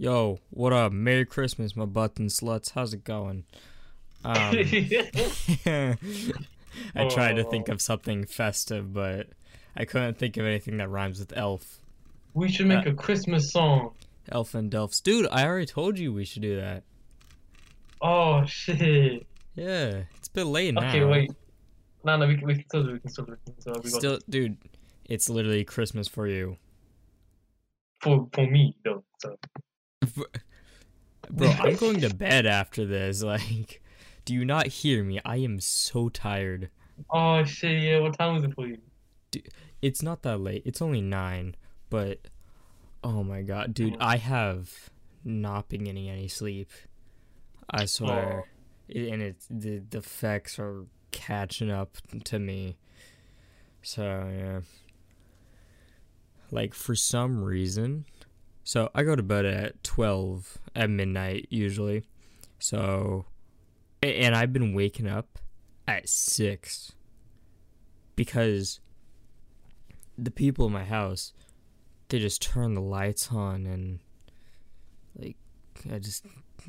Yo, 0.00 0.38
what 0.48 0.72
up? 0.72 0.92
Merry 0.92 1.26
Christmas, 1.26 1.76
my 1.76 1.84
button 1.84 2.28
sluts. 2.28 2.70
How's 2.70 2.94
it 2.94 3.04
going? 3.04 3.44
Um, 4.24 4.34
I 5.66 7.06
tried 7.10 7.34
to 7.34 7.44
think 7.44 7.68
Oh. 7.68 7.72
of 7.72 7.82
something 7.82 8.24
festive, 8.24 8.94
but 8.94 9.26
I 9.76 9.84
couldn't 9.84 10.16
think 10.16 10.38
of 10.38 10.46
anything 10.46 10.78
that 10.78 10.88
rhymes 10.88 11.18
with 11.18 11.36
elf. 11.36 11.80
we 12.32 12.48
should 12.50 12.64
make 12.66 12.86
a 12.86 12.94
Christmas 12.94 13.50
song. 13.52 13.90
Elf 14.30 14.54
and 14.54 14.70
Delphs. 14.70 15.02
Dude, 15.02 15.26
I 15.30 15.44
already 15.44 15.66
told 15.66 15.98
you 15.98 16.14
we 16.14 16.24
should 16.24 16.40
do 16.40 16.56
that. 16.56 16.82
Oh 18.00 18.46
shit. 18.46 19.26
Yeah, 19.54 20.04
it's 20.16 20.28
a 20.28 20.32
bit 20.32 20.44
late 20.46 20.72
now. 20.72 20.88
Okay, 20.88 21.04
wait. 21.04 21.30
No, 22.04 22.16
no, 22.16 22.26
we 22.26 22.38
can, 22.38 22.46
we 22.46 22.54
can 22.54 22.64
still 22.64 22.84
do 22.84 22.88
it. 22.90 22.92
We 22.94 23.00
can 23.00 23.10
still 23.10 23.24
do 23.26 23.32
it. 23.32 23.38
We 23.46 23.52
can 23.52 23.60
still, 23.60 23.74
got 23.74 23.90
Still, 23.90 24.18
dude, 24.30 24.56
it's 25.04 25.28
literally 25.28 25.62
Christmas 25.64 26.08
for 26.08 26.26
you. 26.26 26.56
for 28.00 28.26
for 28.32 28.46
me 28.46 28.74
though. 28.82 29.04
So 29.18 29.36
Bro, 31.30 31.48
I'm 31.48 31.76
going 31.76 32.00
to 32.00 32.14
bed 32.14 32.46
after 32.46 32.84
this. 32.86 33.22
Like, 33.30 33.82
do 34.24 34.34
you 34.34 34.44
not 34.44 34.66
hear 34.66 35.02
me? 35.04 35.20
I 35.24 35.36
am 35.36 35.60
so 35.60 36.08
tired. 36.08 36.70
oh 37.10 37.44
shit, 37.44 37.82
yeah. 37.82 37.98
What 38.00 38.18
time 38.18 38.36
is 38.36 38.44
it 38.44 38.54
for 38.54 38.66
you? 38.66 38.78
It's 39.82 40.02
not 40.02 40.22
that 40.22 40.38
late. 40.40 40.62
It's 40.66 40.82
only 40.82 41.00
nine, 41.00 41.54
but 41.88 42.18
oh 43.02 43.22
my 43.24 43.42
god, 43.42 43.72
dude, 43.74 43.96
I 44.00 44.16
have 44.16 44.90
not 45.24 45.68
been 45.68 45.84
getting 45.84 46.08
any 46.08 46.28
sleep. 46.28 46.70
I 47.70 47.84
swear, 47.86 48.44
oh. 48.44 48.94
I- 48.94 48.98
and 49.12 49.22
it's 49.22 49.46
the 49.48 49.78
the 49.88 49.98
effects 49.98 50.58
are 50.58 50.84
catching 51.12 51.70
up 51.70 51.96
to 52.24 52.38
me. 52.38 52.76
So 53.82 54.02
yeah, 54.02 54.60
like 56.50 56.74
for 56.74 56.94
some 56.94 57.42
reason, 57.42 58.04
so 58.64 58.90
I 58.94 59.02
go 59.02 59.16
to 59.16 59.22
bed 59.22 59.44
at 59.44 59.82
twelve 59.82 60.58
at 60.74 60.90
midnight 60.90 61.46
usually. 61.50 62.04
So, 62.58 63.24
and 64.02 64.34
I've 64.34 64.52
been 64.52 64.74
waking 64.74 65.08
up 65.08 65.38
at 65.88 66.08
six 66.08 66.92
because 68.16 68.80
the 70.16 70.30
people 70.30 70.66
in 70.66 70.72
my 70.72 70.84
house 70.84 71.32
they 72.10 72.18
just 72.18 72.42
turn 72.42 72.74
the 72.74 72.80
lights 72.80 73.32
on 73.32 73.64
and 73.64 74.00
like 75.18 75.36
I 75.90 75.98
just 75.98 76.26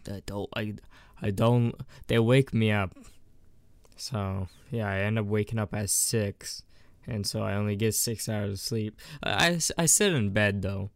I 0.10 0.22
don't 0.26 0.50
I 0.56 0.76
I 1.22 1.32
don't 1.32 1.76
they 2.08 2.20
wake 2.20 2.54
me 2.54 2.72
up. 2.72 2.96
So 3.98 4.48
yeah, 4.72 4.90
I 4.90 5.00
end 5.00 5.20
up 5.20 5.26
waking 5.26 5.60
up 5.60 5.74
at 5.74 5.90
six, 5.90 6.64
and 7.06 7.28
so 7.28 7.44
I 7.44 7.54
only 7.54 7.76
get 7.76 7.94
six 7.94 8.28
hours 8.30 8.52
of 8.52 8.60
sleep. 8.60 8.98
I, 9.22 9.32
I, 9.32 9.60
I 9.78 9.86
sit 9.86 10.14
in 10.14 10.32
bed 10.32 10.62
though. 10.62 10.90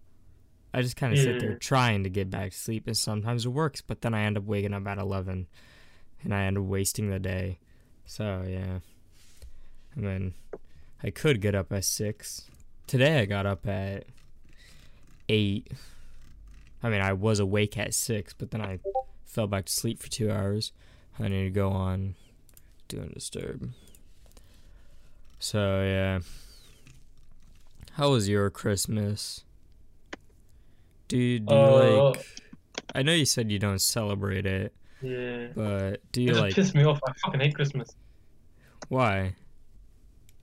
I 0.76 0.82
just 0.82 0.98
kind 0.98 1.14
of 1.14 1.20
sit 1.20 1.40
there 1.40 1.54
mm. 1.54 1.60
trying 1.62 2.04
to 2.04 2.10
get 2.10 2.30
back 2.30 2.52
to 2.52 2.58
sleep, 2.58 2.86
and 2.86 2.98
sometimes 2.98 3.46
it 3.46 3.50
works, 3.50 3.80
but 3.80 4.02
then 4.02 4.14
I 4.14 4.24
end 4.24 4.38
up 4.38 4.44
waking 4.44 4.74
up 4.74 4.86
at 4.86 4.98
eleven, 4.98 5.48
and 6.22 6.36
I 6.36 6.44
end 6.44 6.58
up 6.58 6.66
wasting 6.66 7.10
the 7.10 7.18
day. 7.18 7.60
So 8.06 8.44
yeah, 8.46 8.80
I 9.96 10.00
mean, 10.02 10.34
I 11.02 11.12
could 11.12 11.40
get 11.40 11.56
up 11.56 11.72
at 11.72 11.86
six. 11.86 12.50
Today 12.88 13.22
I 13.22 13.26
got 13.26 13.46
up 13.46 13.66
at 13.66 14.04
eight. 15.30 15.72
I 16.84 16.90
mean, 16.90 17.00
I 17.00 17.14
was 17.14 17.40
awake 17.40 17.78
at 17.78 17.94
six, 17.94 18.34
but 18.34 18.52
then 18.52 18.62
I 18.62 18.80
fell 19.26 19.48
back 19.48 19.66
to 19.68 19.72
sleep 19.72 20.04
for 20.04 20.10
two 20.10 20.30
hours. 20.30 20.74
I 21.18 21.30
need 21.30 21.46
to 21.46 21.52
go 21.52 21.70
on 21.70 22.16
doing 22.90 23.12
disturb. 23.14 23.72
So 25.40 25.82
yeah. 25.84 26.20
How 27.94 28.10
was 28.10 28.28
your 28.28 28.50
Christmas? 28.50 29.46
Do 31.08 31.18
you, 31.18 31.40
do 31.40 31.56
you 31.56 31.62
Uh, 31.62 32.10
like? 32.12 32.26
I 32.94 33.02
know 33.04 33.14
you 33.14 33.26
said 33.26 33.52
you 33.52 33.60
don't 33.60 33.80
celebrate 33.82 34.46
it, 34.46 34.74
Yeah. 35.02 35.48
but 35.56 36.02
do 36.12 36.22
you 36.22 36.30
just 36.30 36.40
like? 36.42 36.56
pissed 36.56 36.76
me 36.76 36.84
off. 36.84 37.00
I 37.08 37.12
fucking 37.26 37.42
hate 37.42 37.56
Christmas. 37.56 37.90
Why? 38.90 39.36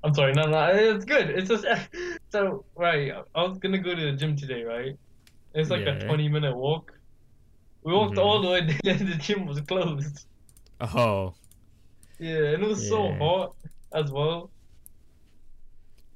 I'm 0.04 0.14
sorry, 0.14 0.32
no, 0.34 0.47
no, 0.47 0.66
it's 0.72 1.04
good. 1.04 1.31
It's 1.31 1.48
just 1.48 1.64
so 2.32 2.64
right. 2.76 3.12
I 3.34 3.42
was 3.42 3.59
gonna 3.59 3.78
go 3.78 3.94
to 3.94 4.00
the 4.10 4.12
gym 4.16 4.37
today, 4.37 4.62
right? 4.64 4.92
It's 5.54 5.70
like 5.70 5.82
Yeah. 5.82 5.94
a 5.97 6.06
20 6.06 6.28
minute 6.28 6.56
walk. 6.56 6.92
We 7.84 7.92
walked 7.92 8.16
Mhm. 8.16 8.25
all 8.25 8.42
the 8.42 8.48
way 8.48 8.60
there, 8.84 8.94
and 8.97 9.08
the 9.08 9.16
gym 9.16 9.47
was 9.47 9.60
closed. 9.62 10.26
Oh, 10.81 11.34
Yeah, 12.19 12.54
and 12.54 12.62
it 12.62 12.69
was 12.69 12.88
so 12.88 13.12
hot 13.19 13.56
as 13.94 14.10
well. 14.10 14.50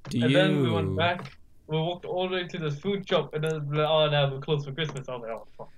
do 0.09 0.21
and 0.21 0.31
you? 0.31 0.37
then 0.37 0.63
we 0.63 0.71
went 0.71 0.97
back. 0.97 1.33
We 1.69 1.77
walked 1.77 2.05
all 2.05 2.29
the 2.29 2.37
way 2.37 2.47
to 2.47 2.59
the 2.59 2.71
food 2.71 3.09
shop, 3.09 3.35
and 3.35 3.43
then 3.45 3.69
like, 3.71 3.89
oh, 3.89 4.09
now 4.09 4.31
we're 4.33 4.41
closed 4.41 4.67
for 4.67 4.73
Christmas. 4.73 5.09
I 5.09 5.13
was 5.17 5.23
like, 5.23 5.31
oh 5.33 5.47
fuck. 5.59 5.69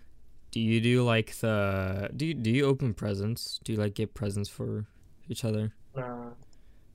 Do 0.51 0.61
you 0.61 0.81
do 0.81 1.03
like 1.05 1.35
the? 1.37 2.11
Do 2.17 2.27
you 2.27 2.35
do 2.35 2.51
you 2.51 2.67
open 2.67 2.95
presents? 2.95 3.59
Do 3.65 3.73
you 3.73 3.79
like 3.79 3.95
get 3.95 4.15
presents 4.15 4.49
for 4.49 4.87
each 5.29 5.45
other? 5.45 5.73
Nah. 5.97 6.31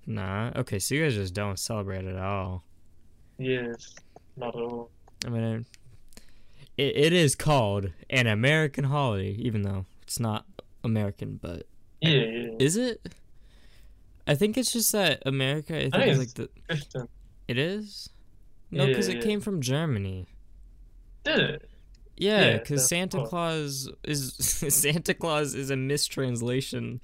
Nah. 0.05 0.51
Okay, 0.55 0.79
so 0.79 0.95
you 0.95 1.03
guys 1.03 1.15
just 1.15 1.33
don't 1.33 1.57
celebrate 1.59 2.05
at 2.05 2.17
all. 2.17 2.63
Yes. 3.37 3.95
Not 4.37 4.55
at 4.55 4.61
all. 4.61 4.89
I 5.25 5.29
mean, 5.29 5.65
it, 6.77 6.95
it 6.95 7.13
is 7.13 7.35
called 7.35 7.91
an 8.09 8.27
American 8.27 8.83
holiday, 8.85 9.31
even 9.31 9.61
though 9.61 9.85
it's 10.01 10.19
not 10.19 10.45
American. 10.83 11.39
But 11.41 11.67
Yeah, 12.01 12.09
yeah. 12.11 12.49
is 12.59 12.75
it? 12.75 13.13
I 14.27 14.35
think 14.35 14.57
it's 14.57 14.71
just 14.71 14.91
that 14.93 15.21
America. 15.25 15.75
I 15.77 15.89
think, 15.89 15.93
think 15.93 16.07
is 16.11 16.19
it's- 16.19 16.37
like 16.39 16.49
the. 16.55 16.61
Christian. 16.67 17.07
It 17.47 17.57
is. 17.57 18.09
No, 18.73 18.87
because 18.87 19.07
Yeah, 19.07 19.15
it 19.15 19.17
yeah. 19.17 19.23
came 19.23 19.39
from 19.41 19.61
Germany. 19.61 20.27
Did 21.23 21.39
it? 21.39 21.69
Yeah, 22.17 22.45
Yeah, 22.45 22.57
because 22.57 22.81
that's 22.81 22.89
Santa 22.89 23.17
cool. 23.17 23.27
Claus 23.27 23.89
is 24.03 24.33
Santa 24.35 25.13
Claus 25.13 25.55
is 25.55 25.69
a 25.71 25.75
mistranslation. 25.75 27.01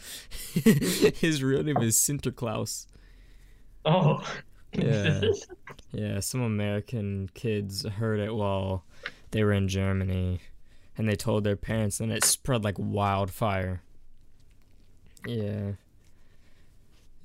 His 0.54 1.42
real 1.44 1.64
name 1.64 1.78
is 1.78 1.96
Sinterklaas. 1.98 2.88
Oh. 3.86 4.24
Yeah. 4.74 5.22
Yeah, 5.92 6.20
some 6.20 6.42
American 6.42 7.32
kids 7.34 7.84
heard 7.84 8.20
it 8.20 8.36
while 8.36 8.84
they 9.32 9.44
were 9.44 9.54
in 9.54 9.68
Germany, 9.68 10.40
and 10.96 11.10
they 11.10 11.16
told 11.16 11.44
their 11.44 11.56
parents, 11.56 12.00
and 12.00 12.12
it 12.12 12.24
spread 12.24 12.64
like 12.64 12.76
wildfire. 12.78 13.82
Yeah. 15.26 15.72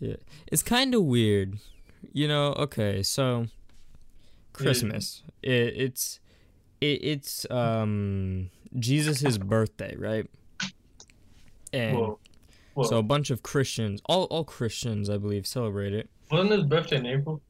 Yeah, 0.00 0.16
it's 0.50 0.62
kind 0.62 0.94
of 0.94 1.03
weird, 1.05 1.59
you 2.15 2.26
know. 2.26 2.55
Okay, 2.55 3.03
so 3.03 3.49
Christmas, 4.54 5.22
it, 5.42 5.75
it's 5.76 6.20
it, 6.81 7.04
it's 7.04 7.47
um 7.50 8.50
Jesus' 8.78 9.37
birthday, 9.38 9.94
right? 9.97 10.26
And 11.72 11.98
Whoa. 11.98 12.19
Whoa. 12.75 12.84
so 12.84 12.98
a 12.98 13.03
bunch 13.03 13.31
of 13.31 13.43
Christians, 13.43 14.00
all 14.06 14.25
all 14.25 14.44
Christians, 14.44 15.10
I 15.10 15.19
believe, 15.19 15.47
celebrate 15.47 15.93
it. 15.93 16.09
Wasn't 16.31 16.50
his 16.50 16.64
birthday 16.64 16.97
in 16.97 17.06
April? 17.06 17.43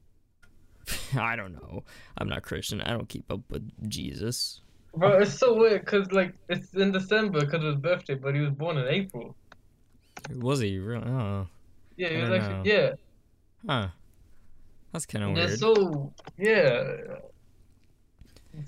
I 1.17 1.35
don't 1.35 1.53
know. 1.53 1.83
I'm 2.17 2.27
not 2.27 2.43
Christian. 2.43 2.81
I 2.81 2.91
don't 2.91 3.09
keep 3.09 3.31
up 3.31 3.41
with 3.49 3.71
Jesus. 3.89 4.61
Bro, 4.95 5.19
it's 5.19 5.33
so 5.33 5.55
weird 5.55 5.81
because 5.85 6.11
like 6.11 6.33
it's 6.49 6.73
in 6.73 6.91
December 6.91 7.41
because 7.41 7.63
of 7.63 7.73
his 7.73 7.75
birthday, 7.75 8.15
but 8.15 8.35
he 8.35 8.41
was 8.41 8.51
born 8.51 8.77
in 8.77 8.87
April. 8.87 9.35
Was 10.33 10.59
he 10.59 10.77
really? 10.79 11.05
Oh, 11.05 11.47
Yeah, 11.97 12.09
he 12.09 12.17
was 12.17 12.31
actually 12.31 12.53
know. 12.53 12.63
yeah. 12.65 12.91
huh. 13.67 13.87
That's 14.95 15.05
kind 15.05 15.25
of 15.25 15.31
weird. 15.31 15.59
so 15.59 16.13
yeah. 16.37 16.93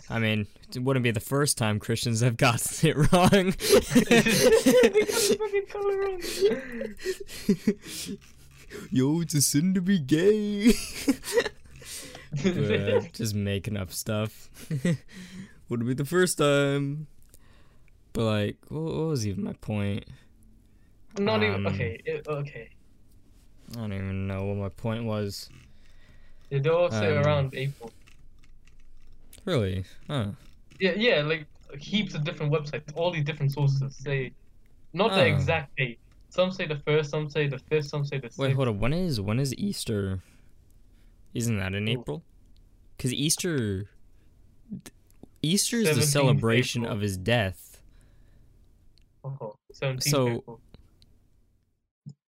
I 0.10 0.20
mean, 0.20 0.48
it 0.76 0.80
wouldn't 0.84 1.04
be 1.04 1.12
the 1.12 1.22
first 1.22 1.58
time 1.58 1.80
Christians 1.80 2.20
have 2.20 2.36
gotten 2.36 2.90
it 2.90 2.98
wrong. 3.14 3.54
Fucking 5.38 5.66
color 5.70 5.98
wrong. 6.02 6.22
Yo, 8.92 9.22
it's 9.22 9.34
a 9.34 9.42
sin 9.42 9.74
to 9.74 9.82
be 9.82 10.00
gay. 10.00 10.74
But 12.44 13.14
just 13.14 13.34
making 13.34 13.78
up 13.78 13.92
stuff. 13.94 14.50
Wouldn't 15.70 15.88
be 15.88 15.94
the 15.94 16.04
first 16.04 16.38
time. 16.38 17.08
But 18.12 18.26
like, 18.26 18.58
what, 18.68 18.82
was 18.82 19.26
even 19.26 19.46
my 19.46 19.54
point? 19.54 20.04
Not 21.18 21.42
even 21.42 21.66
Um, 21.66 21.74
okay. 21.74 22.02
it- 22.06 22.28
okay. 22.28 22.70
I 23.72 23.80
don't 23.80 23.94
even 23.94 24.28
know 24.28 24.44
what 24.44 24.58
my 24.58 24.68
point 24.70 25.06
was. 25.06 25.50
Yeah, 26.50 26.60
they 26.60 26.70
all 26.70 26.90
say 26.92 27.18
um, 27.18 27.26
around 27.26 27.54
April. 27.56 27.92
Really? 29.46 29.84
Huh. 30.08 30.28
Yeah, 30.80 30.94
yeah, 30.96 31.22
like 31.22 31.46
heaps 31.80 32.14
of 32.16 32.24
different 32.24 32.52
websites, 32.52 32.84
all 32.96 33.12
these 33.12 33.26
different 33.26 33.52
sources 33.54 33.96
say 33.96 34.32
not 34.94 35.12
the 35.12 35.22
Oh. 35.22 35.26
exact 35.26 35.76
date. 35.78 36.00
Some 36.30 36.52
say 36.52 36.66
the 36.68 36.78
first, 36.78 37.10
some 37.10 37.30
say 37.30 37.48
the 37.48 37.58
fifth, 37.58 37.88
some 37.88 38.06
say 38.06 38.18
the 38.18 38.28
sixth. 38.28 38.40
Wait, 38.40 38.54
hold 38.56 38.68
on. 38.68 38.80
When 38.80 38.94
is 38.94 39.20
when 39.22 39.40
is 39.40 39.54
Easter? 39.56 40.22
Isn't 41.34 41.58
that 41.58 41.74
in 41.74 41.88
Ooh. 41.88 41.92
April? 41.92 42.24
Because 42.96 43.14
Easter, 43.14 43.86
Easter 45.42 45.78
is 45.78 45.96
the 45.96 46.02
celebration 46.02 46.84
April. 46.84 46.96
of 46.96 47.02
his 47.02 47.18
death. 47.18 47.82
Oh, 49.24 49.56
17th 49.74 50.04
So- 50.04 50.28
April. 50.38 50.62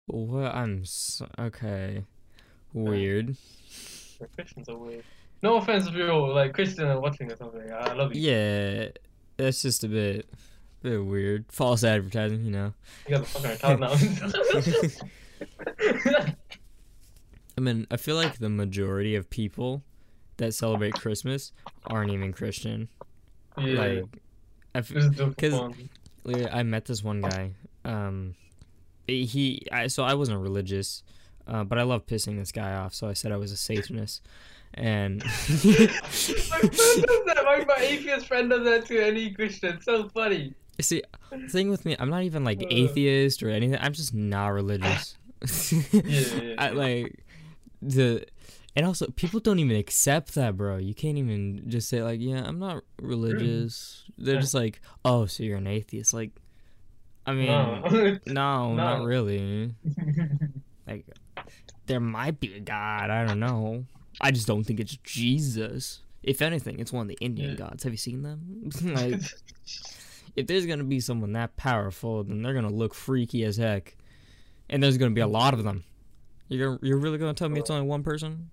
What? 0.06 0.54
I'm 0.54 0.82
s 0.82 1.22
okay. 1.38 2.04
Weird. 2.74 3.36
The 4.22 4.28
Christians 4.28 4.68
are 4.68 4.76
weird. 4.76 5.04
No 5.42 5.56
offense 5.56 5.86
if 5.86 5.94
you're 5.94 6.12
like 6.28 6.52
Christian 6.54 6.86
and 6.86 7.00
watching 7.02 7.30
or 7.30 7.36
something. 7.36 7.70
I 7.72 7.92
love 7.92 8.14
you. 8.14 8.30
Yeah, 8.30 8.88
that's 9.36 9.60
just 9.62 9.82
a 9.84 9.88
bit, 9.88 10.28
bit 10.82 11.04
weird. 11.04 11.44
False 11.50 11.82
advertising, 11.84 12.44
you 12.44 12.50
know. 12.52 12.72
You 13.08 13.16
got 13.18 13.26
the 13.26 13.40
fucking 13.40 13.58
top 13.58 13.80
now. 13.80 13.94
I 17.58 17.60
mean, 17.60 17.86
I 17.90 17.96
feel 17.96 18.16
like 18.16 18.38
the 18.38 18.48
majority 18.48 19.14
of 19.14 19.28
people 19.28 19.82
that 20.38 20.54
celebrate 20.54 20.94
Christmas 20.94 21.52
aren't 21.86 22.10
even 22.10 22.32
Christian. 22.32 22.88
yeah. 23.58 23.78
Like, 23.80 24.04
I 24.74 24.78
f- 24.78 24.88
This 24.88 25.04
is 25.04 25.10
dope 25.10 25.30
for 25.30 25.34
'cause- 25.50 25.58
fun. 25.58 25.88
Yeah, 26.24 26.48
I 26.56 26.62
met 26.62 26.84
this 26.86 27.02
one 27.02 27.20
guy. 27.20 27.52
Um, 27.84 28.36
he, 29.08 29.66
I 29.72 29.88
so 29.88 30.04
I 30.04 30.14
wasn't 30.14 30.40
religious, 30.40 31.02
uh, 31.46 31.64
but 31.64 31.78
I 31.78 31.82
love 31.82 32.06
pissing 32.06 32.38
this 32.38 32.52
guy 32.52 32.74
off. 32.74 32.94
So 32.94 33.08
I 33.08 33.12
said 33.14 33.32
I 33.32 33.36
was 33.36 33.52
a 33.52 33.56
Satanist, 33.56 34.22
and 34.74 35.18
My 35.64 35.86
friend 35.86 36.70
does 36.72 37.24
that. 37.26 37.42
My, 37.44 37.64
my 37.66 37.82
atheist 37.82 38.26
friend 38.28 38.50
does 38.50 38.64
that 38.64 38.86
to 38.86 38.98
any 39.04 39.30
Christian. 39.32 39.74
It's 39.76 39.84
so 39.84 40.08
funny. 40.08 40.54
see, 40.80 41.02
the 41.30 41.48
thing 41.48 41.70
with 41.70 41.84
me, 41.84 41.96
I'm 41.98 42.10
not 42.10 42.22
even 42.22 42.44
like 42.44 42.62
Uh. 42.62 42.66
atheist 42.70 43.42
or 43.42 43.50
anything. 43.50 43.78
I'm 43.80 43.92
just 43.92 44.14
not 44.14 44.48
religious. 44.48 45.16
yeah, 45.72 46.00
yeah, 46.02 46.54
I 46.58 46.70
like 46.70 47.24
the, 47.82 48.24
and 48.76 48.86
also 48.86 49.06
people 49.16 49.40
don't 49.40 49.58
even 49.58 49.76
accept 49.76 50.34
that, 50.36 50.56
bro. 50.56 50.76
You 50.76 50.94
can't 50.94 51.18
even 51.18 51.64
just 51.68 51.88
say 51.88 52.02
like, 52.02 52.20
yeah, 52.20 52.42
I'm 52.46 52.58
not 52.60 52.84
religious. 53.00 54.04
They're 54.16 54.34
Yeah. 54.36 54.40
just 54.40 54.54
like, 54.54 54.80
oh, 55.04 55.26
so 55.26 55.42
you're 55.42 55.58
an 55.58 55.66
atheist? 55.66 56.14
Like, 56.14 56.30
I 57.26 57.32
mean, 57.32 57.46
No. 57.46 58.18
no, 58.26 58.74
not 58.74 59.04
really. 59.04 59.74
Like, 60.86 61.06
there 61.86 62.00
might 62.00 62.40
be 62.40 62.54
a 62.54 62.60
God. 62.60 63.10
I 63.10 63.24
don't 63.24 63.40
know. 63.40 63.84
I 64.20 64.30
just 64.30 64.46
don't 64.46 64.64
think 64.64 64.80
it's 64.80 64.96
Jesus. 64.98 66.00
If 66.22 66.40
anything, 66.42 66.78
it's 66.78 66.92
one 66.92 67.02
of 67.02 67.08
the 67.08 67.18
Indian 67.20 67.50
Yeah. 67.50 67.56
gods. 67.56 67.82
Have 67.84 67.92
you 67.92 67.96
seen 67.98 68.22
them? 68.22 68.70
like, 68.84 69.20
if 70.36 70.46
there's 70.46 70.66
gonna 70.66 70.84
be 70.84 71.00
someone 71.00 71.32
that 71.32 71.56
powerful, 71.56 72.22
then 72.24 72.42
they're 72.42 72.54
gonna 72.54 72.70
look 72.70 72.94
freaky 72.94 73.44
as 73.44 73.56
heck, 73.56 73.96
and 74.70 74.82
there's 74.82 74.98
gonna 74.98 75.10
be 75.14 75.20
a 75.20 75.26
lot 75.26 75.54
of 75.54 75.64
them. 75.64 75.84
You're 76.48 76.78
you're 76.82 76.98
really 76.98 77.18
gonna 77.18 77.34
tell 77.34 77.48
me 77.48 77.60
it's 77.60 77.70
only 77.70 77.86
one 77.86 78.02
person? 78.02 78.50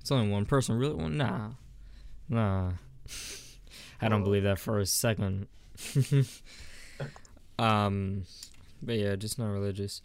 It's 0.00 0.10
only 0.12 0.28
one 0.30 0.46
person, 0.46 0.76
really? 0.76 0.94
Well, 0.94 1.08
nah, 1.08 1.50
nah. 2.28 2.72
I 4.00 4.08
don't 4.08 4.22
believe 4.24 4.42
that 4.44 4.58
for 4.58 4.78
a 4.80 4.86
second. 4.86 5.46
um, 7.58 8.24
but 8.82 8.96
yeah, 8.96 9.16
just 9.16 9.38
not 9.38 9.46
religious. 9.50 10.02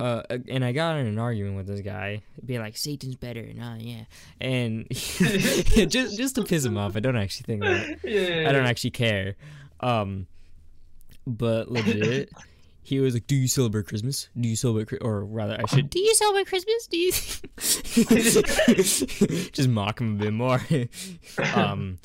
Uh, 0.00 0.22
and 0.48 0.64
I 0.64 0.72
got 0.72 0.96
in 0.96 1.06
an 1.06 1.18
argument 1.18 1.56
with 1.56 1.68
this 1.68 1.80
guy, 1.80 2.22
being 2.44 2.60
like, 2.60 2.76
"Satan's 2.76 3.14
better," 3.14 3.40
and 3.40 3.62
oh 3.62 3.76
yeah, 3.78 4.04
and 4.40 4.86
just 4.90 6.16
just 6.16 6.34
to 6.34 6.42
piss 6.42 6.64
him 6.64 6.76
off. 6.76 6.96
I 6.96 7.00
don't 7.00 7.16
actually 7.16 7.44
think 7.44 7.62
that. 7.62 7.98
yeah. 8.04 8.48
I 8.48 8.52
don't 8.52 8.66
actually 8.66 8.90
care. 8.90 9.36
Um, 9.80 10.26
but 11.26 11.70
legit, 11.70 12.30
he 12.82 12.98
was 12.98 13.14
like, 13.14 13.28
"Do 13.28 13.36
you 13.36 13.46
celebrate 13.46 13.86
Christmas? 13.86 14.28
Do 14.38 14.48
you 14.48 14.56
celebrate, 14.56 14.88
Chri- 14.88 15.04
or 15.04 15.24
rather, 15.24 15.60
I 15.60 15.66
should, 15.66 15.90
do 15.90 16.00
you 16.00 16.14
celebrate 16.14 16.48
Christmas? 16.48 16.86
Do 16.88 16.96
you?" 16.98 17.12
Just 19.52 19.68
mock 19.68 20.00
him 20.00 20.16
a 20.16 20.18
bit 20.24 20.32
more. 20.32 20.60
um, 21.54 21.98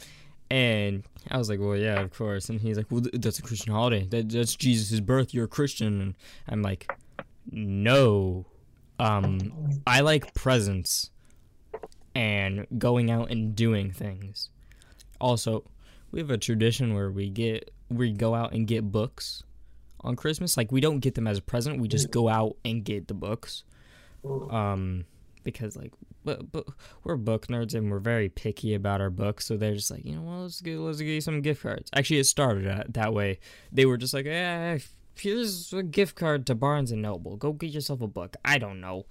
and 0.51 1.03
I 1.31 1.37
was 1.37 1.49
like, 1.49 1.59
"Well, 1.59 1.75
yeah, 1.75 1.99
of 2.01 2.13
course." 2.13 2.49
And 2.49 2.61
he's 2.61 2.77
like, 2.77 2.91
"Well, 2.91 3.01
th- 3.01 3.15
that's 3.19 3.39
a 3.39 3.41
Christian 3.41 3.73
holiday. 3.73 4.05
That 4.05 4.29
that's 4.29 4.55
Jesus' 4.55 4.99
birth. 4.99 5.33
You're 5.33 5.45
a 5.45 5.49
Christian." 5.49 6.01
And 6.01 6.13
I'm 6.47 6.61
like, 6.61 6.87
"No, 7.51 8.45
um, 8.99 9.81
I 9.87 10.01
like 10.01 10.33
presents 10.33 11.11
and 12.15 12.67
going 12.77 13.09
out 13.09 13.31
and 13.31 13.55
doing 13.55 13.91
things. 13.91 14.49
Also, 15.21 15.63
we 16.11 16.19
have 16.19 16.29
a 16.29 16.37
tradition 16.37 16.93
where 16.93 17.11
we 17.11 17.29
get 17.29 17.71
we 17.89 18.11
go 18.11 18.35
out 18.35 18.53
and 18.53 18.67
get 18.67 18.91
books 18.91 19.43
on 20.01 20.15
Christmas. 20.15 20.57
Like 20.57 20.71
we 20.71 20.81
don't 20.81 20.99
get 20.99 21.15
them 21.15 21.27
as 21.27 21.37
a 21.37 21.41
present. 21.41 21.79
We 21.79 21.87
just 21.87 22.11
go 22.11 22.29
out 22.29 22.57
and 22.65 22.83
get 22.83 23.07
the 23.07 23.13
books. 23.13 23.63
Um 24.49 25.05
because 25.43 25.75
like 25.75 25.91
but, 26.25 26.51
but 26.51 26.65
we're 27.03 27.15
book 27.15 27.47
nerds 27.47 27.73
and 27.73 27.89
we're 27.89 27.99
very 27.99 28.27
picky 28.27 28.73
about 28.73 28.99
our 28.99 29.09
books, 29.09 29.45
so 29.45 29.55
they're 29.55 29.73
just 29.73 29.89
like, 29.89 30.03
you 30.05 30.15
know, 30.15 30.21
well, 30.21 30.41
let's 30.41 30.61
get 30.61 30.77
let's 30.77 30.99
get 30.99 31.07
you 31.07 31.21
some 31.21 31.41
gift 31.41 31.63
cards. 31.63 31.89
Actually, 31.95 32.19
it 32.19 32.25
started 32.25 32.93
that 32.93 33.13
way. 33.13 33.39
They 33.71 33.85
were 33.85 33.97
just 33.97 34.13
like, 34.13 34.25
yeah, 34.25 34.77
here's 35.19 35.73
a 35.73 35.83
gift 35.83 36.15
card 36.15 36.45
to 36.47 36.55
Barnes 36.55 36.91
and 36.91 37.01
Noble. 37.01 37.35
Go 37.37 37.53
get 37.53 37.71
yourself 37.71 38.01
a 38.01 38.07
book. 38.07 38.35
I 38.45 38.57
don't 38.57 38.79
know. 38.81 39.05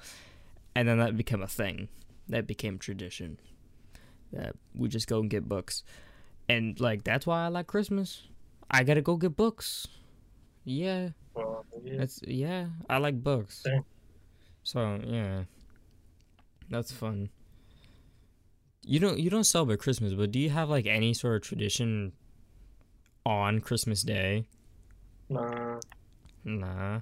And 0.74 0.88
then 0.88 0.98
that 0.98 1.16
became 1.16 1.42
a 1.42 1.48
thing. 1.48 1.88
That 2.28 2.46
became 2.46 2.78
tradition. 2.78 3.38
That 4.32 4.54
we 4.74 4.88
just 4.88 5.06
go 5.08 5.20
and 5.20 5.30
get 5.30 5.48
books. 5.48 5.82
And 6.48 6.78
like 6.80 7.04
that's 7.04 7.26
why 7.26 7.44
I 7.44 7.48
like 7.48 7.66
Christmas. 7.66 8.22
I 8.70 8.84
gotta 8.84 9.02
go 9.02 9.16
get 9.16 9.36
books. 9.36 9.86
Yeah, 10.64 11.10
Well, 11.34 11.64
yeah. 11.82 11.96
that's 11.98 12.20
yeah. 12.26 12.66
I 12.90 12.98
like 12.98 13.22
books. 13.22 13.64
So 14.62 15.00
yeah, 15.06 15.44
that's 16.68 16.92
fun. 16.92 17.30
You 18.84 19.00
don't 19.00 19.18
you 19.18 19.30
don't 19.30 19.44
celebrate 19.44 19.80
Christmas, 19.80 20.12
but 20.14 20.30
do 20.30 20.38
you 20.38 20.50
have 20.50 20.68
like 20.68 20.86
any 20.86 21.14
sort 21.14 21.36
of 21.36 21.42
tradition 21.42 22.12
on 23.24 23.60
Christmas 23.60 24.02
Day? 24.02 24.46
Nah, 25.30 25.80
Nah. 26.48 27.00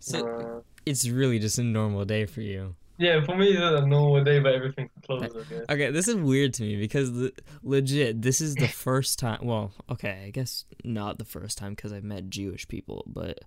So 0.00 0.20
nah. 0.20 0.60
it's 0.84 1.08
really 1.08 1.38
just 1.38 1.58
a 1.58 1.62
normal 1.62 2.04
day 2.04 2.26
for 2.26 2.40
you. 2.42 2.74
Yeah, 2.98 3.24
for 3.24 3.36
me 3.36 3.48
it's 3.48 3.80
a 3.82 3.86
normal 3.86 4.22
day, 4.22 4.38
but 4.38 4.54
everything's 4.54 4.90
closed. 5.04 5.24
I 5.24 5.42
guess. 5.48 5.64
Okay, 5.70 5.90
this 5.90 6.06
is 6.08 6.16
weird 6.16 6.52
to 6.54 6.62
me 6.62 6.76
because 6.76 7.12
the, 7.12 7.32
legit, 7.62 8.20
this 8.22 8.40
is 8.40 8.54
the 8.54 8.68
first 8.68 9.18
time. 9.18 9.40
Well, 9.42 9.72
okay, 9.90 10.24
I 10.26 10.30
guess 10.30 10.66
not 10.84 11.18
the 11.18 11.24
first 11.24 11.56
time 11.58 11.72
because 11.74 11.92
I've 11.92 12.04
met 12.04 12.28
Jewish 12.30 12.68
people, 12.68 13.04
but 13.06 13.40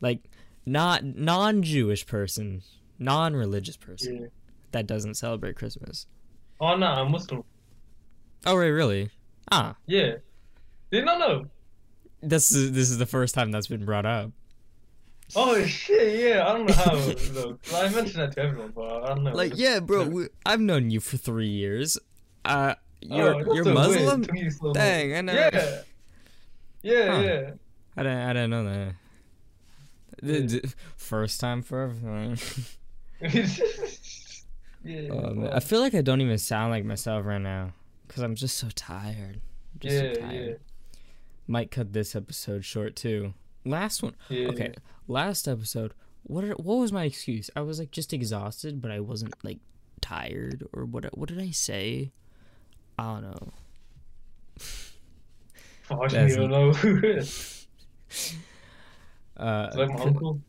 like 0.00 0.24
not 0.64 1.04
non-Jewish 1.04 2.06
person, 2.06 2.62
non-religious 2.98 3.76
person 3.76 4.16
Yeah. 4.22 4.26
that 4.72 4.86
doesn't 4.86 5.14
celebrate 5.14 5.56
Christmas. 5.56 6.06
Oh 6.58 6.74
no, 6.76 6.86
I'm 6.86 7.12
Muslim. 7.12 7.44
Oh, 8.46 8.56
wait, 8.58 8.70
really? 8.70 9.10
Ah, 9.52 9.76
Yeah. 9.86 10.16
Did 10.90 11.04
not 11.04 11.18
know. 11.18 11.46
this 12.22 12.50
is 12.52 12.72
this 12.72 12.90
is 12.90 12.98
the 12.98 13.06
first 13.06 13.34
time 13.34 13.50
that's 13.50 13.66
been 13.66 13.84
brought 13.84 14.06
up. 14.06 14.30
Oh 15.34 15.64
shit, 15.64 16.20
yeah. 16.20 16.46
I 16.46 16.52
don't 16.52 16.66
know 16.66 16.74
how 16.74 16.94
though. 16.94 17.58
I 17.74 17.88
mentioned 17.88 18.22
that 18.22 18.32
to 18.32 18.40
everyone, 18.42 18.72
but 18.74 19.02
I 19.04 19.08
don't 19.08 19.24
know. 19.24 19.32
Like, 19.32 19.54
yeah, 19.56 19.80
bro, 19.80 20.06
we, 20.06 20.28
I've 20.44 20.60
known 20.60 20.90
you 20.90 21.00
for 21.00 21.16
three 21.16 21.48
years. 21.48 21.98
Uh, 22.44 22.74
Oh, 23.10 23.16
you're 23.16 23.44
that's 23.44 23.54
you're. 23.54 23.64
Muslim? 23.74 24.24
To 24.24 24.32
me, 24.32 24.46
it's 24.46 24.58
so 24.58 24.72
Dang, 24.72 25.14
I 25.14 25.20
know. 25.20 25.32
Yeah. 25.32 25.80
Yeah, 26.82 27.14
Huh. 27.14 27.20
yeah. 27.20 27.50
I 27.96 28.02
didn't 28.02 28.18
I 28.18 28.32
didn't 28.32 28.50
know 28.50 28.64
that. 28.64 28.94
The- 30.22 30.32
Yeah. 30.32 30.46
the- 30.46 30.74
First 30.96 31.40
time 31.40 31.62
for 31.62 31.82
everything. 31.82 32.38
yeah. 34.84 35.08
Oh, 35.10 35.48
I 35.52 35.60
feel 35.60 35.80
like 35.80 35.94
I 35.94 36.00
don't 36.02 36.20
even 36.20 36.38
sound 36.38 36.70
like 36.70 36.84
myself 36.84 37.26
right 37.26 37.40
now 37.40 37.72
because 38.06 38.22
I'm 38.22 38.34
just 38.34 38.56
so 38.56 38.68
tired. 38.74 39.40
I'm 39.74 39.80
just 39.80 39.94
yeah, 39.94 40.14
so 40.14 40.20
tired. 40.20 40.60
Might 41.46 41.70
cut 41.70 41.92
this 41.92 42.16
episode 42.16 42.64
short 42.64 42.96
too. 42.96 43.34
Last 43.66 44.02
one. 44.02 44.14
yeah. 44.28 44.48
Okay, 44.48 44.72
last 45.08 45.46
episode. 45.48 45.92
What 46.22 46.42
did, 46.42 46.52
what 46.58 46.76
was 46.76 46.92
my 46.92 47.04
excuse? 47.04 47.50
I 47.54 47.60
was 47.60 47.78
like 47.78 47.90
just 47.90 48.12
exhausted, 48.12 48.80
but 48.80 48.90
I 48.90 49.00
wasn't 49.00 49.34
like 49.44 49.58
tired 50.00 50.64
or 50.72 50.84
what? 50.84 51.04
What 51.16 51.28
did 51.28 51.40
I 51.40 51.50
say? 51.50 52.12
I 52.98 53.04
don't 53.04 53.22
know. 53.22 53.52
Oh, 55.88 56.00
I 56.02 56.08
That's- 56.08 56.34
don't 56.34 56.46
even 56.46 56.50
know 56.50 56.70
is. 57.04 57.66
Uh, 59.36 59.66
It's 59.68 59.76
like 59.76 59.88
my 59.90 60.00
uncle. 60.02 60.40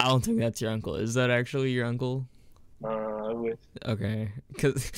I 0.00 0.08
don't 0.08 0.22
think 0.24 0.38
that's 0.40 0.60
your 0.60 0.70
uncle. 0.70 0.96
Is 0.96 1.14
that 1.14 1.30
actually 1.30 1.70
your 1.70 1.86
uncle? 1.86 2.26
Nah, 2.82 3.30
I. 3.30 3.54
Okay, 3.90 4.32
because 4.52 4.90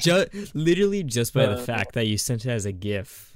ju- 0.00 0.26
literally 0.54 1.04
just 1.04 1.34
by 1.34 1.46
the 1.46 1.52
Uh, 1.58 1.62
fact 1.64 1.92
that 1.92 2.06
you 2.08 2.18
sent 2.18 2.44
it 2.44 2.50
as 2.50 2.64
a 2.66 2.72
GIF, 2.72 3.29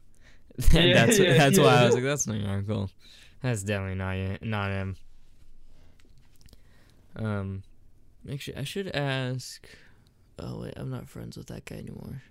Yeah, 0.73 1.07
that's 1.07 1.19
yeah, 1.19 1.37
that's 1.37 1.59
why 1.59 1.83
I 1.83 1.87
was 1.87 1.95
like, 1.95 2.05
that's 2.05 2.27
not 2.27 2.37
your 2.39 2.51
uncle. 2.51 2.91
That's 3.43 3.63
definitely 3.63 3.97
not 3.97 4.43
not 4.43 4.71
him. 4.71 4.97
Um, 7.17 7.63
actually, 8.31 8.57
I 8.57 8.65
should 8.65 8.89
ask. 8.95 9.67
Oh 10.39 10.63
wait, 10.63 10.75
I'm 10.77 10.91
not 10.91 11.09
friends 11.09 11.37
with 11.37 11.47
that 11.49 11.65
guy 11.65 11.77
anymore. 11.77 12.23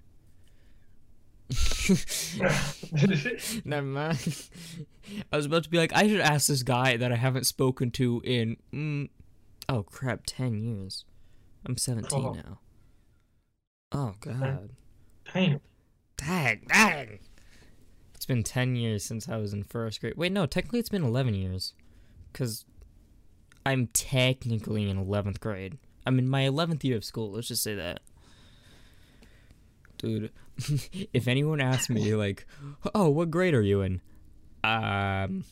Never 3.65 3.85
mind. 3.85 4.49
I 5.31 5.37
was 5.37 5.45
about 5.45 5.63
to 5.63 5.69
be 5.69 5.77
like, 5.77 5.93
I 5.93 6.07
should 6.07 6.19
ask 6.21 6.47
this 6.47 6.63
guy 6.63 6.97
that 6.97 7.11
I 7.11 7.15
haven't 7.15 7.45
spoken 7.45 7.91
to 7.91 8.21
in, 8.23 8.57
mm, 8.73 9.09
oh 9.69 9.83
crap, 9.83 10.21
ten 10.25 10.61
years. 10.61 11.05
I'm 11.65 11.77
17 11.77 12.19
Oh. 12.19 12.31
now. 12.33 12.59
Oh 13.91 14.13
god, 14.19 14.71
Damn. 15.33 15.61
dang, 16.17 16.61
dang. 16.67 17.19
It's 18.23 18.27
been 18.27 18.43
ten 18.43 18.77
years 18.77 19.03
since 19.03 19.27
I 19.27 19.35
was 19.35 19.51
in 19.51 19.65
first 19.65 19.99
grade. 19.99 20.13
Wait, 20.15 20.31
no, 20.31 20.45
technically 20.45 20.79
it's 20.79 20.87
been 20.87 21.03
eleven 21.03 21.33
years, 21.33 21.73
cause 22.31 22.63
I'm 23.65 23.87
technically 23.87 24.89
in 24.89 24.97
eleventh 24.97 25.41
grade. 25.41 25.77
I'm 26.05 26.17
in 26.17 26.29
my 26.29 26.43
eleventh 26.43 26.85
year 26.85 26.95
of 26.95 27.03
school. 27.03 27.31
Let's 27.31 27.49
just 27.49 27.61
say 27.61 27.75
that. 27.75 27.99
dude. 29.97 30.31
if 31.11 31.27
anyone 31.27 31.59
asks 31.59 31.89
me 31.89 32.15
like, 32.15 32.47
"Oh, 32.95 33.09
what 33.09 33.29
grade 33.29 33.53
are 33.53 33.61
you 33.61 33.81
in?" 33.81 33.99
Um, 34.63 35.43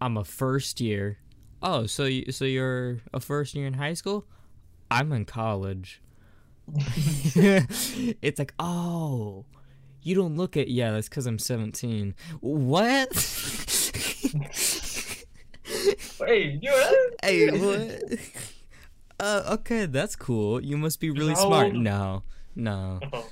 I'm 0.00 0.16
a 0.16 0.24
first 0.24 0.80
year. 0.80 1.18
Oh, 1.62 1.86
so 1.86 2.06
you 2.06 2.32
so 2.32 2.44
you're 2.44 3.02
a 3.12 3.20
first 3.20 3.54
year 3.54 3.68
in 3.68 3.74
high 3.74 3.94
school? 3.94 4.26
I'm 4.90 5.12
in 5.12 5.26
college. 5.26 6.02
it's 6.74 8.40
like, 8.40 8.54
oh, 8.58 9.44
you 10.04 10.14
don't 10.14 10.36
look 10.36 10.56
at 10.56 10.68
yeah. 10.68 10.92
That's 10.92 11.08
because 11.08 11.26
I'm 11.26 11.38
17. 11.38 12.14
What? 12.40 13.08
Hey, 16.26 16.58
you 16.60 16.72
hey, 17.22 17.50
what? 17.50 18.18
Uh, 19.18 19.42
okay, 19.54 19.86
that's 19.86 20.14
cool. 20.16 20.60
You 20.62 20.76
must 20.76 21.00
be 21.00 21.10
really 21.10 21.34
How 21.34 21.46
smart. 21.46 21.74
No, 21.74 22.22
no. 22.54 23.00
Oh. 23.12 23.30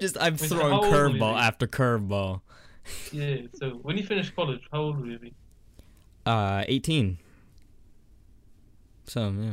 Just 0.00 0.16
I'm 0.18 0.32
Wait, 0.36 0.48
throwing 0.48 0.72
how 0.72 0.82
old 0.82 0.90
were 0.92 1.08
you? 1.08 1.20
curveball 1.20 1.38
after 1.40 1.66
curveball. 1.68 2.40
Yeah. 3.12 3.36
So 3.54 3.70
when 3.82 3.96
you 3.96 4.04
finish 4.04 4.30
college, 4.30 4.62
how 4.72 4.80
old 4.80 4.98
were 5.00 5.06
you? 5.06 5.18
be? 5.18 5.34
Uh, 6.24 6.64
18. 6.66 7.18
So 9.04 9.32
yeah, 9.38 9.52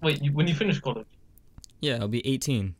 Wait, 0.00 0.22
you, 0.22 0.32
when 0.32 0.46
you 0.48 0.54
finish 0.54 0.80
college? 0.80 1.06
Yeah, 1.80 1.98
I'll 2.00 2.08
be 2.08 2.26
18. 2.26 2.74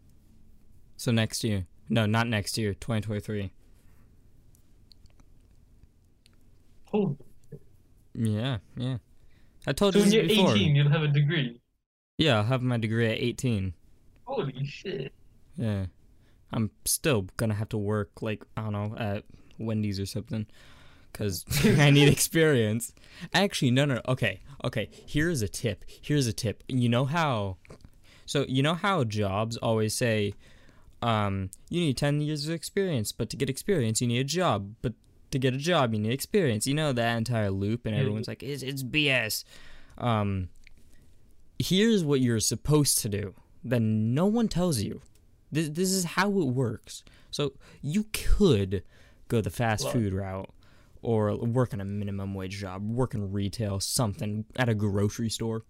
So 0.97 1.13
next 1.13 1.45
year. 1.45 1.67
No, 1.89 2.07
not 2.07 2.27
next 2.27 2.59
year. 2.59 2.75
2023. 2.75 3.53
Oh. 6.93 7.17
Yeah, 8.15 8.59
yeah. 8.77 8.97
I 9.67 9.73
told 9.73 9.95
So 9.95 9.99
you 10.01 10.05
when 10.05 10.13
you're 10.13 10.27
before. 10.29 10.53
18, 10.53 10.77
you'll 10.77 10.89
have 10.91 11.03
a 11.03 11.09
degree. 11.09 11.61
Yeah, 12.19 12.39
I'll 12.39 12.45
have 12.45 12.63
my 12.63 12.79
degree 12.79 13.07
at 13.11 13.19
18. 13.19 13.75
Holy 14.25 14.65
shit. 14.67 15.13
Yeah. 15.57 15.87
I'm 16.53 16.71
still 16.85 17.27
gonna 17.37 17.55
have 17.55 17.69
to 17.71 17.79
work, 17.79 18.23
like, 18.23 18.43
I 18.57 18.63
don't 18.63 18.73
know, 18.73 18.97
at 18.97 19.25
Wendy's 19.59 20.01
or 20.01 20.07
something. 20.07 20.47
Because 21.13 21.45
I 21.79 21.91
need 21.91 22.09
experience. 22.09 22.95
Actually, 23.35 23.71
no, 23.71 23.85
no. 23.85 24.01
Okay, 24.09 24.41
okay. 24.65 24.89
Here's 25.07 25.43
a 25.43 25.49
tip. 25.49 25.85
Here's 26.01 26.27
a 26.27 26.33
tip. 26.33 26.63
You 26.69 26.89
know 26.89 27.05
how. 27.05 27.57
So, 28.27 28.45
you 28.49 28.63
know 28.63 28.75
how 28.75 29.05
jobs 29.05 29.57
always 29.57 29.95
say, 29.95 30.35
um, 31.03 31.51
you 31.71 31.81
need 31.81 31.97
10 31.97 32.21
years 32.21 32.47
of 32.49 32.55
experience, 32.55 33.13
but 33.13 33.31
to 33.31 33.37
get 33.37 33.49
experience, 33.49 34.01
you 34.01 34.09
need 34.09 34.21
a 34.21 34.25
job. 34.25 34.75
But 34.83 34.95
to 35.31 35.39
get 35.39 35.55
a 35.55 35.59
job, 35.59 35.95
you 35.95 36.01
need 36.01 36.13
experience. 36.13 36.67
You 36.67 36.75
know 36.75 36.93
that 36.93 37.17
entire 37.17 37.51
loop, 37.51 37.87
and 37.87 37.95
everyone's 38.01 38.29
like, 38.29 38.43
it's, 38.43 38.63
it's 38.63 38.83
BS. 38.83 39.45
Um, 39.99 40.49
here's 41.59 42.05
what 42.05 42.21
you're 42.21 42.41
supposed 42.41 42.99
to 42.99 43.09
do 43.09 43.35
that 43.65 43.81
no 43.81 44.27
one 44.27 44.49
tells 44.49 44.81
you. 44.83 45.01
This, 45.51 45.69
this 45.69 45.91
is 45.91 46.05
how 46.05 46.29
it 46.29 46.47
works. 46.47 47.05
So 47.31 47.53
you 47.83 48.07
could 48.13 48.83
go 49.29 49.41
the 49.41 49.51
fast 49.51 49.87
food 49.93 50.13
route 50.13 50.51
or 51.03 51.37
work 51.37 51.73
in 51.73 51.81
a 51.81 51.85
minimum 51.85 52.35
wage 52.35 52.59
job, 52.59 52.89
work 52.89 53.15
in 53.15 53.33
retail, 53.33 53.79
something 53.81 54.45
at 54.57 54.69
a 54.69 54.75
grocery 54.75 55.31
store. 55.31 55.63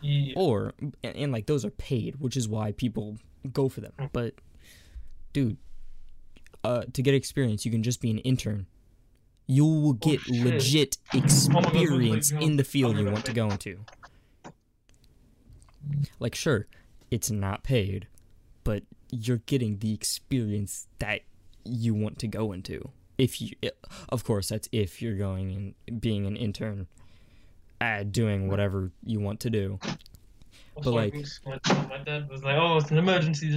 Yeah. 0.00 0.34
Or, 0.36 0.74
and, 0.80 1.16
and 1.16 1.32
like 1.32 1.46
those 1.46 1.64
are 1.64 1.70
paid, 1.70 2.16
which 2.16 2.36
is 2.36 2.48
why 2.48 2.72
people 2.72 3.18
go 3.52 3.68
for 3.68 3.80
them. 3.80 3.92
Mm. 3.98 4.10
But, 4.12 4.34
dude, 5.32 5.56
uh, 6.64 6.82
to 6.92 7.02
get 7.02 7.14
experience, 7.14 7.64
you 7.64 7.70
can 7.70 7.82
just 7.82 8.00
be 8.00 8.10
an 8.10 8.18
intern. 8.18 8.66
You 9.46 9.64
will 9.64 9.94
get 9.94 10.28
legit 10.28 10.98
Oh 11.14 11.20
God, 11.20 11.72
wait, 11.74 11.74
wait, 11.74 11.82
experience 11.82 12.30
in 12.32 12.56
the 12.56 12.64
field 12.64 12.98
you 12.98 13.06
want 13.06 13.24
to 13.24 13.32
go 13.32 13.48
into. 13.48 13.84
Like, 16.20 16.34
sure, 16.34 16.66
it's 17.10 17.30
not 17.30 17.62
paid, 17.62 18.08
but 18.64 18.82
you're 19.10 19.38
getting 19.46 19.78
the 19.78 19.94
experience 19.94 20.86
that 20.98 21.22
you 21.64 21.94
want 21.94 22.18
to 22.18 22.26
go 22.26 22.52
into. 22.52 22.90
If 23.16 23.40
you, 23.40 23.52
of 24.10 24.24
course, 24.24 24.48
that's 24.48 24.68
if 24.70 25.00
you're 25.00 25.16
going 25.16 25.74
and 25.86 26.00
being 26.00 26.26
an 26.26 26.36
intern, 26.36 26.86
uh, 27.80 28.02
doing 28.04 28.48
whatever 28.48 28.90
you 29.04 29.20
want 29.20 29.40
to 29.40 29.50
do. 29.50 29.78
But, 30.82 30.92
like- 30.92 31.14
my, 31.44 31.58
my 31.88 31.98
dad 32.04 32.28
was 32.30 32.44
like, 32.44 32.54
"Oh, 32.56 32.76
it's 32.76 32.90
an 32.92 32.98
emergency. 32.98 33.50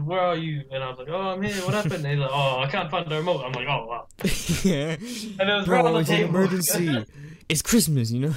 Where 0.00 0.20
are 0.20 0.36
you?" 0.36 0.62
And 0.70 0.82
I 0.84 0.88
was 0.90 0.98
like, 0.98 1.08
"Oh, 1.08 1.20
I'm 1.32 1.42
here. 1.42 1.54
What 1.64 1.74
happened?" 1.74 2.04
And 2.04 2.06
he's 2.06 2.18
like, 2.18 2.30
"Oh, 2.32 2.60
I 2.60 2.68
can't 2.70 2.88
find 2.88 3.08
the 3.10 3.16
remote." 3.16 3.44
I'm 3.44 3.50
like, 3.52 3.66
"Oh, 3.66 3.86
wow." 3.86 4.06
yeah. 4.62 4.92
And 4.92 5.02
it 5.50 5.54
was 5.56 5.66
right 5.66 5.84
on 5.84 5.92
Bro, 5.92 5.92
the 5.94 5.98
it's 5.98 6.10
an 6.10 6.22
emergency. 6.22 7.04
it's 7.48 7.62
Christmas, 7.62 8.12
you 8.12 8.20
know. 8.20 8.34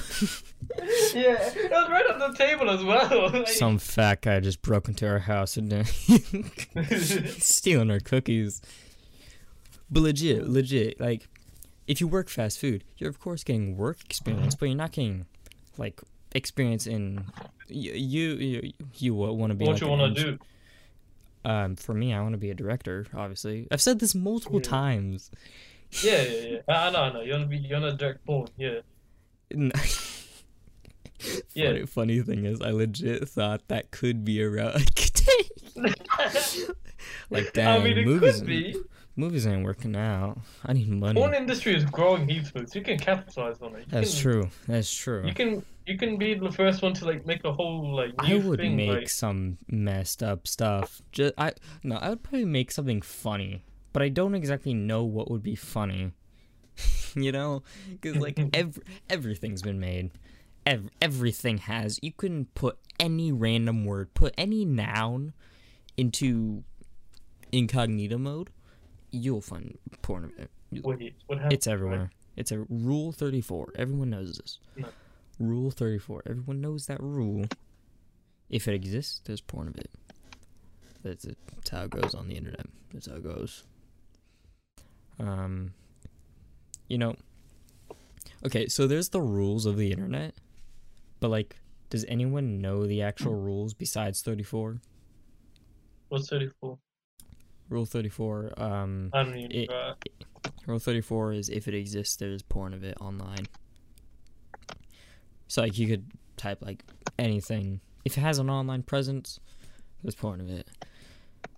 yeah, 1.14 1.36
it 1.54 1.70
was 1.70 1.88
right 1.88 2.04
on 2.10 2.18
the 2.18 2.36
table 2.36 2.68
as 2.68 2.82
well. 2.82 3.30
Like- 3.32 3.46
Some 3.48 3.78
fat 3.78 4.22
guy 4.22 4.40
just 4.40 4.60
broke 4.60 4.88
into 4.88 5.06
our 5.08 5.20
house 5.20 5.56
and 5.56 5.86
stealing 7.38 7.90
our 7.92 8.00
cookies. 8.00 8.60
But 9.90 10.00
legit, 10.00 10.48
legit, 10.48 10.98
like, 11.00 11.28
if 11.86 12.00
you 12.00 12.08
work 12.08 12.28
fast 12.28 12.58
food, 12.58 12.82
you're 12.96 13.10
of 13.10 13.20
course 13.20 13.44
getting 13.44 13.76
work 13.76 13.98
experience, 14.04 14.54
but 14.54 14.66
you're 14.66 14.76
not 14.76 14.92
getting 14.92 15.26
like 15.78 16.00
experience 16.34 16.86
in 16.86 17.24
you. 17.68 17.92
You 17.92 18.72
you, 18.94 19.14
want 19.14 19.50
to 19.50 19.54
be 19.54 19.64
what 19.64 19.72
like 19.74 19.80
you 19.80 19.88
want 19.88 20.16
to 20.16 20.22
do? 20.24 20.38
Um, 21.44 21.74
for 21.76 21.92
me, 21.94 22.14
I 22.14 22.20
want 22.20 22.32
to 22.34 22.38
be 22.38 22.50
a 22.50 22.54
director. 22.54 23.06
Obviously, 23.14 23.66
I've 23.70 23.80
said 23.82 23.98
this 23.98 24.14
multiple 24.14 24.60
Yeah. 24.60 24.70
times. 24.70 25.30
Yeah, 26.02 26.22
yeah, 26.22 26.40
yeah. 26.48 26.58
I 26.68 26.86
I 26.86 26.90
know, 26.90 26.98
I 27.00 27.12
know. 27.12 27.20
You 27.22 27.32
want 27.32 27.44
to 27.44 27.48
be, 27.48 27.56
you 27.58 27.74
want 27.74 27.84
to 27.90 27.96
direct 27.96 28.24
porn. 28.24 28.48
Yeah. 28.56 28.80
Yeah. 31.54 31.66
funny, 31.68 31.86
funny 31.86 32.20
thing 32.22 32.44
is, 32.46 32.60
I 32.60 32.70
legit 32.70 33.28
thought 33.28 33.68
that 33.68 33.92
could 33.92 34.24
be 34.24 34.40
a 34.42 34.48
route 34.48 34.74
I 34.74 34.80
could 34.84 35.14
take. 35.14 35.50
Like, 37.30 37.46
I 37.48 37.50
dang, 37.52 37.84
mean, 37.84 37.98
it 37.98 38.04
movies, 38.06 38.38
could 38.38 38.46
be. 38.46 38.76
Movies 39.16 39.46
ain't 39.46 39.64
working 39.64 39.96
out. 39.96 40.38
I 40.64 40.72
need 40.72 40.88
money. 40.88 41.20
Porn 41.20 41.34
industry 41.34 41.74
is 41.74 41.84
growing 41.84 42.28
heaps, 42.28 42.52
so 42.54 42.64
you 42.74 42.82
can 42.82 42.98
capitalize 42.98 43.60
on 43.60 43.74
it. 43.74 43.80
You 43.80 43.84
That's 43.88 44.12
can, 44.14 44.22
true. 44.22 44.50
That's 44.66 44.92
true. 44.92 45.26
You 45.26 45.34
can 45.34 45.64
you 45.86 45.98
can 45.98 46.16
be 46.16 46.34
the 46.34 46.50
first 46.50 46.82
one 46.82 46.94
to 46.94 47.04
like 47.04 47.26
make 47.26 47.44
a 47.44 47.52
whole 47.52 47.94
like 47.94 48.12
I 48.18 48.36
would 48.36 48.60
thing. 48.60 48.76
make 48.76 48.88
like, 48.88 49.08
some 49.08 49.58
messed 49.68 50.22
up 50.22 50.46
stuff. 50.46 51.02
Just 51.12 51.34
I 51.36 51.52
no, 51.82 51.96
I 51.96 52.10
would 52.10 52.22
probably 52.22 52.44
make 52.44 52.70
something 52.70 53.02
funny, 53.02 53.62
but 53.92 54.02
I 54.02 54.08
don't 54.08 54.34
exactly 54.34 54.74
know 54.74 55.04
what 55.04 55.30
would 55.30 55.42
be 55.42 55.56
funny. 55.56 56.12
you 57.14 57.32
know, 57.32 57.62
because 57.90 58.16
like 58.16 58.38
every 58.54 58.82
everything's 59.10 59.62
been 59.62 59.80
made. 59.80 60.10
Ev- 60.64 60.90
everything 61.00 61.58
has. 61.58 61.98
You 62.02 62.12
can 62.12 62.46
put 62.54 62.78
any 63.00 63.32
random 63.32 63.84
word, 63.84 64.14
put 64.14 64.32
any 64.38 64.64
noun 64.64 65.32
into 65.96 66.62
incognito 67.50 68.16
mode. 68.16 68.50
You'll 69.12 69.40
find 69.40 69.78
porn 70.02 70.24
of 70.24 70.32
it. 70.38 70.50
Wait, 70.82 71.14
what 71.26 71.38
happened? 71.38 71.52
It's 71.52 71.66
everywhere. 71.66 72.10
It's 72.36 72.50
a 72.50 72.60
rule 72.68 73.12
34. 73.12 73.74
Everyone 73.76 74.10
knows 74.10 74.38
this. 74.38 74.58
No. 74.76 74.88
Rule 75.38 75.70
34. 75.70 76.22
Everyone 76.26 76.60
knows 76.60 76.86
that 76.86 77.00
rule. 77.00 77.44
If 78.48 78.66
it 78.66 78.74
exists, 78.74 79.20
there's 79.24 79.40
porn 79.40 79.68
of 79.68 79.76
it. 79.76 79.90
That's, 81.02 81.24
it. 81.24 81.36
That's 81.54 81.70
how 81.70 81.82
it 81.84 81.90
goes 81.90 82.14
on 82.14 82.28
the 82.28 82.36
internet. 82.36 82.66
That's 82.92 83.06
how 83.06 83.16
it 83.16 83.22
goes. 83.22 83.64
Um, 85.20 85.74
you 86.88 86.98
know. 86.98 87.16
Okay, 88.44 88.66
so 88.66 88.86
there's 88.86 89.10
the 89.10 89.20
rules 89.20 89.66
of 89.66 89.76
the 89.76 89.92
internet, 89.92 90.34
but 91.20 91.28
like, 91.30 91.56
does 91.90 92.04
anyone 92.08 92.60
know 92.60 92.86
the 92.86 93.02
actual 93.02 93.34
rules 93.34 93.72
besides 93.74 94.22
34? 94.22 94.80
What's 96.08 96.28
thirty 96.28 96.50
four? 96.60 96.78
Rule 97.72 97.86
34. 97.86 98.52
Um, 98.62 99.10
I 99.12 99.22
don't 99.24 99.36
even. 99.38 99.50
It- 99.52 99.70
uh, 99.70 99.94
Rule 100.66 100.78
34 100.78 101.32
is 101.32 101.48
if 101.48 101.66
it 101.66 101.74
exists, 101.74 102.16
there's 102.16 102.42
porn 102.42 102.74
of 102.74 102.84
it 102.84 102.96
online. 103.00 103.46
So, 105.48 105.62
like, 105.62 105.78
you 105.78 105.86
could 105.88 106.10
type, 106.36 106.58
like, 106.62 106.84
anything. 107.18 107.80
If 108.04 108.16
it 108.16 108.20
has 108.20 108.38
an 108.38 108.48
online 108.50 108.82
presence, 108.82 109.38
there's 110.02 110.14
porn 110.14 110.40
of 110.40 110.50
it. 110.50 110.68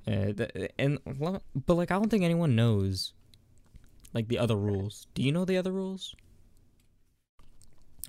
Uh, 0.06 0.32
th- 0.32 0.72
and, 0.78 0.98
but, 1.06 1.74
like, 1.74 1.90
I 1.90 1.94
don't 1.94 2.10
think 2.10 2.24
anyone 2.24 2.54
knows, 2.56 3.12
like, 4.12 4.28
the 4.28 4.38
other 4.38 4.56
rules. 4.56 5.06
Do 5.14 5.22
you 5.22 5.32
know 5.32 5.44
the 5.44 5.56
other 5.56 5.72
rules? 5.72 6.14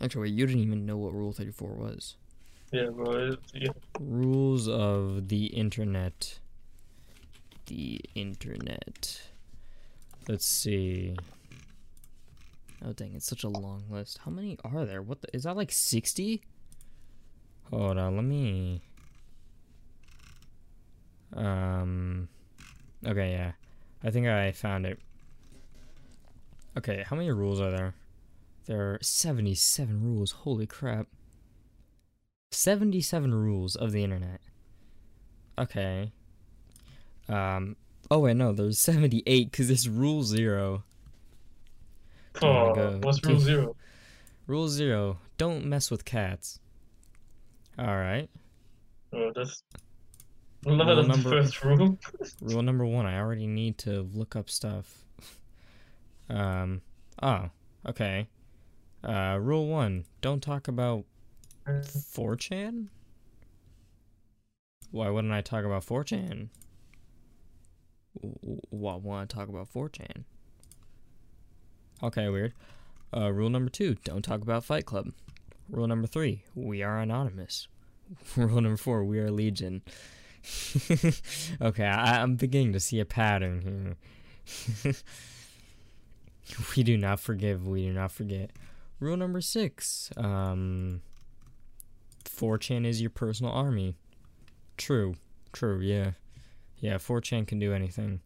Actually, 0.01 0.24
wait, 0.29 0.33
you 0.38 0.45
didn't 0.45 0.62
even 0.62 0.85
know 0.85 0.97
what 0.97 1.13
Rule 1.13 1.31
34 1.31 1.69
was. 1.75 2.17
yeah, 2.71 2.88
bro. 2.89 3.35
Yeah. 3.53 3.69
Rules 4.00 4.67
of 4.67 5.29
the 5.29 5.45
internet. 5.47 6.39
The 7.65 8.00
internet. 8.13 9.22
Let's 10.27 10.45
see. 10.45 11.15
Oh 12.84 12.93
dang, 12.93 13.15
it's 13.15 13.27
such 13.27 13.43
a 13.43 13.50
long 13.50 13.84
list. 13.89 14.19
How 14.25 14.31
many 14.31 14.57
are 14.63 14.86
there? 14.86 15.01
What 15.01 15.22
the, 15.22 15.27
is 15.34 15.43
that 15.43 15.55
like 15.55 15.72
60? 15.72 16.41
Hold 17.72 17.98
on, 17.98 18.15
let 18.15 18.25
me 18.25 18.81
Um 21.36 22.29
Okay, 23.05 23.31
yeah. 23.31 23.51
I 24.03 24.10
think 24.10 24.27
I 24.27 24.51
found 24.51 24.86
it. 24.86 25.00
Okay, 26.77 27.03
how 27.07 27.15
many 27.15 27.31
rules 27.31 27.62
are 27.62 27.72
there? 27.72 27.93
There 28.65 28.79
are 28.81 29.00
77 29.01 30.03
rules. 30.03 30.31
Holy 30.31 30.65
crap. 30.65 31.07
77 32.51 33.34
rules 33.34 33.75
of 33.75 33.91
the 33.91 34.03
internet. 34.03 34.41
Okay. 35.57 36.12
Um. 37.29 37.75
Oh 38.12 38.20
wait, 38.20 38.36
no. 38.38 38.53
There's 38.53 38.79
78 38.79 39.51
because 39.51 39.67
there's 39.67 39.89
rule 39.89 40.24
zero. 40.24 40.84
Do 42.39 42.48
you 42.48 42.53
wanna 42.53 42.70
Oh, 42.70 42.75
go- 42.75 43.00
what's 43.01 43.24
rule 43.25 43.39
zero? 43.51 43.75
Rule 44.48 44.67
zero: 44.70 45.17
Don't 45.38 45.65
mess 45.65 45.89
with 45.89 46.05
cats. 46.05 46.60
All 47.79 47.86
right. 47.98 48.29
Oh, 49.13 49.32
that's. 49.36 49.63
Rule 50.65 50.77
that 50.77 50.86
that's 50.96 51.08
the 51.08 51.13
number- 51.13 51.29
first 51.29 51.63
rule. 51.63 51.98
Rule 52.41 52.62
number 52.62 52.86
one: 52.86 53.05
I 53.05 53.20
already 53.20 53.48
need 53.48 53.77
to 53.79 54.01
look 54.13 54.36
up 54.36 54.50
stuff. 54.50 55.03
Um. 56.29 56.82
Oh. 57.24 57.50
Okay. 57.88 58.27
Uh. 59.03 59.38
Rule 59.41 59.67
one: 59.67 60.05
Don't 60.22 60.44
talk 60.44 60.67
about 60.67 61.05
4chan. 61.67 62.88
Why 64.91 65.10
wouldn't 65.10 65.34
I 65.34 65.41
talk 65.41 65.65
about 65.65 65.86
4chan? 65.86 66.50
Why 68.22 68.95
want 68.95 69.29
to 69.29 69.36
talk 69.36 69.50
about 69.50 69.72
4chan? 69.74 70.24
Okay, 72.03 72.29
weird. 72.29 72.53
Uh, 73.15 73.31
rule 73.31 73.50
number 73.50 73.69
two: 73.69 73.95
Don't 74.03 74.22
talk 74.22 74.41
about 74.41 74.63
Fight 74.63 74.86
Club. 74.86 75.12
Rule 75.69 75.88
number 75.88 76.07
three: 76.07 76.43
We 76.53 76.84
are 76.84 77.00
anonymous. 77.00 77.67
Rule 78.36 78.62
number 78.62 78.77
four: 78.77 79.03
We 79.05 79.19
are 79.19 79.31
Legion. 79.31 79.81
okay, 81.62 81.86
I, 81.86 82.22
I'm 82.22 82.36
beginning 82.36 82.74
to 82.74 82.79
see 82.79 83.00
a 83.00 83.05
pattern 83.05 83.95
here. 84.84 84.93
we 86.75 86.84
do 86.84 86.98
not 86.98 87.19
forgive. 87.19 87.67
We 87.67 87.88
do 87.88 87.93
not 87.93 88.12
forget. 88.12 88.51
Rule 89.00 89.17
number 89.17 89.41
six: 89.41 90.12
um, 90.17 91.01
4chan 92.25 92.86
is 92.86 93.01
your 93.01 93.10
personal 93.10 93.53
army. 93.53 93.95
True. 94.77 95.15
True. 95.53 95.79
Yeah. 95.79 96.12
Yeah. 96.86 96.96
4chan 96.96 97.48
can 97.48 97.58
do 97.58 97.74
anything. 97.74 98.20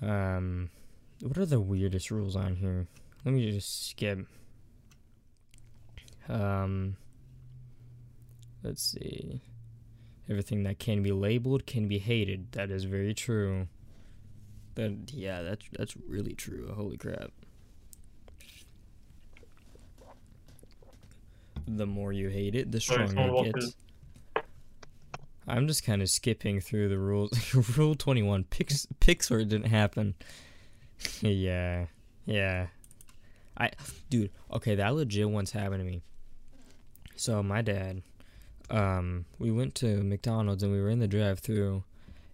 Um, 0.00 0.70
what 1.20 1.36
are 1.36 1.44
the 1.44 1.60
weirdest 1.60 2.10
rules 2.10 2.36
on 2.36 2.56
here? 2.56 2.86
Let 3.24 3.34
me 3.34 3.50
just 3.50 3.90
skip. 3.90 4.20
Um, 6.28 6.96
let's 8.62 8.82
see. 8.82 9.42
Everything 10.30 10.62
that 10.62 10.78
can 10.78 11.02
be 11.02 11.12
labeled 11.12 11.66
can 11.66 11.88
be 11.88 11.98
hated. 11.98 12.52
That 12.52 12.70
is 12.70 12.84
very 12.84 13.12
true. 13.12 13.68
That 14.74 15.12
yeah, 15.12 15.42
that's 15.42 15.66
that's 15.76 15.96
really 15.96 16.34
true. 16.34 16.72
Holy 16.74 16.96
crap. 16.96 17.30
The 21.66 21.86
more 21.86 22.12
you 22.12 22.28
hate 22.28 22.54
it, 22.54 22.72
the 22.72 22.80
stronger 22.80 23.20
it 23.44 23.54
gets. 23.54 23.74
I'm 25.48 25.66
just 25.66 25.84
kind 25.84 26.02
of 26.02 26.10
skipping 26.10 26.60
through 26.60 26.88
the 26.90 26.98
rules. 26.98 27.54
Rule 27.76 27.94
21, 27.94 28.44
Pix 28.44 28.86
pics 29.00 29.30
or 29.30 29.38
didn't 29.38 29.64
happen. 29.66 30.14
yeah. 31.20 31.86
Yeah. 32.26 32.66
I 33.56 33.70
dude, 34.10 34.30
okay, 34.52 34.74
that 34.76 34.94
legit 34.94 35.28
once 35.28 35.50
happened 35.50 35.80
to 35.80 35.84
me. 35.84 36.02
So 37.16 37.42
my 37.42 37.62
dad 37.62 38.02
um 38.70 39.24
we 39.38 39.50
went 39.50 39.74
to 39.76 40.02
McDonald's 40.04 40.62
and 40.62 40.70
we 40.70 40.80
were 40.80 40.90
in 40.90 40.98
the 40.98 41.08
drive-through 41.08 41.82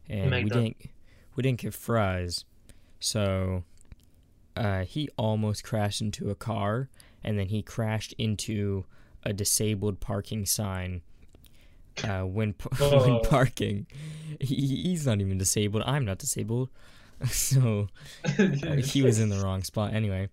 and 0.09 0.31
we 0.33 0.43
McDo- 0.43 0.49
didn't 0.53 0.77
we 1.37 1.43
didn't 1.43 1.61
get 1.61 1.73
fries. 1.73 2.45
So 3.01 3.65
uh 4.57 4.83
he 4.85 5.09
almost 5.17 5.65
crashed 5.65 6.01
into 6.01 6.31
a 6.31 6.35
car 6.35 6.89
and 7.23 7.39
then 7.39 7.49
he 7.49 7.63
crashed 7.63 8.13
into 8.19 8.85
a 9.23 9.33
disabled 9.33 10.01
parking 10.01 10.45
sign 10.45 11.01
uh, 12.03 12.23
when 12.23 12.55
pa- 12.55 12.69
when 12.79 13.11
Oh. 13.11 13.21
parking. 13.21 13.87
He, 14.41 14.83
he's 14.83 15.07
not 15.07 15.21
even 15.21 15.39
disabled. 15.39 15.85
I'm 15.87 16.05
not 16.05 16.19
disabled, 16.19 16.69
so 17.31 17.89
uh, 18.25 18.43
he 18.77 19.01
was 19.03 19.21
in 19.21 19.29
the 19.29 19.41
wrong 19.43 19.63
spot 19.63 19.95
anyway. 19.95 20.29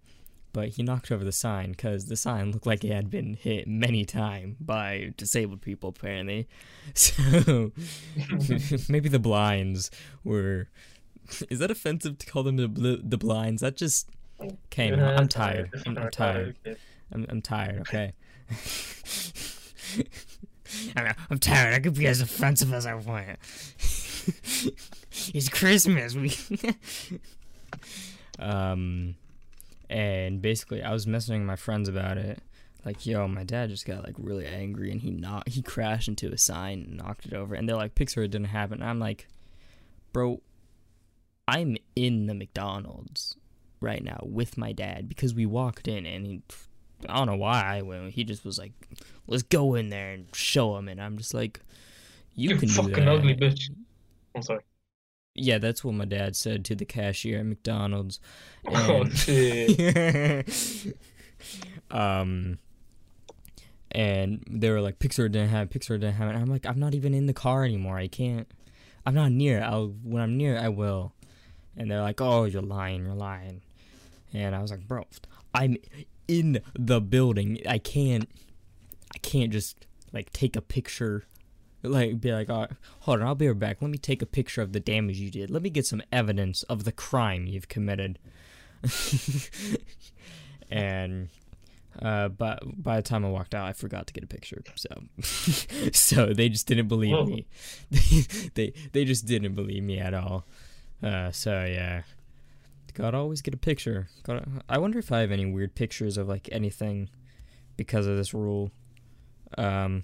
But 0.54 0.70
he 0.70 0.84
knocked 0.84 1.12
over 1.12 1.24
the 1.24 1.32
sign 1.32 1.72
because 1.72 2.08
the 2.08 2.18
sign 2.18 2.52
looked 2.52 2.66
like 2.66 2.84
it 2.84 2.92
had 2.92 3.10
been 3.10 3.36
hit 3.36 3.68
many 3.70 4.04
times 4.04 4.58
by 4.60 5.14
disabled 5.16 5.62
people, 5.62 5.90
apparently. 5.90 6.48
So 6.96 7.72
maybe 8.90 9.08
the 9.08 9.20
blinds 9.20 9.92
were. 10.26 10.68
Is 11.50 11.60
that 11.60 11.72
offensive 11.72 12.18
to 12.18 12.26
call 12.26 12.44
them 12.44 12.58
the, 12.58 12.68
bl- 12.68 12.96
the 13.02 13.18
blinds? 13.18 13.62
That 13.62 13.78
just 13.78 14.10
came. 14.72 14.96
Yeah. 14.96 15.16
I'm 15.16 15.30
tired. 15.30 15.70
I'm, 15.86 15.98
I'm 15.98 16.12
tired. 16.12 16.58
I'm, 17.14 17.26
I'm 17.30 17.42
tired, 17.42 17.80
okay? 17.82 18.14
I'm, 20.96 21.16
I'm 21.30 21.40
tired. 21.40 21.74
I 21.74 21.80
could 21.80 21.96
be 21.96 22.08
as 22.08 22.22
offensive 22.22 22.74
as 22.74 22.86
I 22.86 22.96
want. 22.96 23.38
it's 25.34 25.50
Christmas. 25.50 26.16
We 26.16 26.32
um, 28.40 29.16
and 29.90 30.42
basically, 30.42 30.82
I 30.82 30.94
was 30.94 31.06
messaging 31.06 31.44
my 31.44 31.56
friends 31.56 31.90
about 31.90 32.18
it. 32.18 32.40
Like, 32.86 33.06
yo, 33.06 33.28
my 33.28 33.44
dad 33.44 33.70
just 33.70 33.86
got 33.86 34.04
like 34.04 34.16
really 34.18 34.46
angry, 34.46 34.92
and 34.92 35.02
he 35.02 35.12
knocked, 35.12 35.50
he 35.50 35.62
crashed 35.62 36.08
into 36.08 36.32
a 36.32 36.38
sign, 36.38 36.86
and 36.88 36.98
knocked 36.98 37.26
it 37.26 37.34
over, 37.34 37.54
and 37.54 37.68
they're 37.68 37.76
like, 37.76 37.96
"pics 37.96 38.18
or, 38.18 38.24
it 38.24 38.32
didn't 38.32 38.48
happen." 38.48 38.82
And 38.82 38.90
I'm 38.90 39.00
like, 39.00 39.28
bro, 40.14 40.42
I'm 41.48 41.78
in 41.96 42.28
the 42.28 42.34
McDonald's 42.34 43.36
right 43.82 44.04
now 44.04 44.20
with 44.24 44.58
my 44.58 44.72
dad 44.72 45.10
because 45.10 45.34
we 45.34 45.46
walked 45.46 45.88
in, 45.88 46.06
and 46.06 46.26
he 46.26 46.42
I 47.10 47.16
don't 47.18 47.28
know 47.28 47.36
why 47.36 47.62
I 47.64 47.82
went. 47.82 48.12
He 48.14 48.24
just 48.24 48.44
was 48.46 48.58
like, 48.58 48.74
"Let's 49.28 49.44
go 49.44 49.76
in 49.76 49.90
there 49.90 50.12
and 50.12 50.28
show 50.36 50.76
him," 50.78 50.88
and 50.88 51.02
I'm 51.02 51.18
just 51.18 51.34
like, 51.34 51.60
"You 52.36 52.50
You 52.52 52.56
can 52.58 52.68
do 52.70 52.74
fucking 52.76 52.94
that." 53.06 53.08
ugly 53.08 53.36
bitch. 53.36 53.70
I'm 54.36 54.42
sorry. 54.44 54.62
Yeah, 55.34 55.60
that's 55.60 55.84
what 55.84 55.94
my 55.94 56.06
dad 56.06 56.36
said 56.36 56.66
to 56.66 56.76
the 56.76 56.84
cashier 56.86 57.40
at 57.40 57.46
McDonald's. 57.46 58.20
Oh 58.68 59.02
And- 59.02 59.18
shit. 59.18 60.96
um, 61.92 62.60
and 63.92 64.44
they 64.50 64.70
were 64.70 64.82
like, 64.82 65.00
"pics 65.00 65.20
or 65.20 65.28
didn't 65.28 65.50
have, 65.50 65.70
pics 65.70 65.90
or 65.90 65.98
didn't 65.98 66.16
have," 66.16 66.28
it. 66.30 66.34
and 66.36 66.42
I'm 66.44 66.50
like, 66.50 66.66
"I'm 66.66 66.80
not 66.80 66.94
even 66.94 67.14
in 67.14 67.26
the 67.26 67.34
car 67.34 67.64
anymore. 67.66 67.98
I 67.98 68.08
can't. 68.08 68.48
I'm 69.06 69.16
not 69.16 69.32
near. 69.32 69.62
I'll 69.64 69.88
when 70.04 70.22
I'm 70.22 70.38
near, 70.38 70.58
I 70.58 70.70
will." 70.70 71.14
And 71.76 71.90
they're 71.90 72.02
like, 72.02 72.22
"Oh, 72.22 72.46
you're 72.46 72.62
lying. 72.62 73.06
You're 73.06 73.16
lying." 73.16 73.62
And 74.34 74.56
I 74.56 74.62
was 74.62 74.72
like, 74.72 74.88
"Bro, 74.88 75.08
I'm 75.54 75.78
in 76.32 76.62
the 76.74 77.02
building. 77.02 77.60
I 77.68 77.78
can't. 77.78 78.30
I 79.14 79.18
can't 79.18 79.52
just 79.52 79.86
like 80.14 80.32
take 80.32 80.56
a 80.56 80.62
picture." 80.62 81.26
Like 81.84 82.22
be 82.22 82.32
like, 82.32 82.48
oh, 82.48 82.68
hold 83.00 83.22
on, 83.22 83.28
I'll 83.28 83.34
be 83.34 83.48
right 83.48 83.58
back. 83.58 83.82
Let 83.82 83.90
me 83.90 83.98
take 83.98 84.22
a 84.22 84.28
picture 84.28 84.62
of 84.62 84.72
the 84.72 84.80
damage 84.80 85.18
you 85.18 85.32
did. 85.32 85.50
Let 85.50 85.64
me 85.64 85.72
get 85.72 85.88
some 85.88 86.04
evidence 86.12 86.62
of 86.64 86.84
the 86.84 86.92
crime 86.92 87.48
you've 87.48 87.70
committed. 87.70 88.20
and 90.70 91.30
uh, 92.00 92.30
but 92.30 92.62
by 92.82 92.96
the 92.96 93.02
time 93.02 93.26
I 93.26 93.30
walked 93.30 93.54
out, 93.54 93.68
I 93.68 93.74
forgot 93.74 94.08
to 94.08 94.14
get 94.14 94.24
a 94.24 94.28
picture. 94.28 94.64
So, 94.76 94.90
so 95.92 96.34
they 96.34 96.50
just 96.50 96.68
didn't 96.68 96.88
believe 96.88 97.12
Whoa. 97.12 97.26
me. 97.26 97.48
They, 97.90 98.50
they 98.54 98.74
they 98.92 99.06
just 99.06 99.26
didn't 99.26 99.56
believe 99.56 99.84
me 99.84 100.00
at 100.00 100.14
all. 100.14 100.46
Uh, 101.04 101.32
so 101.32 101.66
yeah, 101.66 102.04
gotta 102.94 103.18
always 103.18 103.42
get 103.42 103.54
a 103.54 103.58
picture. 103.58 104.08
Gotta, 104.24 104.46
I 104.70 104.78
wonder 104.78 105.00
if 105.00 105.12
I 105.12 105.20
have 105.20 105.32
any 105.32 105.46
weird 105.46 105.76
pictures 105.76 106.18
of 106.18 106.28
like 106.28 106.50
anything 106.52 107.10
because 107.78 108.08
of 108.08 108.18
this 108.18 108.34
rule. 108.34 108.72
Um, 109.58 110.04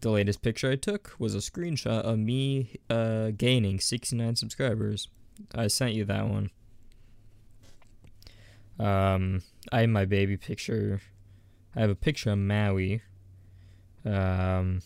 the 0.00 0.10
latest 0.10 0.42
picture 0.42 0.70
I 0.70 0.76
took 0.76 1.14
was 1.18 1.34
a 1.34 1.38
screenshot 1.38 2.02
of 2.02 2.18
me 2.18 2.76
uh, 2.90 3.30
gaining 3.36 3.78
69 3.80 4.36
subscribers. 4.36 5.08
I 5.54 5.68
sent 5.68 5.94
you 5.94 6.04
that 6.06 6.28
one. 6.28 6.50
Um, 8.78 9.42
I 9.70 9.82
have 9.82 9.90
my 9.90 10.04
baby 10.04 10.36
picture. 10.36 11.00
I 11.76 11.80
have 11.80 11.90
a 11.90 11.94
picture 11.94 12.30
of 12.30 12.38
Maui. 12.38 13.00
Um, 14.04 14.82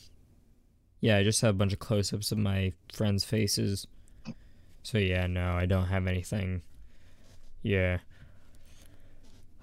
yeah, 1.00 1.16
I 1.16 1.22
just 1.22 1.40
have 1.40 1.54
a 1.54 1.58
bunch 1.58 1.72
of 1.72 1.78
close-ups 1.78 2.32
of 2.32 2.38
my 2.38 2.72
friends' 2.92 3.24
faces. 3.24 3.86
So 4.82 4.98
yeah, 4.98 5.26
no, 5.26 5.52
I 5.52 5.66
don't 5.66 5.86
have 5.86 6.06
anything. 6.06 6.62
Yeah. 7.62 7.98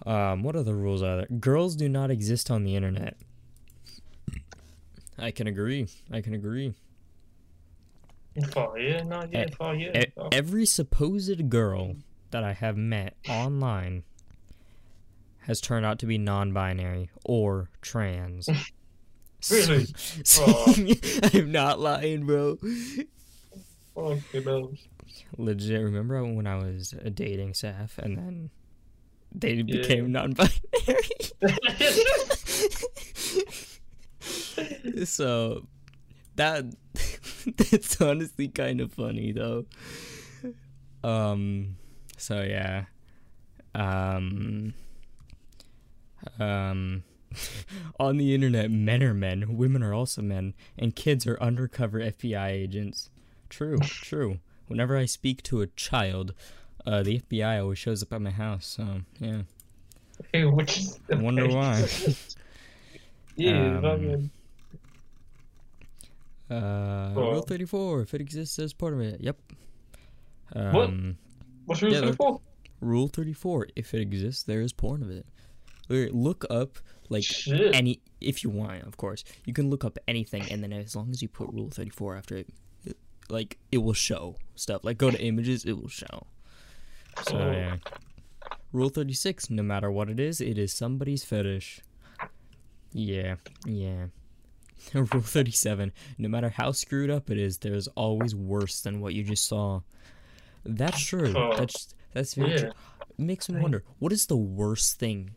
Um, 0.06 0.44
what 0.44 0.56
other 0.56 0.76
rules 0.76 1.02
are 1.02 1.18
there? 1.18 1.28
Girls 1.40 1.76
do 1.76 1.88
not 1.88 2.12
exist 2.12 2.52
on 2.52 2.64
the 2.64 2.76
internet. 2.76 3.16
I 5.18 5.32
can 5.32 5.48
agree. 5.48 5.88
I 6.12 6.22
can 6.22 6.34
agree. 6.34 6.74
Oh 8.56 8.76
yeah. 8.76 9.04
Oh 9.60 9.72
yeah. 9.72 10.06
Oh. 10.18 10.30
every 10.32 10.66
supposed 10.66 11.50
girl 11.50 11.96
that 12.32 12.44
I 12.44 12.54
have 12.54 12.76
met 12.76 13.16
online 13.30 14.04
has 15.42 15.62
turned 15.62 15.86
out 15.86 16.00
to 16.00 16.06
be 16.06 16.18
non-binary 16.18 17.10
or 17.26 17.70
trans. 17.82 18.50
Really? 19.52 19.88
Aw. 20.40 20.74
I'm 21.34 21.52
not 21.52 21.78
lying, 21.78 22.26
bro. 22.26 22.58
No. 25.38 25.46
Legit. 25.46 25.82
Remember 25.82 26.24
when 26.24 26.48
I 26.48 26.56
was 26.58 26.92
dating 27.14 27.54
Saf 27.54 27.98
and 27.98 28.18
then 28.18 28.50
they 29.34 29.54
Yeah. 29.54 29.64
became 29.64 30.12
non-binary? 30.12 30.52
so 35.06 35.68
that 36.36 36.66
that's 37.58 38.02
honestly 38.02 38.48
kind 38.48 38.82
of 38.82 38.92
funny 38.94 39.32
though. 39.32 39.66
Um 41.04 41.78
so 42.18 42.42
yeah. 42.42 42.86
Um 43.76 44.74
um 46.40 47.04
on 48.00 48.18
the 48.18 48.34
internet 48.36 48.72
men 48.72 49.04
are 49.04 49.14
men, 49.14 49.58
women 49.58 49.82
are 49.84 49.94
also 49.94 50.22
men, 50.22 50.54
and 50.78 50.96
kids 50.96 51.26
are 51.26 51.40
undercover 51.42 52.00
FBI 52.00 52.50
agents. 52.50 53.10
True, 53.50 53.78
true. 53.80 54.40
Whenever 54.68 54.98
I 54.98 55.06
speak 55.06 55.44
to 55.44 55.62
a 55.62 55.68
child, 55.68 56.34
uh, 56.86 57.04
the 57.04 57.20
FBI 57.20 57.62
always 57.62 57.80
shows 57.80 58.02
up 58.04 58.14
at 58.14 58.22
my 58.22 58.32
house. 58.32 58.66
So 58.66 59.02
yeah, 59.20 59.42
Hey, 60.32 60.46
which 60.46 60.78
is 60.78 61.00
I 61.12 61.16
wonder 61.16 61.48
why. 61.48 61.88
yeah, 63.36 63.78
Um. 63.78 64.32
Uh. 66.50 67.12
Rule 67.16 67.42
thirty 67.42 67.66
four, 67.66 68.02
if 68.02 68.14
it 68.14 68.22
exists 68.22 68.60
as 68.60 68.74
part 68.74 68.94
of 68.94 69.00
it. 69.02 69.22
Yep. 69.22 69.38
What? 70.54 70.90
Um, 70.90 71.18
What's 71.66 71.82
rule 71.82 71.94
yeah, 71.94 72.00
thirty 72.02 72.14
four? 72.14 72.42
Rule 72.82 73.08
thirty 73.08 73.34
four, 73.34 73.68
if 73.76 73.94
it 73.94 74.02
exists, 74.02 74.44
there 74.44 74.62
is 74.62 74.74
porn 74.74 75.02
of 75.02 75.10
it. 75.10 75.26
Look- 75.90 76.46
up 76.50 76.80
like 77.10 77.24
Shit. 77.24 77.76
any 77.76 78.00
if 78.22 78.44
you 78.44 78.50
want, 78.50 78.84
of 78.84 78.98
course. 78.98 79.24
You 79.46 79.54
can 79.54 79.70
look 79.70 79.84
up 79.84 79.98
anything, 80.08 80.44
and 80.50 80.64
then 80.64 80.74
as 80.74 80.96
long 80.96 81.10
as 81.12 81.22
you 81.22 81.28
put 81.28 81.50
Rule 81.50 81.70
thirty 81.70 81.90
four 81.90 82.16
after 82.16 82.36
it, 82.38 82.48
it, 82.48 82.54
like 83.34 83.58
it 83.72 83.80
will 83.80 83.94
show 83.94 84.38
stuff. 84.56 84.84
Like 84.84 84.98
go 84.98 85.12
to 85.12 85.20
images, 85.22 85.66
it 85.66 85.74
will 85.74 85.90
show. 85.90 86.28
So 87.24 87.38
Oh. 87.38 87.52
yeah. 87.52 87.78
Rule 88.72 88.90
thirty 88.90 89.14
six, 89.14 89.50
no 89.50 89.62
matter 89.64 89.92
what 89.92 90.10
it 90.10 90.20
is, 90.20 90.40
it 90.42 90.58
is 90.58 90.72
somebody's 90.74 91.24
fetish. 91.24 91.82
Yeah, 92.92 93.36
yeah. 93.66 94.06
Rule 94.94 95.22
thirty 95.22 95.52
seven, 95.52 95.92
no 96.18 96.28
matter 96.30 96.50
how 96.50 96.72
screwed 96.72 97.10
up 97.10 97.30
it 97.30 97.38
is, 97.38 97.58
there's 97.60 97.88
always 97.90 98.36
worse 98.36 98.82
than 98.82 99.00
what 99.02 99.14
you 99.14 99.24
just 99.24 99.48
saw. 99.48 99.82
That's 100.66 101.00
true. 101.04 101.34
Oh. 101.36 101.56
That's 101.58 101.94
that's 102.14 102.34
very 102.36 102.52
Yeah. 102.52 102.58
true. 102.60 102.72
It 103.18 103.20
makes 103.20 103.48
me 103.50 103.60
wonder, 103.62 103.84
what 104.00 104.12
is 104.12 104.26
the 104.26 104.36
worst 104.38 104.98
thing 105.00 105.32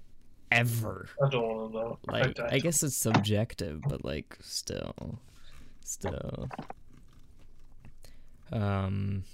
ever? 0.50 1.08
I 1.22 1.28
don't 1.28 1.46
want 1.46 1.72
to 1.72 1.78
know. 1.78 1.98
Like 2.08 2.40
I, 2.40 2.54
I 2.56 2.58
guess 2.58 2.82
it's 2.82 2.96
subjective, 2.96 3.82
but 3.88 4.04
like 4.04 4.36
still 4.40 5.18
still. 5.84 6.48
Um 8.52 9.24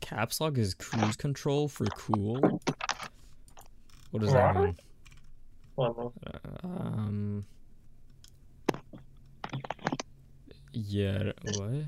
caps 0.00 0.40
lock 0.40 0.56
is 0.58 0.74
cruise 0.74 1.16
control 1.16 1.68
for 1.68 1.84
cool. 1.86 2.60
What 4.10 4.20
does 4.20 4.32
that 4.32 4.56
mean? 4.56 4.76
I. 5.78 5.90
Um 6.64 7.44
Yeah, 10.72 11.32
what? 11.42 11.84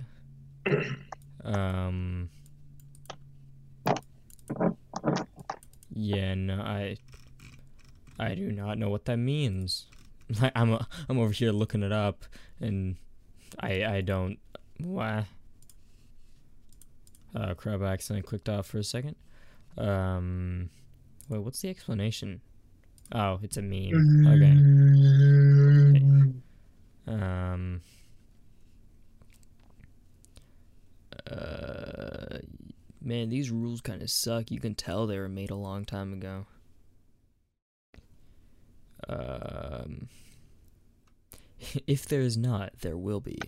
Um 1.45 2.31
Yeah, 5.93 6.35
no, 6.35 6.61
I 6.61 6.97
I 8.19 8.35
do 8.35 8.53
not 8.53 8.79
know 8.79 8.91
what 8.91 9.07
that 9.07 9.17
means. 9.17 9.87
Like 10.41 10.53
I'm 10.57 10.75
i 10.75 10.85
I'm 11.09 11.19
over 11.19 11.33
here 11.33 11.53
looking 11.53 11.83
it 11.83 11.93
up 11.93 12.25
and 12.61 12.97
I 13.59 13.85
I 13.85 14.01
don't 14.03 14.39
why 14.79 15.27
uh 17.35 17.55
crab 17.55 17.83
accident 17.83 18.27
clicked 18.27 18.49
off 18.49 18.67
for 18.67 18.79
a 18.79 18.85
second. 18.85 19.17
Um 19.79 20.71
wait, 21.29 21.39
what's 21.43 21.61
the 21.63 21.69
explanation? 21.69 22.41
Oh, 23.13 23.41
it's 23.43 23.57
a 23.57 23.63
meme. 23.63 24.27
Okay. 27.07 27.13
Um. 27.13 27.81
Uh, 31.29 32.39
man, 33.01 33.29
these 33.29 33.51
rules 33.51 33.81
kind 33.81 34.03
of 34.03 34.11
suck. 34.11 34.51
You 34.51 34.61
can 34.61 34.75
tell 34.75 35.07
they 35.07 35.19
were 35.19 35.29
made 35.29 35.51
a 35.51 35.57
long 35.57 35.85
time 35.85 36.13
ago. 36.13 36.47
Um. 39.09 40.09
If 41.87 42.07
there 42.07 42.23
is 42.23 42.39
not, 42.39 42.73
there 42.81 42.97
will 42.97 43.21
be. 43.21 43.39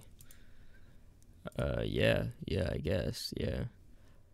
Uh, 1.58 1.82
yeah, 1.84 2.24
yeah, 2.46 2.70
I 2.72 2.78
guess, 2.78 3.32
yeah. 3.36 3.64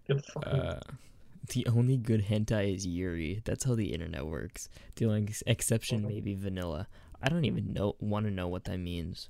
The. 0.06 0.22
Uh, 0.44 0.80
the 1.48 1.66
only 1.66 1.96
good 1.96 2.26
hentai 2.26 2.74
is 2.74 2.86
Yuri. 2.86 3.40
That's 3.44 3.64
how 3.64 3.74
the 3.74 3.92
internet 3.92 4.26
works. 4.26 4.68
The 4.96 5.06
only 5.06 5.22
ex- 5.22 5.42
exception 5.46 6.06
may 6.06 6.20
be 6.20 6.34
vanilla. 6.34 6.86
I 7.22 7.28
don't 7.28 7.44
even 7.44 7.72
know 7.72 7.96
want 8.00 8.26
to 8.26 8.30
know 8.30 8.48
what 8.48 8.64
that 8.64 8.78
means. 8.78 9.28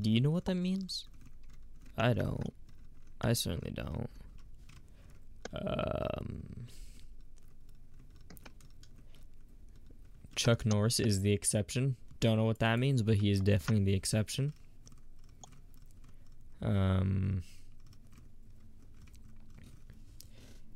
Do 0.00 0.10
you 0.10 0.20
know 0.20 0.30
what 0.30 0.44
that 0.44 0.54
means? 0.54 1.06
I 1.96 2.12
don't. 2.12 2.52
I 3.20 3.32
certainly 3.32 3.72
don't. 3.72 4.08
Um, 5.52 6.42
Chuck 10.36 10.64
Norris 10.64 11.00
is 11.00 11.22
the 11.22 11.32
exception. 11.32 11.96
Don't 12.20 12.36
know 12.36 12.44
what 12.44 12.60
that 12.60 12.78
means, 12.78 13.02
but 13.02 13.16
he 13.16 13.30
is 13.30 13.40
definitely 13.40 13.84
the 13.84 13.94
exception. 13.94 14.52
Um. 16.62 17.42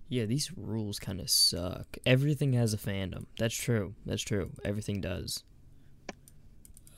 Yeah, 0.08 0.26
these 0.26 0.52
rules 0.56 0.98
kind 0.98 1.20
of 1.20 1.30
suck. 1.30 1.96
Everything 2.04 2.52
has 2.52 2.74
a 2.74 2.76
fandom. 2.76 3.24
That's 3.38 3.54
true. 3.54 3.94
That's 4.04 4.20
true. 4.22 4.50
Everything 4.62 5.00
does. 5.00 5.42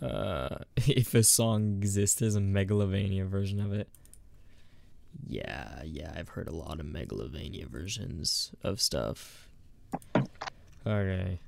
Uh, 0.03 0.59
if 0.77 1.14
a 1.14 1.23
song 1.23 1.79
exists, 1.79 2.18
there's 2.18 2.35
a 2.35 2.40
Megalovania 2.40 3.25
version 3.27 3.61
of 3.61 3.73
it. 3.73 3.88
Yeah, 5.29 5.81
yeah, 5.85 6.12
I've 6.16 6.31
heard 6.31 6.49
a 6.49 6.55
lot 6.55 6.81
of 6.81 6.87
Megalovania 6.87 7.66
versions 7.68 8.51
of 8.64 8.81
stuff. 8.81 9.49
Okay. 10.85 11.38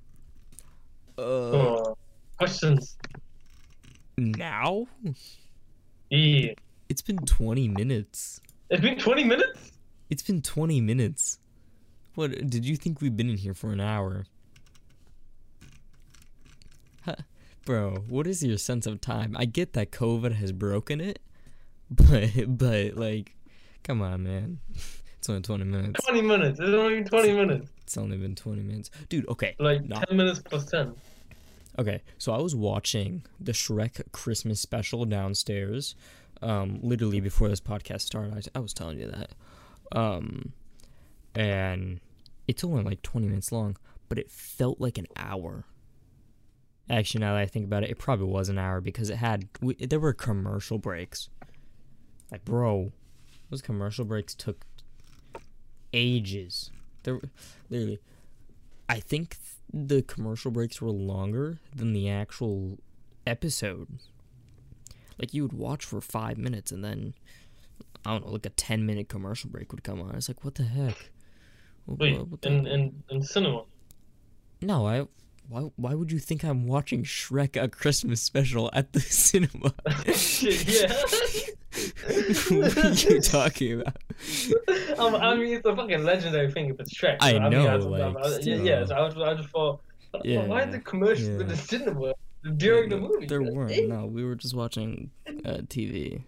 Uh, 1.19 1.23
Oh, 1.23 1.97
questions. 2.39 2.97
now? 4.17 4.87
Yeah. 6.11 6.53
It's 6.97 7.03
been 7.03 7.19
20 7.19 7.69
minutes. 7.69 8.41
It's 8.71 8.81
been 8.81 8.97
20 8.97 9.25
minutes? 9.25 9.73
It's 10.09 10.23
been 10.23 10.41
20 10.41 10.81
minutes. 10.81 11.39
What, 12.15 12.31
did 12.49 12.65
you 12.65 12.75
think 12.75 13.03
we've 13.03 13.15
been 13.15 13.29
in 13.29 13.37
here 13.37 13.53
for 13.53 13.71
an 13.71 13.81
hour? 13.81 14.25
Huh. 17.05 17.17
Bro, 17.67 17.97
what 18.09 18.27
is 18.27 18.43
your 18.43 18.57
sense 18.57 18.87
of 18.87 19.03
time? 19.03 19.37
I 19.39 19.45
get 19.45 19.75
that 19.75 19.91
COVID 19.91 20.37
has 20.37 20.53
broken 20.53 21.03
it, 21.03 21.19
but, 21.91 22.31
but, 22.47 22.97
like, 22.97 23.37
come 23.83 24.01
on, 24.01 24.23
man. 24.23 24.61
It's 25.19 25.29
only 25.29 25.43
20 25.43 25.65
minutes. 25.65 26.07
20 26.07 26.23
minutes. 26.23 26.61
It's 26.61 26.69
only 26.71 27.05
20 27.05 27.33
minutes. 27.33 27.71
It's 27.83 27.97
only 27.99 28.17
been 28.17 28.37
20 28.37 28.63
minutes. 28.63 28.91
Dude, 29.11 29.29
okay. 29.29 29.55
Like 29.59 29.85
No. 29.85 30.01
10 30.09 30.17
minutes 30.17 30.39
plus 30.39 30.65
10. 30.65 30.95
Okay, 31.79 32.01
so 32.17 32.33
I 32.33 32.39
was 32.39 32.55
watching 32.55 33.23
the 33.39 33.53
Shrek 33.53 34.01
Christmas 34.13 34.61
special 34.61 35.05
downstairs, 35.05 35.95
um, 36.47 36.79
literally 36.83 37.21
before 37.21 37.49
this 37.49 37.61
podcast 37.61 38.03
started. 38.03 38.33
I, 38.55 38.59
I 38.59 38.61
was 38.61 38.73
telling 38.73 39.01
you 39.01 39.11
that, 39.11 39.31
um, 39.99 40.53
and 41.35 42.01
it's 42.47 42.63
only 42.63 42.85
like 42.85 43.03
twenty 43.03 43.27
minutes 43.27 43.51
long, 43.51 43.77
but 44.09 44.19
it 44.19 44.31
felt 44.31 44.81
like 44.81 44.97
an 44.97 45.09
hour. 45.17 45.65
Actually, 46.89 47.23
now 47.23 47.35
that 47.35 47.41
I 47.41 47.47
think 47.47 47.65
about 47.65 47.83
it, 47.83 47.91
it 47.91 47.99
probably 47.99 48.27
was 48.27 48.49
an 48.49 48.59
hour 48.59 48.81
because 48.81 49.11
it 49.11 49.17
had 49.17 49.49
we, 49.61 49.75
there 49.75 49.99
were 49.99 50.13
commercial 50.13 50.79
breaks. 50.79 51.29
Like, 52.31 52.45
bro, 52.45 52.93
those 53.51 53.61
commercial 53.61 54.05
breaks 54.05 54.35
took 54.35 54.65
ages. 55.93 56.71
There, 57.03 57.21
literally, 57.69 57.99
I 58.89 59.01
think 59.01 59.37
the 59.73 60.03
commercial 60.03 60.53
breaks 60.53 60.81
were 60.81 60.91
longer 60.93 61.59
than 61.75 61.93
the 61.93 62.09
actual 62.09 62.79
episode. 63.27 63.89
Like 65.19 65.33
you 65.35 65.43
would 65.43 65.53
watch 65.53 65.85
for 65.85 66.01
five 66.01 66.37
minutes 66.39 66.71
and 66.73 66.85
then 66.85 67.15
I 68.05 68.11
don't 68.13 68.27
know, 68.27 68.33
like 68.33 68.47
a 68.47 68.51
ten 68.51 68.87
minute 68.87 69.09
commercial 69.09 69.51
break 69.51 69.73
would 69.73 69.83
come 69.85 70.01
on. 70.01 70.15
It's 70.15 70.29
like, 70.29 70.45
what 70.45 70.55
the 70.57 70.65
heck? 70.65 71.11
Wait, 71.87 72.19
what- 72.21 72.43
the- 72.43 72.49
in, 72.49 72.67
in, 72.67 73.03
in 73.11 73.23
cinema. 73.23 73.63
no, 74.61 74.87
I. 74.87 75.07
Why? 75.49 75.61
Why 75.77 75.95
would 75.95 76.11
you 76.11 76.19
think 76.19 76.43
I'm 76.43 76.67
watching 76.67 77.05
Shrek 77.05 77.55
a 77.63 77.69
Christmas 77.69 78.21
special 78.21 78.69
at 78.73 78.93
the 78.93 78.99
cinema? 79.29 79.73
Shit, 80.13 80.67
yeah. 80.91 80.93
what 82.59 82.77
are 82.85 82.91
you 83.13 83.21
talking 83.21 83.81
about? 83.81 83.97
um, 84.99 85.15
I 85.15 85.37
mean, 85.37 85.55
it's 85.55 85.65
a 85.67 85.77
fucking 85.77 86.03
legendary 86.03 86.51
thing 86.51 86.71
if 86.71 86.81
it's 86.81 86.93
Shrek. 86.93 87.19
I 87.21 87.35
mean, 87.39 87.51
know, 87.51 87.67
I 87.69 87.77
like, 87.77 88.17
I- 88.17 88.39
yeah, 88.41 88.57
yeah, 88.57 88.85
so 88.87 88.97
I, 88.97 89.09
just, 89.09 89.19
I 89.21 89.35
just 89.35 89.49
thought, 89.51 89.81
Yeah, 90.25 90.47
why 90.47 90.63
is 90.65 90.73
the 90.73 90.81
commercial 90.81 91.27
in 91.27 91.41
yeah. 91.43 91.47
the 91.47 91.57
cinema 91.57 92.13
during 92.57 92.89
the 92.91 92.99
movie? 92.99 93.27
There 93.27 93.43
weren't. 93.43 93.89
No, 93.89 94.07
we 94.07 94.25
were 94.25 94.35
just 94.35 94.55
watching 94.55 95.11
uh, 95.27 95.63
TV. 95.69 96.23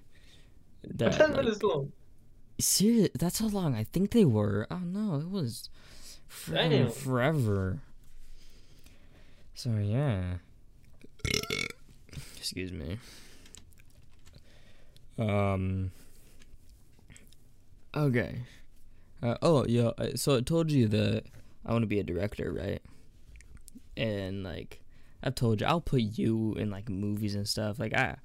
Ten 0.83 0.97
That, 0.97 1.19
like, 1.19 1.37
minutes 1.37 1.63
long. 1.63 1.93
Serious? 2.61 3.09
That's 3.19 3.39
how 3.39 3.47
long 3.49 3.75
I 3.75 3.85
think 3.85 4.11
they 4.11 4.25
were. 4.25 4.67
Oh 4.71 4.79
no, 4.79 5.17
it 5.17 5.31
was 5.31 5.71
Damn. 6.51 6.91
forever. 6.91 7.81
So 9.55 9.71
yeah. 9.71 10.35
Excuse 12.37 12.73
me. 12.73 12.99
Um. 15.19 15.91
Okay. 17.95 18.43
Uh, 19.23 19.37
oh, 19.43 19.65
yeah. 19.67 19.91
So 20.15 20.37
I 20.37 20.41
told 20.41 20.71
you 20.71 20.87
that 20.89 21.25
I 21.67 21.73
want 21.73 21.83
to 21.83 21.87
be 21.89 21.99
a 21.99 22.05
director, 22.05 22.53
right? 22.53 22.81
And 23.97 24.45
like, 24.45 24.81
I've 25.23 25.35
told 25.35 25.61
you 25.61 25.67
I'll 25.67 25.81
put 25.81 26.01
you 26.01 26.55
in 26.55 26.71
like 26.71 26.89
movies 26.89 27.35
and 27.35 27.49
stuff. 27.49 27.79
Like 27.79 27.95
I, 27.95 28.17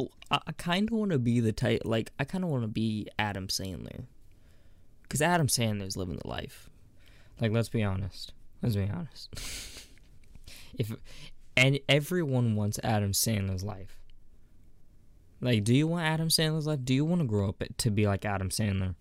oh, 0.00 0.10
I, 0.30 0.40
I 0.46 0.52
kind 0.52 0.88
of 0.88 0.96
want 0.96 1.12
to 1.12 1.18
be 1.18 1.40
the 1.40 1.52
type. 1.52 1.82
Like 1.84 2.10
I 2.18 2.24
kind 2.24 2.44
of 2.44 2.50
want 2.50 2.62
to 2.62 2.68
be 2.68 3.08
Adam 3.18 3.48
Sandler. 3.48 4.04
Cause 5.08 5.22
Adam 5.22 5.46
Sandler's 5.46 5.96
living 5.96 6.18
the 6.22 6.28
life. 6.28 6.70
Like 7.40 7.52
let's 7.52 7.68
be 7.68 7.82
honest. 7.82 8.32
Let's 8.62 8.76
be 8.76 8.88
honest. 8.88 9.28
if 10.78 10.92
and 11.56 11.78
everyone 11.88 12.56
wants 12.56 12.80
Adam 12.82 13.12
Sandler's 13.12 13.62
life. 13.64 14.00
Like, 15.40 15.64
do 15.64 15.74
you 15.74 15.86
want 15.86 16.06
Adam 16.06 16.28
Sandler's 16.28 16.66
life? 16.66 16.80
Do 16.84 16.94
you 16.94 17.04
want 17.04 17.20
to 17.20 17.26
grow 17.26 17.48
up 17.50 17.62
to 17.76 17.90
be 17.90 18.06
like 18.06 18.24
Adam 18.24 18.48
Sandler? 18.48 18.94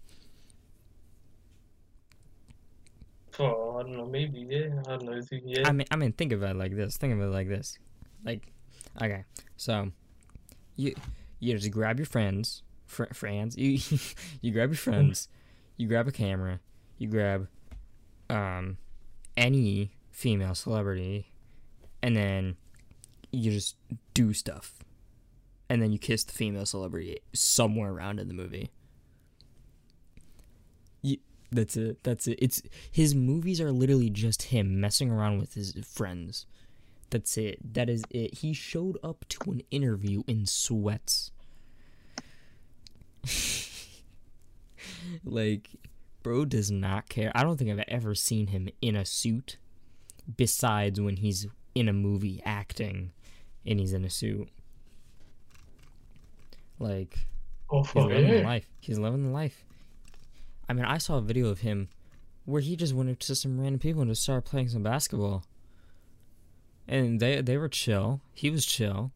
Oh, 3.40 3.73
I 3.84 3.86
don't 3.88 3.98
know. 3.98 4.06
Maybe 4.06 4.48
yeah. 4.50 4.82
I 4.88 4.98
don't 4.98 5.04
know. 5.04 5.22
Yeah. 5.44 5.68
I 5.68 5.72
mean, 5.72 5.88
I 5.92 5.96
mean, 5.96 6.14
think 6.14 6.32
of 6.32 6.42
it 6.44 6.56
like 6.56 6.76
this. 6.76 6.98
Think 6.98 7.14
of 7.14 7.20
it 7.20 7.28
like 7.28 7.48
this. 7.50 7.78
Like, 8.24 8.54
okay, 9.02 9.26
so 9.58 9.92
you 10.76 10.94
you 11.40 11.58
just 11.58 11.72
grab 11.72 12.00
your 12.00 12.06
friends, 12.06 12.64
fr- 12.86 13.14
friends. 13.14 13.58
You 13.58 13.80
you 14.42 14.52
grab 14.52 14.70
your 14.70 14.78
friends, 14.78 15.28
you 15.78 15.88
grab 15.88 16.08
a 16.08 16.12
camera, 16.12 16.60
you 16.98 17.08
grab 17.10 17.48
um 18.30 18.78
any 19.36 19.92
female 20.12 20.56
celebrity, 20.56 21.34
and 22.02 22.16
then 22.16 22.56
you 23.32 23.52
just 23.52 23.76
do 24.14 24.32
stuff, 24.34 24.80
and 25.70 25.82
then 25.82 25.92
you 25.92 26.00
kiss 26.00 26.24
the 26.24 26.34
female 26.34 26.66
celebrity 26.66 27.20
somewhere 27.34 27.92
around 27.92 28.20
in 28.20 28.30
the 28.30 28.34
movie. 28.34 28.72
That's 31.54 31.78
it. 31.78 32.04
That's 32.04 32.28
it. 32.28 32.40
It's 32.42 32.64
his 32.92 33.14
movies 33.14 33.62
are 33.62 33.72
literally 33.72 34.10
just 34.10 34.44
him 34.44 34.82
messing 34.82 35.12
around 35.12 35.38
with 35.38 35.54
his 35.54 35.74
friends. 35.86 36.48
That's 37.12 37.38
it. 37.38 37.74
That 37.74 37.90
is 37.90 38.04
it. 38.10 38.40
He 38.40 38.54
showed 38.54 38.98
up 39.04 39.26
to 39.30 39.52
an 39.52 39.62
interview 39.70 40.24
in 40.28 40.48
sweats. 40.48 41.32
like, 45.24 45.70
bro 46.24 46.46
does 46.46 46.72
not 46.72 47.08
care. 47.08 47.32
I 47.36 47.44
don't 47.44 47.58
think 47.58 47.70
I've 47.70 47.86
ever 47.88 48.16
seen 48.16 48.48
him 48.48 48.68
in 48.82 48.96
a 48.96 49.06
suit 49.06 49.58
besides 50.36 51.00
when 51.00 51.18
he's 51.18 51.46
in 51.76 51.88
a 51.88 51.94
movie 51.94 52.42
acting 52.46 53.12
and 53.64 53.80
he's 53.80 53.94
in 53.94 54.04
a 54.06 54.10
suit. 54.10 54.50
Like, 56.80 57.16
oh, 57.70 57.84
He's 57.84 57.96
living 57.96 58.34
yeah. 58.34 58.44
life. 58.44 58.68
He's 58.80 58.98
living 58.98 59.24
the 59.24 59.30
life. 59.30 59.66
I 60.70 60.74
mean, 60.74 60.86
I 60.86 60.98
saw 60.98 61.18
a 61.18 61.22
video 61.22 61.48
of 61.50 61.60
him 61.60 61.90
where 62.46 62.62
he 62.62 62.76
just 62.76 62.94
went 62.94 63.10
up 63.10 63.20
to 63.20 63.36
some 63.36 63.60
random 63.60 63.80
people 63.80 64.02
and 64.02 64.12
just 64.12 64.24
started 64.24 64.46
playing 64.50 64.70
some 64.70 64.84
basketball. 64.84 65.44
And 66.88 67.20
they 67.20 67.42
they 67.42 67.58
were 67.58 67.70
chill. 67.70 68.22
He 68.34 68.50
was 68.50 68.66
chill. 68.66 69.12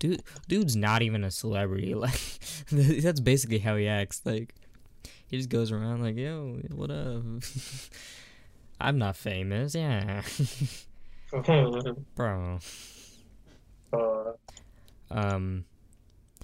Dude, 0.00 0.22
dude's 0.48 0.74
not 0.76 1.02
even 1.02 1.22
a 1.24 1.30
celebrity. 1.30 1.94
Like 2.04 2.20
that's 2.72 3.20
basically 3.20 3.60
how 3.60 3.76
he 3.76 3.86
acts. 3.86 4.22
Like 4.24 4.54
he 5.26 5.36
just 5.36 5.48
goes 5.50 5.70
around 5.72 6.02
like, 6.02 6.16
"Yo, 6.16 6.60
what 6.74 6.90
up?" 6.90 7.22
I'm 8.80 8.98
not 8.98 9.16
famous, 9.16 9.74
yeah, 9.74 10.22
bro. 12.16 12.58
uh, 13.92 14.32
Um, 15.10 15.64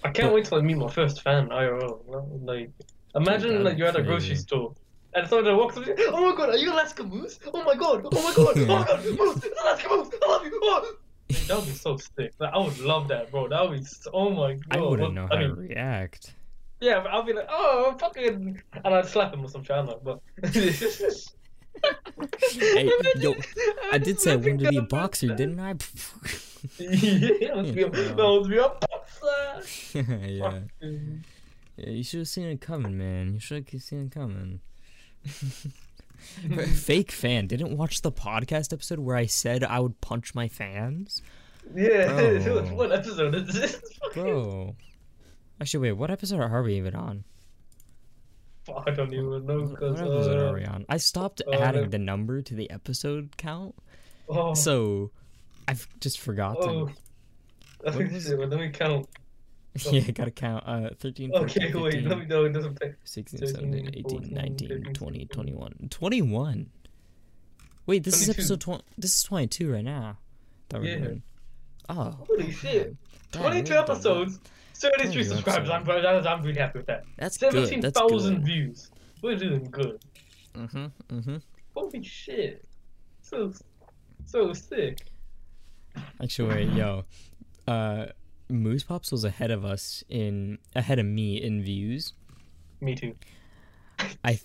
I 0.04 0.10
can't 0.10 0.28
But- 0.28 0.34
wait 0.34 0.44
till 0.46 0.58
I 0.58 0.60
meet 0.62 0.76
my 0.78 0.88
first 0.90 1.22
fan 1.22 1.48
IRL. 1.48 2.00
Like, 2.42 2.70
imagine 3.14 3.64
like 3.64 3.78
you're 3.78 3.88
at 3.88 3.96
a 3.96 4.02
grocery 4.02 4.36
store 4.36 4.74
and 5.14 5.28
someone 5.28 5.56
walks 5.56 5.76
up 5.76 5.84
to 5.84 5.90
you. 5.90 6.10
Oh 6.12 6.30
my 6.30 6.36
god, 6.36 6.50
are 6.50 6.56
you 6.56 6.72
Alaska 6.72 7.02
Moose? 7.04 7.38
Oh 7.52 7.62
my 7.64 7.74
god, 7.74 8.06
oh 8.12 8.22
my 8.22 8.34
god, 8.34 8.54
oh 8.56 8.66
my 8.66 8.84
god, 8.84 9.04
Moose, 9.18 9.44
Alaska 9.62 9.88
Moose, 9.88 10.08
I 10.22 10.28
love 10.28 10.44
you. 10.44 10.60
Oh. 10.62 10.94
That 11.46 11.56
would 11.58 11.66
be 11.66 11.72
so 11.72 11.96
sick. 11.96 12.32
Like, 12.40 12.52
I 12.52 12.58
would 12.58 12.78
love 12.80 13.06
that, 13.08 13.30
bro. 13.30 13.46
That 13.48 13.68
would 13.68 13.78
be. 13.78 13.84
So, 13.84 14.10
oh 14.12 14.30
my 14.30 14.54
god. 14.54 14.78
I 14.78 14.80
wouldn't 14.80 15.14
know 15.14 15.28
I 15.30 15.36
how 15.36 15.40
to 15.42 15.54
react. 15.54 16.34
Yeah, 16.80 17.00
but 17.00 17.10
I'll 17.12 17.22
be 17.22 17.32
like, 17.34 17.46
oh, 17.48 17.94
fucking, 18.00 18.60
and 18.84 18.94
I'd 18.94 19.06
slap 19.06 19.34
him 19.34 19.44
or 19.44 19.48
some 19.48 19.62
shit. 19.62 19.76
I 19.76 19.82
know, 19.82 20.00
but. 20.02 20.20
Hey, 22.50 22.90
yo, 23.16 23.34
I 23.92 23.98
did 23.98 24.20
say 24.20 24.32
I 24.32 24.36
wanted 24.36 24.60
to 24.60 24.70
be 24.70 24.76
a 24.76 24.82
boxer, 24.82 25.28
didn't 25.34 25.60
I? 25.60 25.74
yeah, 26.78 27.54
let's 27.54 27.70
be 27.70 27.82
a, 27.82 27.90
Yeah. 27.90 28.14
let's 28.14 28.48
be 28.48 28.58
a 28.58 28.68
boxer. 28.68 29.98
yeah. 30.26 30.60
Fucking- 31.76 31.90
Yeah, 31.92 31.96
you 31.96 32.02
should 32.04 32.20
have 32.20 32.28
seen 32.28 32.46
it 32.46 32.60
coming, 32.60 32.96
man. 32.98 33.34
You 33.34 33.40
should 33.40 33.68
have 33.70 33.82
seen 33.82 34.06
it 34.06 34.10
coming. 34.12 34.60
Fake 36.74 37.10
fan 37.12 37.46
didn't 37.46 37.76
watch 37.76 38.02
the 38.02 38.12
podcast 38.12 38.72
episode 38.72 38.98
where 38.98 39.16
I 39.16 39.26
said 39.26 39.64
I 39.64 39.80
would 39.80 40.00
punch 40.00 40.34
my 40.34 40.48
fans, 40.48 41.22
Yeah, 41.74 42.38
Bro. 42.44 42.62
what 42.74 42.92
episode 42.92 43.34
is 43.34 43.48
this? 43.54 43.80
bro. 44.14 44.76
Actually, 45.60 45.80
wait, 45.90 45.92
what 45.92 46.10
episode 46.10 46.40
are 46.40 46.62
we 46.62 46.74
even 46.76 46.94
on? 46.94 47.24
I 48.86 48.90
don't 48.90 49.12
even 49.12 49.46
know 49.46 49.60
What, 49.62 49.80
what 49.80 49.92
episode 49.98 50.38
uh, 50.38 50.50
are 50.50 50.54
we 50.54 50.64
on? 50.64 50.84
I 50.88 50.98
stopped 50.98 51.40
uh, 51.46 51.52
adding 51.52 51.88
the 51.90 51.98
number 51.98 52.40
to 52.42 52.54
the 52.54 52.70
episode 52.70 53.36
count, 53.38 53.74
oh, 54.28 54.52
so 54.54 55.10
I've 55.66 55.88
just 56.00 56.20
forgotten. 56.20 56.68
oh. 56.68 56.90
Let 57.82 57.96
me, 57.96 58.04
What 58.04 58.12
was 58.12 58.24
see, 58.26 58.34
let 58.34 58.50
me 58.50 58.68
count. 58.68 59.08
yeah, 59.90 60.10
gotta 60.10 60.30
count. 60.30 60.64
Uh, 60.66 60.90
13, 60.98 61.30
14, 61.30 61.64
Okay, 61.64 61.74
wait, 61.80 61.92
15, 61.92 62.08
let 62.08 62.18
me 62.18 62.26
know. 62.26 62.44
It 62.44 62.52
doesn't 62.52 62.76
take. 62.76 62.94
16, 63.04 63.46
17, 63.46 63.88
18, 63.88 64.02
14, 64.02 64.34
19, 64.34 64.68
15, 64.68 64.94
20, 64.94 65.24
21. 65.26 65.88
21. 65.90 66.70
Wait, 67.86 68.04
this 68.04 68.20
is 68.20 68.28
episode 68.28 68.60
20. 68.60 68.84
This 68.98 69.16
is 69.16 69.22
22 69.22 69.72
right 69.72 69.84
now. 69.84 70.18
That 70.68 70.82
Yeah. 70.82 70.96
doing. 70.96 71.22
Oh. 71.88 72.16
Holy 72.28 72.50
shit! 72.52 72.94
damn, 73.32 73.42
22 73.42 73.74
episodes, 73.74 74.40
73 74.74 75.24
subscribers. 75.24 75.70
I'm. 75.70 75.88
I'm, 75.88 76.26
I'm 76.26 76.42
really 76.42 76.60
happy 76.60 76.78
with 76.78 76.86
that. 76.86 77.04
That's 77.18 77.36
good. 77.36 77.52
That's 77.52 77.70
17,000 77.70 78.44
views. 78.44 78.90
We're 79.22 79.36
doing 79.36 79.64
good. 79.70 80.00
Mm-hmm. 80.54 80.86
Mm-hmm. 81.08 81.36
Holy 81.74 82.02
shit. 82.02 82.64
So, 83.22 83.52
so 84.24 84.52
sick. 84.52 85.06
Actually, 86.22 86.48
wait, 86.66 86.72
yo. 86.72 87.04
Uh, 87.66 88.06
Moose 88.50 88.82
Pops 88.84 89.12
was 89.12 89.24
ahead 89.24 89.50
of 89.50 89.64
us 89.64 90.02
in 90.08 90.58
ahead 90.74 90.98
of 90.98 91.06
me 91.06 91.40
in 91.42 91.62
views. 91.62 92.12
Me 92.80 92.94
too. 92.94 93.14
I 94.24 94.30
th- 94.32 94.42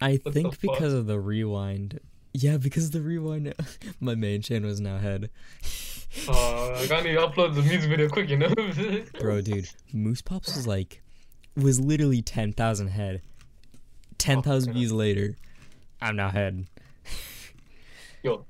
I 0.00 0.20
What 0.22 0.34
think 0.34 0.52
fuck? 0.54 0.60
because 0.60 0.92
of 0.92 1.06
the 1.06 1.18
rewind. 1.20 2.00
Yeah, 2.32 2.56
because 2.56 2.86
of 2.86 2.92
the 2.92 3.00
rewind, 3.02 3.54
my 4.00 4.14
main 4.14 4.42
channel 4.42 4.70
is 4.70 4.80
now 4.80 4.96
ahead. 4.96 5.30
Uh, 6.28 6.70
I 6.76 6.86
gotta 6.86 7.02
need 7.08 7.14
to 7.14 7.26
upload 7.26 7.56
the 7.56 7.62
music 7.62 7.90
video 7.90 8.08
quick, 8.08 8.28
you 8.30 8.36
know? 8.36 8.54
Bro, 9.20 9.40
dude, 9.40 9.68
Moose 9.92 10.22
Pops 10.22 10.54
was 10.54 10.64
like, 10.64 11.02
was 11.56 11.80
literally 11.80 12.22
10,000 12.22 12.86
head. 12.86 13.20
10,000 14.18 14.68
God. 14.72 14.78
views 14.78 14.92
later, 14.92 15.36
I'm 16.00 16.14
now 16.14 16.30
head. 16.30 16.66
Yo, 18.22 18.44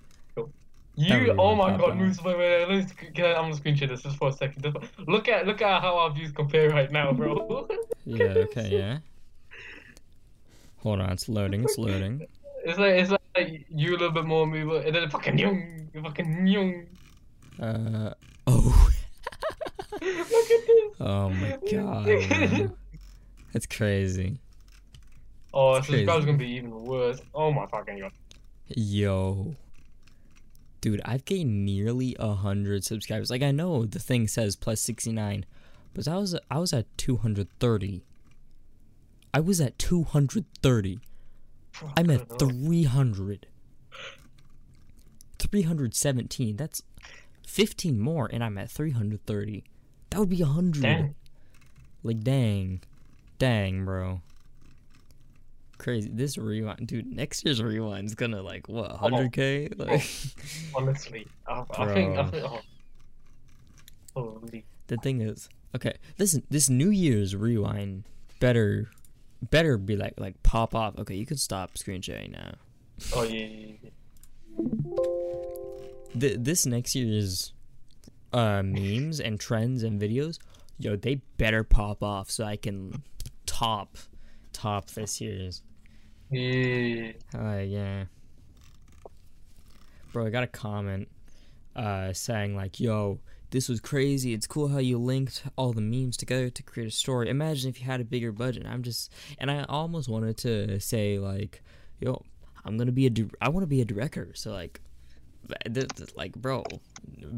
You, 0.97 1.35
oh 1.39 1.57
my 1.57 1.77
god. 1.77 1.97
Moose, 1.97 2.23
wait, 2.23 2.39
wait, 2.39 2.69
let's, 2.69 2.93
can 2.93 3.25
I, 3.25 3.35
I'm 3.35 3.51
gonna 3.51 3.57
screenshot 3.57 3.89
this 3.89 4.03
just 4.03 4.17
for 4.17 4.29
a 4.29 4.33
second. 4.33 4.63
Just, 4.63 4.77
look 5.09 5.29
at, 5.29 5.47
look 5.47 5.61
at 5.61 5.83
how 5.83 5.99
our 5.99 6.11
views 6.13 6.31
compare 6.31 6.71
right 6.71 6.91
now, 6.91 7.13
bro. 7.13 7.69
Yeah, 8.07 8.35
okay, 8.37 8.69
yeah. 8.69 8.99
Hold 10.83 11.01
on, 11.01 11.11
it's 11.11 11.27
loading, 11.27 11.65
it's 11.65 11.79
loading. 11.79 12.27
it's 12.67 12.79
like, 12.79 12.93
it's 12.93 13.11
like 13.11 13.65
you 13.71 13.93
a 13.93 13.97
little 13.97 14.11
bit 14.11 14.27
more 14.27 14.47
move, 14.47 14.85
and 14.85 14.95
then 14.95 15.09
fucking 15.09 15.39
young, 15.39 15.89
You 15.95 16.03
fucking 16.03 16.47
young. 16.47 16.87
Uh, 17.59 18.13
oh. 18.47 18.91
look 20.03 20.03
at 20.03 20.67
this. 20.67 20.91
Oh 21.01 21.31
my 21.31 21.59
god. 21.71 22.07
man. 22.07 22.73
That's 23.53 23.67
crazy. 23.67 24.39
Oh, 25.53 25.81
subscribers 25.81 26.27
gonna 26.27 26.37
be 26.37 26.49
even 26.49 26.85
worse. 26.85 27.21
Oh 27.35 27.51
my 27.53 27.67
fucking 27.67 28.01
god. 28.01 28.13
Yo. 28.69 29.57
Dude, 30.85 31.01
I've 31.03 31.25
gained 31.25 31.65
nearly 31.65 32.15
a 32.21 32.35
hundred 32.35 32.85
subscribers. 32.85 33.31
Like 33.31 33.41
I 33.41 33.53
know 33.53 33.87
the 33.87 33.99
thing 33.99 34.29
says 34.29 34.55
plus 34.55 34.83
sixty 34.83 35.13
nine, 35.13 35.47
but 35.95 36.07
I 36.07 36.19
was 36.19 36.39
I 36.51 36.59
was 36.59 36.75
at 36.75 36.85
two 36.99 37.17
hundred 37.17 37.49
thirty. 37.59 38.05
I 39.33 39.41
was 39.41 39.63
at 39.63 39.79
two 39.79 40.03
hundred 40.03 40.45
thirty. 40.61 40.99
I'm 41.97 42.11
at 42.11 42.39
300. 42.39 43.47
317. 45.39 46.57
That's 46.57 46.83
15 47.47 47.99
more, 47.99 48.29
and 48.31 48.45
I'm 48.45 48.59
at 48.59 48.71
330. 48.71 49.65
That 50.11 50.21
would 50.21 50.29
be 50.29 50.43
100. 50.43 50.83
Dang. 50.83 51.15
Like, 52.03 52.21
dang. 52.21 52.83
Dang, 53.39 53.87
bro. 53.87 54.21
Crazy. 55.85 56.09
This 56.11 56.39
rewind, 56.39 56.87
dude, 56.87 57.15
next 57.15 57.45
year's 57.45 57.63
rewind's 57.63 58.15
gonna, 58.15 58.41
like, 58.41 58.71
what, 58.71 58.91
100k? 59.03 59.79
Like, 59.79 60.03
Honestly, 60.75 61.27
I, 61.47 61.63
I 61.77 61.87
think, 61.93 62.17
I 62.17 62.25
think, 62.25 62.47
oh, 64.17 64.41
the 64.87 64.97
thing 64.97 65.21
is, 65.21 65.51
okay, 65.77 65.93
this 66.17 66.41
this 66.49 66.71
New 66.71 66.89
Year's 66.89 67.37
rewind 67.37 68.05
better 68.41 68.89
better 69.43 69.77
be 69.77 69.95
like 69.95 70.15
like 70.17 70.43
pop 70.43 70.75
off. 70.75 70.99
Okay, 70.99 71.17
you 71.17 71.27
can 71.27 71.37
stop 71.37 71.77
screen 71.77 72.01
sharing 72.01 72.33
now. 72.33 72.55
Oh 73.15 73.25
yeah, 73.25 73.45
yeah, 73.45 73.75
yeah. 73.83 73.91
Th- 76.19 76.37
this 76.39 76.65
next 76.65 76.95
year's 76.95 77.53
uh 78.33 78.63
memes 78.63 79.21
and 79.21 79.39
trends 79.39 79.83
and 79.83 80.01
videos, 80.01 80.39
yo, 80.79 80.97
they 80.97 81.17
better 81.37 81.63
pop 81.63 82.03
off 82.03 82.31
so 82.31 82.45
I 82.45 82.57
can 82.57 83.03
top 83.45 83.99
top 84.55 84.89
this 84.91 85.21
year's. 85.21 85.61
Yeah. 86.31 87.13
Uh, 87.35 87.59
yeah. 87.59 88.05
Bro, 90.13 90.27
I 90.27 90.31
got 90.31 90.45
a 90.45 90.49
comment 90.49 91.09
uh, 91.77 92.13
saying, 92.13 92.57
like, 92.57 92.79
yo, 92.81 93.19
this 93.51 93.69
was 93.69 93.81
crazy. 93.81 94.33
It's 94.33 94.47
cool 94.47 94.69
how 94.69 94.79
you 94.79 94.99
linked 94.99 95.45
all 95.57 95.73
the 95.73 95.81
memes 95.81 96.17
together 96.17 96.51
to 96.51 96.63
create 96.63 96.89
a 96.89 96.91
story. 96.91 97.29
Imagine 97.29 97.71
if 97.71 97.81
you 97.81 97.87
had 97.87 98.01
a 98.01 98.05
bigger 98.05 98.33
budget. 98.33 98.67
I'm 98.67 98.83
just, 98.83 99.13
and 99.39 99.51
I 99.51 99.65
almost 99.69 100.09
wanted 100.09 100.37
to 100.39 100.81
say, 100.81 101.19
like, 101.19 101.63
yo, 102.01 102.23
I'm 102.65 102.77
gonna 102.77 102.93
be 102.93 103.07
a, 103.07 103.11
di- 103.11 103.31
I 103.41 103.49
want 103.49 103.63
to 103.65 103.69
be 103.69 103.81
a 103.81 103.85
director. 103.85 104.31
So, 104.35 104.53
like, 104.53 104.81
th- 105.73 105.89
th- 105.89 106.17
like, 106.17 106.33
bro, 106.35 106.65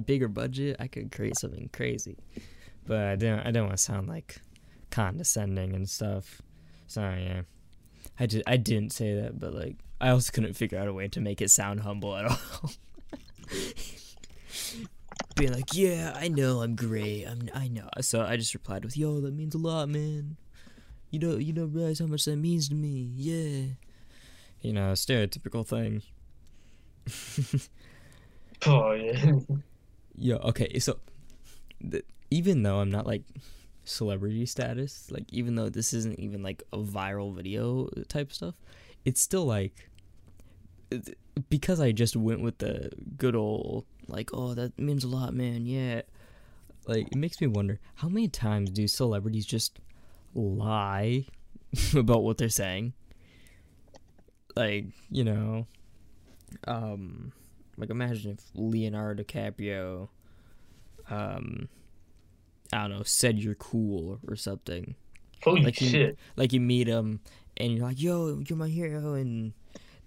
bigger 0.04 0.28
budget, 0.28 0.76
I 0.78 0.86
could 0.86 1.12
create 1.12 1.38
something 1.38 1.68
crazy. 1.72 2.16
But 2.86 3.00
I 3.00 3.16
don't, 3.16 3.40
I 3.40 3.50
don't 3.50 3.66
want 3.66 3.76
to 3.76 3.82
sound 3.82 4.08
like 4.08 4.36
condescending 4.90 5.74
and 5.74 5.88
stuff. 5.88 6.40
So, 6.86 7.00
yeah. 7.00 7.42
I 8.18 8.26
did 8.26 8.42
I 8.46 8.56
didn't 8.56 8.92
say 8.92 9.14
that, 9.14 9.38
but 9.38 9.54
like 9.54 9.76
I 10.00 10.10
also 10.10 10.30
couldn't 10.32 10.54
figure 10.54 10.78
out 10.78 10.88
a 10.88 10.92
way 10.92 11.08
to 11.08 11.20
make 11.20 11.40
it 11.40 11.50
sound 11.50 11.80
humble 11.80 12.16
at 12.16 12.24
all. 12.26 12.38
Being 15.36 15.52
like, 15.52 15.74
yeah, 15.74 16.14
I 16.18 16.28
know 16.28 16.62
I'm 16.62 16.74
great. 16.76 17.24
I'm 17.24 17.48
I 17.54 17.68
know. 17.68 17.88
So 18.00 18.22
I 18.22 18.36
just 18.36 18.54
replied 18.54 18.84
with, 18.84 18.96
"Yo, 18.96 19.20
that 19.20 19.34
means 19.34 19.54
a 19.54 19.58
lot, 19.58 19.88
man. 19.88 20.36
You 21.10 21.18
don't 21.18 21.42
you 21.42 21.52
don't 21.52 21.72
realize 21.72 21.98
how 21.98 22.06
much 22.06 22.24
that 22.24 22.36
means 22.36 22.68
to 22.70 22.74
me. 22.74 23.10
Yeah." 23.14 23.66
You 24.62 24.72
know, 24.72 24.92
stereotypical 24.92 25.66
thing. 25.66 26.02
Oh 28.64 28.92
yeah. 28.92 29.32
Yeah, 30.18 30.36
okay. 30.36 30.78
So 30.78 30.98
th- 31.90 32.06
even 32.30 32.62
though 32.62 32.78
I'm 32.78 32.90
not 32.90 33.06
like 33.06 33.22
celebrity 33.86 34.46
status, 34.46 35.10
like 35.10 35.24
even 35.32 35.54
though 35.54 35.68
this 35.68 35.92
isn't 35.92 36.18
even 36.18 36.42
like 36.42 36.62
a 36.72 36.78
viral 36.78 37.34
video 37.34 37.88
type 38.08 38.32
stuff, 38.32 38.54
it's 39.04 39.20
still 39.20 39.44
like 39.44 39.88
because 41.48 41.80
I 41.80 41.92
just 41.92 42.16
went 42.16 42.40
with 42.40 42.58
the 42.58 42.90
good 43.16 43.34
old 43.34 43.84
like, 44.08 44.30
oh, 44.32 44.54
that 44.54 44.78
means 44.78 45.04
a 45.04 45.08
lot, 45.08 45.34
man. 45.34 45.66
Yeah. 45.66 46.02
Like 46.86 47.08
it 47.08 47.16
makes 47.16 47.40
me 47.40 47.46
wonder 47.46 47.80
how 47.96 48.08
many 48.08 48.28
times 48.28 48.70
do 48.70 48.86
celebrities 48.86 49.46
just 49.46 49.78
lie 50.34 51.26
about 51.96 52.22
what 52.22 52.38
they're 52.38 52.48
saying? 52.48 52.92
Like, 54.54 54.86
you 55.10 55.24
know, 55.24 55.66
um 56.66 57.32
like 57.76 57.90
imagine 57.90 58.32
if 58.32 58.44
Leonardo 58.54 59.22
DiCaprio 59.22 60.08
um 61.10 61.68
I 62.72 62.82
don't 62.88 62.90
know, 62.98 63.02
said 63.04 63.38
you're 63.38 63.54
cool 63.54 64.18
or 64.28 64.36
something. 64.36 64.94
Holy 65.42 65.62
Like 65.62 65.80
you- 65.80 65.88
shit. 65.88 66.18
Like 66.36 66.52
you 66.52 66.60
meet 66.60 66.86
him 66.88 67.20
and 67.56 67.72
you're 67.76 67.86
like, 67.86 68.00
"Yo, 68.00 68.42
you're 68.48 68.56
my 68.58 68.68
hero," 68.68 69.14
and 69.14 69.52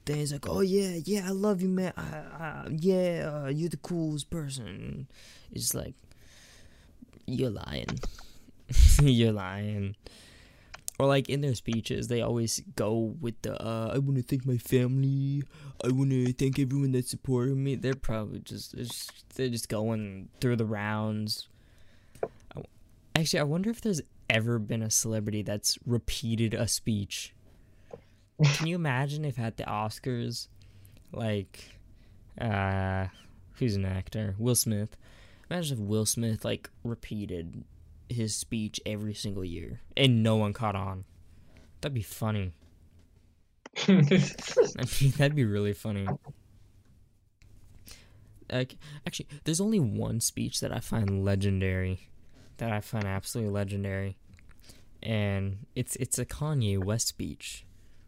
then 0.06 0.18
he's 0.18 0.32
like, 0.34 0.48
"Oh 0.50 0.62
yeah, 0.62 0.98
yeah, 1.06 1.28
I 1.28 1.32
love 1.32 1.62
you, 1.62 1.70
man. 1.70 1.94
I, 1.98 2.02
I, 2.02 2.68
yeah, 2.72 3.44
uh, 3.46 3.48
you're 3.50 3.70
the 3.70 3.78
coolest 3.78 4.30
person." 4.30 5.08
It's 5.52 5.74
like 5.74 5.96
you're 7.26 7.50
lying. 7.52 8.00
you're 9.02 9.32
lying. 9.32 9.96
Or 11.00 11.08
like 11.08 11.30
in 11.30 11.42
their 11.42 11.56
speeches, 11.56 12.08
they 12.10 12.22
always 12.22 12.62
go 12.76 13.16
with 13.22 13.42
the 13.44 13.54
uh, 13.62 13.92
"I 13.94 14.00
want 14.00 14.18
to 14.18 14.24
thank 14.24 14.46
my 14.46 14.58
family. 14.58 15.44
I 15.84 15.90
want 15.92 16.10
to 16.12 16.34
thank 16.34 16.60
everyone 16.60 16.92
that 16.94 17.08
supported 17.08 17.56
me." 17.56 17.76
They're 17.76 17.94
probably 17.96 18.40
just 18.40 18.76
they're 18.76 18.84
just, 18.86 19.36
they're 19.36 19.50
just 19.50 19.70
going 19.70 20.30
through 20.42 20.58
the 20.58 20.66
rounds. 20.66 21.48
Actually, 23.16 23.40
I 23.40 23.44
wonder 23.44 23.70
if 23.70 23.82
there's 23.82 24.02
ever 24.30 24.60
been 24.60 24.82
a 24.82 24.90
celebrity 24.90 25.42
that's 25.42 25.78
repeated 25.86 26.54
a 26.54 26.68
speech. 26.68 27.34
Can 28.44 28.68
you 28.68 28.76
imagine 28.76 29.26
if 29.26 29.38
at 29.38 29.58
the 29.58 29.64
Oscars, 29.64 30.48
like, 31.12 31.78
uh, 32.40 33.08
who's 33.54 33.76
an 33.76 33.86
actor? 33.86 34.36
Will 34.38 34.56
Smith. 34.56 34.96
Imagine 35.50 35.80
if 35.80 35.84
Will 35.84 36.06
Smith 36.06 36.46
like 36.46 36.70
repeated 36.84 37.64
his 38.08 38.36
speech 38.36 38.80
every 38.86 39.14
single 39.14 39.44
year 39.44 39.82
and 39.98 40.24
no 40.24 40.36
one 40.36 40.54
caught 40.54 40.76
on. 40.76 41.06
That'd 41.82 41.94
be 41.94 42.02
funny. 42.02 42.54
I 43.88 43.92
mean, 45.02 45.12
that'd 45.18 45.36
be 45.36 45.46
really 45.46 45.74
funny. 45.74 46.08
Like, 48.52 48.78
actually, 49.06 49.28
there's 49.44 49.62
only 49.62 49.80
one 49.80 50.20
speech 50.22 50.60
that 50.62 50.74
I 50.76 50.80
find 50.80 51.24
legendary, 51.24 52.09
that 52.60 52.72
I 52.72 52.82
find 52.82 53.06
absolutely 53.06 53.52
legendary, 53.52 54.16
and 55.02 55.66
it's 55.76 55.96
it's 55.96 56.20
a 56.20 56.26
Kanye 56.26 56.82
West 56.82 57.08
speech, 57.08 57.66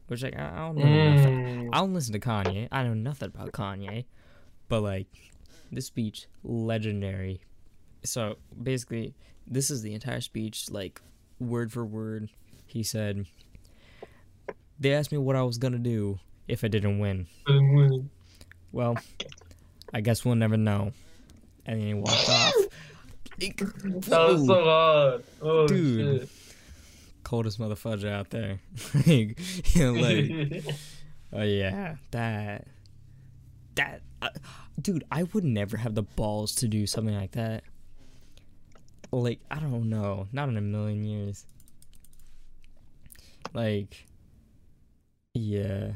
which 0.07 0.23
like 0.23 0.37
I 0.37 0.51
I 0.53 0.57
don't 0.57 0.77
know 0.77 1.15
nothing. 1.15 1.45
Mm. 1.45 1.69
I 1.73 1.79
don't 1.79 1.93
listen 1.93 2.13
to 2.13 2.19
Kanye. 2.19 2.67
I 2.71 2.83
know 2.83 2.93
nothing 2.93 3.31
about 3.33 3.51
Kanye, 3.51 4.05
but 4.69 4.81
like 4.81 5.07
this 5.71 5.85
speech, 5.85 6.27
legendary. 6.43 7.41
So 8.03 8.37
basically, 8.61 9.15
this 9.47 9.71
is 9.71 9.81
the 9.81 9.93
entire 9.93 10.21
speech, 10.21 10.69
like 10.69 11.01
word 11.39 11.71
for 11.71 11.85
word. 11.85 12.29
He 12.65 12.83
said, 12.83 13.25
"They 14.79 14.93
asked 14.93 15.11
me 15.11 15.17
what 15.17 15.35
I 15.35 15.43
was 15.43 15.57
gonna 15.57 15.79
do 15.79 16.19
if 16.47 16.63
I 16.63 16.67
didn't 16.67 16.99
win. 16.99 17.27
Well, 18.71 18.97
I 19.93 20.01
guess 20.01 20.23
we'll 20.25 20.35
never 20.35 20.57
know." 20.57 20.91
And 21.65 21.79
then 21.79 21.87
he 21.87 21.93
walked 21.93 22.29
off. 22.29 22.53
That 23.41 24.27
was 24.29 24.45
so 24.47 24.63
hard. 24.63 25.23
Oh 25.41 25.67
Dude. 25.67 26.29
Coldest 27.23 27.59
motherfucker 27.59 28.09
out 28.11 28.29
there. 28.29 28.59
like, 28.95 29.39
you 29.75 29.81
know, 29.81 29.93
like. 29.93 30.63
Oh 31.33 31.43
yeah, 31.43 31.95
that 32.11 32.67
that 33.75 34.01
uh, 34.21 34.27
dude, 34.81 35.05
I 35.09 35.23
would 35.23 35.45
never 35.45 35.77
have 35.77 35.95
the 35.95 36.03
balls 36.03 36.53
to 36.55 36.67
do 36.67 36.85
something 36.85 37.15
like 37.15 37.31
that. 37.31 37.63
Like 39.13 39.39
I 39.49 39.59
don't 39.59 39.89
know, 39.89 40.27
not 40.33 40.49
in 40.49 40.57
a 40.57 40.61
million 40.61 41.05
years. 41.05 41.45
Like, 43.53 44.05
yeah, 45.33 45.91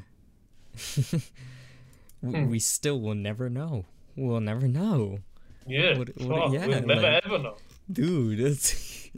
we, 2.22 2.32
Hmm. 2.32 2.50
we 2.50 2.60
still 2.60 3.02
will 3.02 3.14
never 3.16 3.50
know. 3.50 3.84
We'll 4.16 4.40
never 4.40 4.70
know, 4.70 5.20
yeah. 5.66 5.98
What- 5.98 6.16
what- 6.18 6.44
fuck, 6.44 6.54
yeah, 6.54 6.68
we'll 6.68 6.82
never 6.86 7.02
like- 7.02 7.26
ever 7.26 7.40
know. 7.40 7.58
dude. 7.92 8.40
It's. 8.40 9.10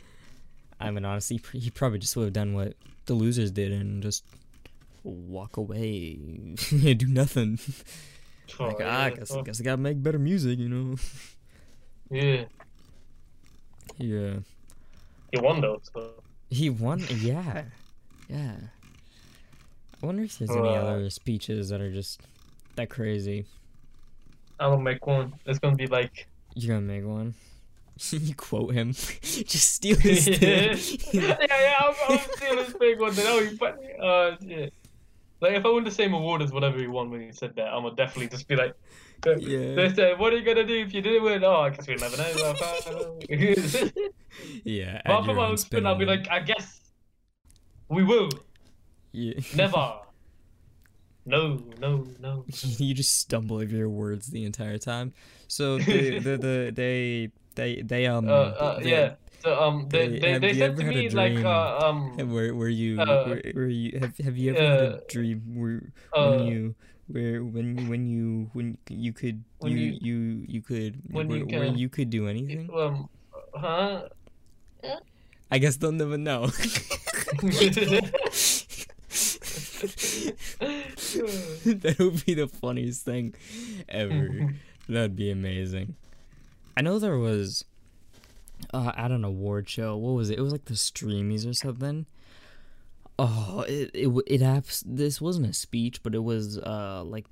I 0.80 0.90
mean, 0.90 1.04
honestly, 1.04 1.40
he 1.52 1.70
probably 1.70 1.98
just 1.98 2.16
would 2.16 2.24
have 2.24 2.32
done 2.32 2.54
what 2.54 2.74
the 3.06 3.12
losers 3.14 3.50
did 3.50 3.70
and 3.72 4.02
just 4.02 4.24
walk 5.04 5.56
away, 5.58 6.18
and 6.70 6.98
do 6.98 7.06
nothing. 7.06 7.58
Like, 8.58 8.76
Oh, 8.80 8.84
ah, 8.84 9.02
I 9.04 9.10
guess, 9.10 9.30
fuck. 9.30 9.44
guess 9.44 9.60
I 9.60 9.64
gotta 9.64 9.76
make 9.76 10.02
better 10.02 10.18
music, 10.18 10.58
you 10.58 10.68
know? 10.68 10.96
yeah. 12.10 12.44
Yeah. 13.98 14.36
He 15.32 15.38
won 15.38 15.60
though. 15.60 15.80
So. 15.94 16.14
He 16.48 16.70
won. 16.70 17.04
Yeah. 17.20 17.64
Yeah. 18.28 18.56
I 20.02 20.06
wonder 20.06 20.22
if 20.22 20.38
there's 20.38 20.50
any 20.50 20.60
Uh, 20.68 20.72
other 20.82 21.10
speeches 21.10 21.68
that 21.68 21.80
are 21.80 21.92
just 21.92 22.20
that 22.76 22.88
crazy. 22.90 23.44
I'm 24.60 24.72
gonna 24.72 24.82
make 24.82 25.06
one. 25.06 25.34
It's 25.46 25.58
gonna 25.58 25.76
be 25.76 25.86
like. 25.86 26.28
You're 26.54 26.76
gonna 26.76 26.86
make 26.86 27.04
one. 27.04 27.34
you 28.10 28.34
quote 28.34 28.74
him. 28.74 28.92
just 29.22 29.74
steal 29.74 29.96
his 29.96 30.28
yeah, 30.42 30.76
yeah, 31.12 31.36
yeah. 31.40 31.74
I'm, 31.80 31.94
I'm 32.08 32.18
stealing 32.36 32.64
his 32.64 32.74
big 32.74 33.00
one. 33.00 33.14
Then 33.14 33.26
oh, 33.26 33.38
you 33.40 33.56
funny. 33.56 33.92
Uh, 34.00 34.36
yeah. 34.40 34.66
Like 35.40 35.54
if 35.54 35.64
I 35.64 35.70
win 35.70 35.84
the 35.84 35.90
same 35.90 36.12
award 36.12 36.42
as 36.42 36.52
whatever 36.52 36.78
he 36.78 36.86
won 36.86 37.10
when 37.10 37.22
he 37.22 37.32
said 37.32 37.56
that, 37.56 37.72
I'm 37.72 37.82
gonna 37.82 37.96
definitely 37.96 38.28
just 38.28 38.46
be 38.46 38.56
like. 38.56 38.74
Yeah. 39.26 39.74
They 39.74 39.92
said, 39.94 40.18
"What 40.18 40.32
are 40.32 40.36
you 40.36 40.44
gonna 40.44 40.64
do 40.64 40.74
if 40.74 40.94
you 40.94 41.02
didn't 41.02 41.22
win?" 41.22 41.44
Oh, 41.44 41.60
I 41.60 41.70
guess 41.70 41.86
we'll 41.86 41.98
never 41.98 42.16
know. 42.16 43.18
yeah. 44.64 45.02
but 45.04 45.24
for 45.24 45.34
my 45.34 45.54
spin, 45.56 45.86
I'll 45.86 45.94
be 45.94 46.06
like, 46.06 46.26
"I 46.30 46.40
guess 46.40 46.80
we 47.88 48.02
will 48.02 48.30
yeah. 49.12 49.40
never." 49.54 49.98
No, 51.26 51.58
no, 51.80 52.06
no. 52.20 52.44
you 52.78 52.94
just 52.94 53.16
stumble 53.18 53.56
over 53.56 53.74
your 53.74 53.88
words 53.88 54.28
the 54.28 54.44
entire 54.44 54.78
time. 54.78 55.12
So 55.48 55.78
the 55.82 56.18
the, 56.18 56.36
the 56.38 56.72
they 56.74 57.30
they 57.54 57.82
they 57.82 58.06
um 58.06 58.28
Uh, 58.28 58.32
uh, 58.58 58.80
they- 58.80 58.90
yeah. 58.90 59.14
So 59.40 59.56
um, 59.56 59.88
they 59.88 60.06
they- 60.08 60.18
they, 60.20 60.32
have 60.32 60.42
they 60.42 60.52
you 60.52 60.60
said 60.60 60.70
ever 60.72 60.82
to 60.82 60.84
had 60.84 60.96
a 60.96 61.00
me 61.00 61.08
like 61.10 61.32
dream? 61.32 61.46
uh, 61.46 61.78
um 61.88 61.96
Where 62.30 62.54
were 62.54 62.68
you? 62.68 63.00
Uh, 63.00 63.24
were, 63.26 63.40
were 63.54 63.68
you? 63.72 63.98
Have 63.98 64.16
Have 64.18 64.36
you 64.36 64.52
ever 64.52 64.60
had 64.68 64.80
a 64.84 64.92
uh, 64.96 65.00
dream 65.08 65.38
where 65.56 65.80
uh, 66.12 66.28
when 66.28 66.44
you 66.46 66.74
where 67.08 67.40
when 67.42 67.88
when 67.88 68.04
you 68.06 68.50
when 68.52 68.76
you 68.92 69.12
could 69.16 69.42
When 69.58 69.72
you, 69.72 69.96
you- 69.96 69.98
you 70.04 70.16
you 70.46 70.60
could 70.60 71.00
when 71.08 71.28
where, 71.28 71.38
you 71.40 71.44
where 71.56 71.64
you 71.72 71.88
could 71.88 72.10
do 72.10 72.28
anything. 72.28 72.68
Um, 72.68 73.08
huh? 73.56 74.08
I 75.50 75.58
guess 75.58 75.76
they'll 75.76 75.90
never 75.92 76.18
know. 76.18 76.48
that 80.60 81.96
would 81.98 82.26
be 82.26 82.34
the 82.34 82.48
funniest 82.48 83.04
thing 83.04 83.34
ever. 83.88 84.54
That'd 84.88 85.16
be 85.16 85.30
amazing. 85.30 85.96
I 86.76 86.82
know 86.82 86.98
there 86.98 87.16
was 87.16 87.64
uh, 88.74 88.92
at 88.94 89.10
an 89.10 89.24
award 89.24 89.68
show. 89.68 89.96
What 89.96 90.12
was 90.12 90.28
it? 90.28 90.38
It 90.38 90.42
was 90.42 90.52
like 90.52 90.66
the 90.66 90.74
Streamies 90.74 91.48
or 91.48 91.54
something. 91.54 92.06
Oh, 93.18 93.64
it 93.68 93.90
it 93.94 94.08
it 94.26 94.40
apps. 94.40 94.82
This 94.86 95.20
wasn't 95.20 95.46
a 95.46 95.52
speech, 95.52 96.02
but 96.02 96.14
it 96.14 96.24
was 96.24 96.58
uh 96.58 97.02
like 97.04 97.26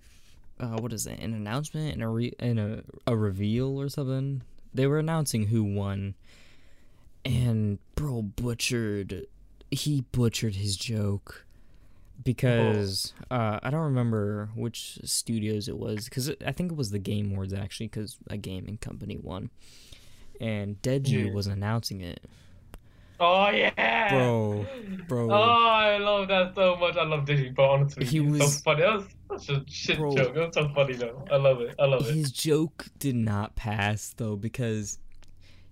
uh 0.61 0.77
what 0.79 0.93
is 0.93 1.07
it? 1.07 1.19
An 1.19 1.35
announcement 1.35 1.95
and 1.95 2.03
a 2.03 2.09
re- 2.09 2.35
and 2.39 2.59
a 2.59 2.83
a 3.07 3.17
reveal 3.17 3.81
or 3.81 3.89
something. 3.89 4.43
They 4.73 4.87
were 4.87 4.99
announcing 4.99 5.47
who 5.47 5.65
won, 5.65 6.15
and 7.25 7.79
bro 7.95 8.23
butchered. 8.23 9.27
He 9.71 10.03
butchered 10.13 10.55
his 10.57 10.77
joke 10.77 11.47
because 12.25 13.13
uh, 13.31 13.59
I 13.63 13.71
don't 13.71 13.83
remember 13.85 14.51
which 14.55 14.99
studios 15.05 15.69
it 15.69 15.79
was 15.79 16.05
because 16.05 16.31
I 16.45 16.53
think 16.53 16.73
it 16.73 16.77
was 16.77 16.91
the 16.91 16.99
Game 16.99 17.33
Awards 17.33 17.53
actually 17.53 17.87
because 17.87 18.17
a 18.29 18.37
gaming 18.37 18.79
company 18.79 19.19
won, 19.23 19.51
and 20.41 20.81
Deju 20.83 21.27
Yeah. 21.29 21.33
was 21.33 21.47
announcing 21.47 22.01
it. 22.01 22.21
oh 23.21 23.51
yeah, 23.51 24.11
Bro, 24.11 24.67
bro. 25.09 25.31
Oh, 25.31 25.35
I 25.35 25.99
love 25.99 26.29
that 26.29 26.55
so 26.55 26.77
much. 26.77 26.97
I 26.97 27.05
love 27.05 27.25
Diddy, 27.25 27.51
but 27.51 27.69
honestly, 27.69 28.05
He 28.05 28.21
was- 28.21 28.57
so 28.57 28.61
funny. 28.63 28.83
That 28.83 28.95
was 29.31 29.45
such 29.47 29.57
a 29.57 29.65
shit 29.69 29.99
Bro. 29.99 30.17
joke. 30.17 30.37
It 30.37 30.41
was 30.47 30.55
so 30.55 30.69
funny 30.75 30.95
though. 30.95 31.25
I 31.31 31.37
love 31.37 31.61
it. 31.61 31.75
I 31.79 31.85
love 31.87 32.07
it. 32.09 32.15
His 32.15 32.31
joke 32.33 32.87
did 32.99 33.17
not 33.17 33.57
pass 33.57 34.15
though 34.17 34.37
because 34.37 34.99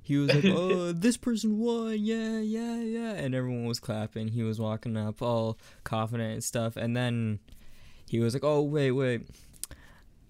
he 0.06 0.18
was 0.18 0.32
like, 0.32 0.44
"Oh, 0.56 0.92
this 0.92 1.16
person 1.16 1.58
won, 1.58 1.98
yeah, 1.98 2.38
yeah, 2.38 2.76
yeah," 2.76 3.10
and 3.14 3.34
everyone 3.34 3.64
was 3.64 3.80
clapping. 3.80 4.28
He 4.28 4.44
was 4.44 4.60
walking 4.60 4.96
up 4.96 5.20
all 5.20 5.58
confident 5.82 6.32
and 6.32 6.44
stuff, 6.44 6.76
and 6.76 6.96
then 6.96 7.40
he 8.08 8.20
was 8.20 8.32
like, 8.32 8.44
"Oh, 8.44 8.62
wait, 8.62 8.92
wait." 8.92 9.26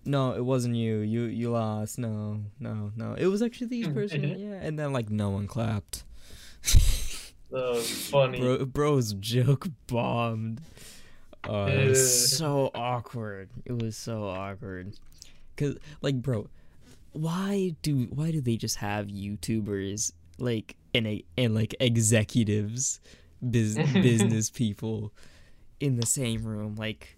No, 0.06 0.32
it 0.32 0.46
wasn't 0.46 0.76
you. 0.76 1.00
You 1.00 1.24
you 1.24 1.50
lost. 1.50 1.98
No, 1.98 2.40
no, 2.58 2.90
no. 2.96 3.16
It 3.18 3.26
was 3.26 3.42
actually 3.42 3.66
these 3.66 3.88
person. 3.98 4.22
Yeah, 4.38 4.54
and 4.62 4.78
then 4.78 4.94
like 4.94 5.10
no 5.10 5.28
one 5.28 5.46
clapped. 5.46 6.04
Funny. 7.50 8.40
Bro, 8.40 8.64
bro's 8.66 9.12
joke 9.12 9.68
bombed. 9.86 10.62
Uh, 11.46 11.68
it 11.70 11.88
was 11.88 12.34
so 12.34 12.70
awkward. 12.74 13.50
It 13.66 13.82
was 13.82 13.94
so 13.94 14.24
awkward. 14.24 14.94
Cause 15.58 15.76
like, 16.00 16.22
bro, 16.22 16.48
why 17.16 17.74
do 17.82 18.06
why 18.10 18.30
do 18.30 18.40
they 18.40 18.56
just 18.56 18.76
have 18.76 19.06
YouTubers 19.06 20.12
like 20.38 20.76
and 20.94 21.06
a 21.06 21.24
and 21.38 21.54
like 21.54 21.74
executives, 21.80 23.00
biz, 23.48 23.76
business 23.94 24.50
people 24.50 25.12
in 25.80 25.96
the 25.96 26.06
same 26.06 26.44
room? 26.44 26.74
Like, 26.76 27.16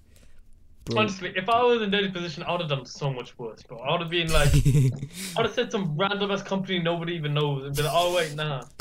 bro, 0.84 1.00
Honestly, 1.00 1.32
if 1.36 1.48
I 1.48 1.62
was 1.64 1.82
in 1.82 1.90
Diddy's 1.90 2.12
position, 2.12 2.42
I 2.44 2.52
would 2.52 2.60
have 2.60 2.70
done 2.70 2.86
so 2.86 3.12
much 3.12 3.36
worse, 3.38 3.62
bro. 3.62 3.78
I 3.78 3.92
would 3.92 4.00
have 4.02 4.10
been 4.10 4.32
like, 4.32 4.48
I 4.56 5.40
would 5.40 5.46
have 5.46 5.54
said 5.54 5.72
some 5.72 5.96
random 5.96 6.30
ass 6.30 6.42
company 6.42 6.78
nobody 6.78 7.14
even 7.14 7.34
knows, 7.34 7.64
and 7.66 7.74
be 7.76 7.82
like, 7.82 7.92
oh 7.94 8.14
wait, 8.14 8.34
nah. 8.34 8.64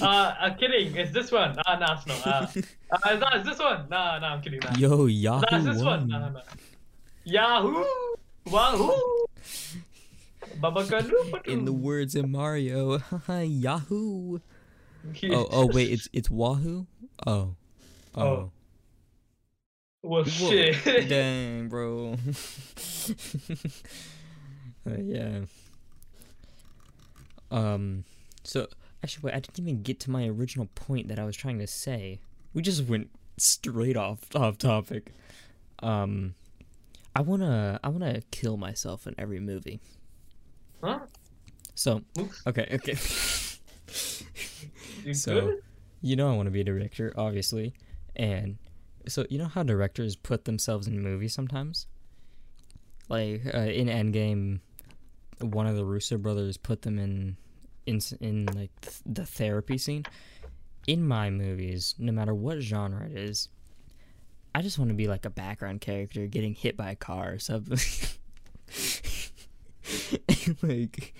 Uh, 0.00 0.34
I'm 0.40 0.58
kidding. 0.58 0.96
It's 0.96 1.12
this 1.12 1.30
one. 1.30 1.56
Ah, 1.64 1.78
nah, 1.78 1.96
it's 1.96 2.04
not. 2.08 2.26
Uh, 2.26 2.46
uh, 2.90 3.14
nah, 3.14 3.36
it's 3.36 3.48
this 3.48 3.60
one. 3.60 3.86
Nah, 3.88 4.18
nah, 4.18 4.34
I'm 4.34 4.42
kidding. 4.42 4.58
Nah. 4.58 4.74
yo, 4.76 4.88
Nah, 4.88 5.06
Yahoo 5.06 5.44
it's 5.52 5.64
this 5.64 5.76
one. 5.76 6.00
won. 6.00 6.08
Nah, 6.08 6.28
nah. 6.30 6.40
Yahoo! 7.22 7.84
Wahoo! 8.50 9.26
In 11.44 11.64
the 11.64 11.72
words 11.72 12.14
of 12.14 12.28
Mario, 12.28 13.00
Yahoo. 13.28 14.38
Oh, 15.24 15.48
oh 15.50 15.66
wait, 15.66 15.90
it's 15.90 16.08
it's 16.12 16.30
Wahoo. 16.30 16.86
Oh, 17.26 17.56
oh. 18.14 18.22
Oh. 18.22 18.50
Well, 20.04 20.24
Whoa, 20.24 20.30
shit. 20.30 21.08
Dang, 21.08 21.68
bro. 21.68 22.16
Uh, 24.84 25.00
yeah. 25.00 25.38
Um. 27.52 28.02
So 28.42 28.66
actually, 29.04 29.28
wait. 29.28 29.36
I 29.36 29.38
didn't 29.38 29.60
even 29.60 29.82
get 29.82 30.00
to 30.00 30.10
my 30.10 30.26
original 30.26 30.66
point 30.74 31.06
that 31.06 31.20
I 31.20 31.24
was 31.24 31.36
trying 31.36 31.60
to 31.60 31.68
say. 31.68 32.18
We 32.52 32.62
just 32.62 32.86
went 32.88 33.10
straight 33.36 33.96
off 33.96 34.34
off 34.34 34.58
topic. 34.58 35.12
Um. 35.80 36.34
I 37.14 37.20
wanna 37.20 37.78
I 37.84 37.90
wanna 37.90 38.22
kill 38.32 38.56
myself 38.56 39.06
in 39.06 39.14
every 39.18 39.38
movie. 39.38 39.80
Huh? 40.82 41.00
So 41.74 42.02
okay 42.46 42.68
okay. 42.72 42.94
So- 45.12 45.40
good? 45.40 45.62
you 46.00 46.16
know 46.16 46.30
I 46.32 46.36
want 46.36 46.46
to 46.46 46.50
be 46.50 46.60
a 46.60 46.64
director, 46.64 47.12
obviously, 47.16 47.74
and 48.16 48.58
so 49.08 49.24
you 49.30 49.38
know 49.38 49.46
how 49.46 49.62
directors 49.62 50.16
put 50.16 50.44
themselves 50.44 50.86
in 50.86 51.00
movies 51.02 51.34
sometimes. 51.34 51.86
Like 53.08 53.42
uh, 53.52 53.58
in 53.58 53.88
Endgame, 53.88 54.60
one 55.40 55.66
of 55.66 55.76
the 55.76 55.84
Russo 55.84 56.18
brothers 56.18 56.56
put 56.56 56.82
them 56.82 56.98
in, 56.98 57.36
in 57.86 58.00
in 58.20 58.46
like 58.46 58.70
th- 58.80 58.96
the 59.04 59.26
therapy 59.26 59.76
scene. 59.78 60.04
In 60.86 61.06
my 61.06 61.30
movies, 61.30 61.94
no 61.98 62.10
matter 62.12 62.34
what 62.34 62.60
genre 62.60 63.06
it 63.06 63.16
is, 63.16 63.48
I 64.54 64.62
just 64.62 64.78
want 64.78 64.90
to 64.90 64.94
be 64.96 65.06
like 65.08 65.24
a 65.24 65.30
background 65.30 65.80
character 65.80 66.26
getting 66.26 66.54
hit 66.54 66.76
by 66.76 66.90
a 66.90 66.96
car 66.96 67.32
or 67.34 67.38
something. 67.38 67.78
like 70.62 71.14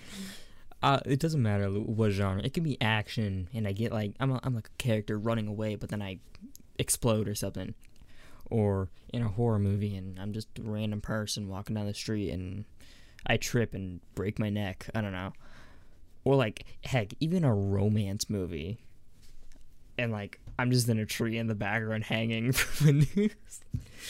uh, 0.83 1.01
it 1.05 1.21
doesn't 1.21 1.43
matter 1.43 1.69
what 1.69 2.11
genre. 2.11 2.43
It 2.43 2.55
can 2.55 2.65
be 2.65 2.81
action, 2.81 3.49
and 3.55 3.67
I 3.69 3.73
get 3.73 3.93
like 3.93 4.15
I'm 4.19 4.33
a, 4.33 4.41
I'm 4.43 4.55
like 4.55 4.69
a 4.69 4.83
character 4.83 5.19
running 5.19 5.47
away, 5.47 5.77
but 5.77 5.91
then 5.91 6.03
I 6.03 6.19
explode 6.79 7.29
or 7.29 7.35
something, 7.35 7.75
or 8.51 8.89
in 9.13 9.23
a 9.23 9.29
horror 9.29 9.59
movie, 9.59 9.97
and 9.97 10.19
I'm 10.19 10.33
just 10.33 10.49
a 10.59 10.63
random 10.63 11.01
person 11.01 11.49
walking 11.49 11.77
down 11.77 11.87
the 11.87 11.95
street, 11.95 12.31
and 12.31 12.65
I 13.27 13.37
trip 13.37 13.75
and 13.75 14.01
break 14.15 14.39
my 14.39 14.51
neck. 14.51 14.89
I 14.95 15.01
don't 15.01 15.13
know, 15.13 15.33
or 16.25 16.35
like 16.35 16.65
heck, 16.85 17.15
even 17.21 17.45
a 17.45 17.55
romance 17.55 18.29
movie, 18.29 18.79
and 19.97 20.11
like 20.11 20.41
I'm 20.59 20.73
just 20.73 20.89
in 20.89 20.99
a 20.99 21.07
tree 21.07 21.39
in 21.39 21.47
the 21.47 21.55
background 21.55 22.05
hanging 22.05 22.53
from 22.53 22.89
a 22.89 22.93
noose. 22.93 23.61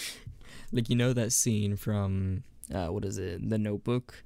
like 0.72 0.88
you 0.88 0.96
know 0.96 1.12
that 1.12 1.32
scene 1.32 1.76
from 1.76 2.44
uh, 2.72 2.86
what 2.88 3.04
is 3.04 3.18
it, 3.18 3.48
The 3.48 3.58
Notebook, 3.58 4.22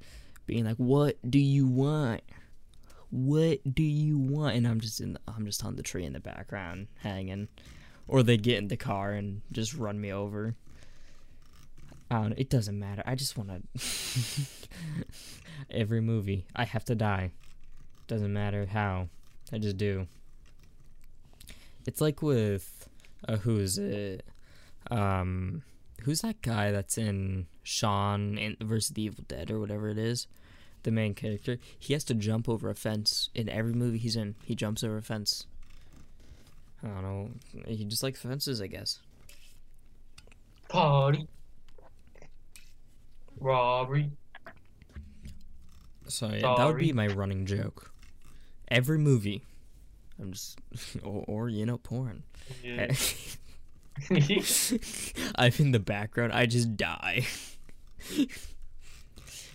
being 0.46 0.64
like, 0.64 0.76
"What 0.76 1.18
do 1.28 1.38
you 1.38 1.66
want?" 1.66 2.22
what 3.10 3.60
do 3.74 3.82
you 3.82 4.18
want? 4.18 4.56
And 4.56 4.66
i'm 4.66 4.80
just 4.80 5.00
in 5.00 5.14
the, 5.14 5.20
i'm 5.28 5.46
just 5.46 5.64
on 5.64 5.76
the 5.76 5.82
tree 5.82 6.04
in 6.04 6.12
the 6.12 6.20
background 6.20 6.88
hanging. 7.00 7.48
Or 8.08 8.22
they 8.22 8.36
get 8.36 8.58
in 8.58 8.68
the 8.68 8.76
car 8.76 9.12
and 9.12 9.42
just 9.50 9.74
run 9.74 10.00
me 10.00 10.12
over. 10.12 10.54
I 12.10 12.22
don't 12.22 12.34
it 12.36 12.50
doesn't 12.50 12.78
matter. 12.78 13.02
I 13.06 13.14
just 13.14 13.36
want 13.36 13.50
to 13.50 14.46
every 15.70 16.00
movie 16.00 16.46
i 16.54 16.64
have 16.64 16.84
to 16.86 16.94
die. 16.94 17.32
Doesn't 18.06 18.32
matter 18.32 18.66
how. 18.66 19.08
I 19.52 19.58
just 19.58 19.76
do. 19.76 20.06
It's 21.86 22.00
like 22.00 22.22
with 22.22 22.88
uh, 23.26 23.36
who's 23.36 23.78
it? 23.78 24.24
Um 24.90 25.62
who's 26.02 26.20
that 26.22 26.42
guy 26.42 26.70
that's 26.70 26.98
in 26.98 27.46
sean 27.62 28.38
in 28.38 28.56
versus 28.60 28.90
the 28.90 29.02
evil 29.02 29.24
dead 29.26 29.50
or 29.50 29.58
whatever 29.58 29.88
it 29.88 29.98
is 29.98 30.26
the 30.86 30.90
main 30.92 31.14
character, 31.14 31.58
he 31.78 31.92
has 31.92 32.04
to 32.04 32.14
jump 32.14 32.48
over 32.48 32.70
a 32.70 32.74
fence 32.74 33.28
in 33.34 33.48
every 33.48 33.74
movie 33.74 33.98
he's 33.98 34.16
in. 34.16 34.36
He 34.44 34.54
jumps 34.54 34.82
over 34.82 34.96
a 34.96 35.02
fence. 35.02 35.46
I 36.82 36.86
don't 36.86 37.02
know. 37.02 37.30
He 37.66 37.84
just 37.84 38.02
likes 38.02 38.20
fences, 38.20 38.62
I 38.62 38.68
guess. 38.68 39.00
Party. 40.68 41.26
Robbery. 43.38 44.12
So 46.06 46.30
yeah, 46.32 46.54
that 46.56 46.66
would 46.66 46.78
be 46.78 46.92
my 46.92 47.08
running 47.08 47.46
joke. 47.46 47.90
Every 48.68 48.98
movie, 48.98 49.42
I'm 50.20 50.32
just, 50.32 50.58
or, 51.02 51.24
or 51.26 51.48
you 51.48 51.66
know, 51.66 51.78
porn. 51.78 52.22
Yeah. 52.62 52.92
I'm 55.36 55.52
in 55.58 55.72
the 55.72 55.78
background. 55.80 56.32
I 56.32 56.46
just 56.46 56.76
die. 56.76 57.26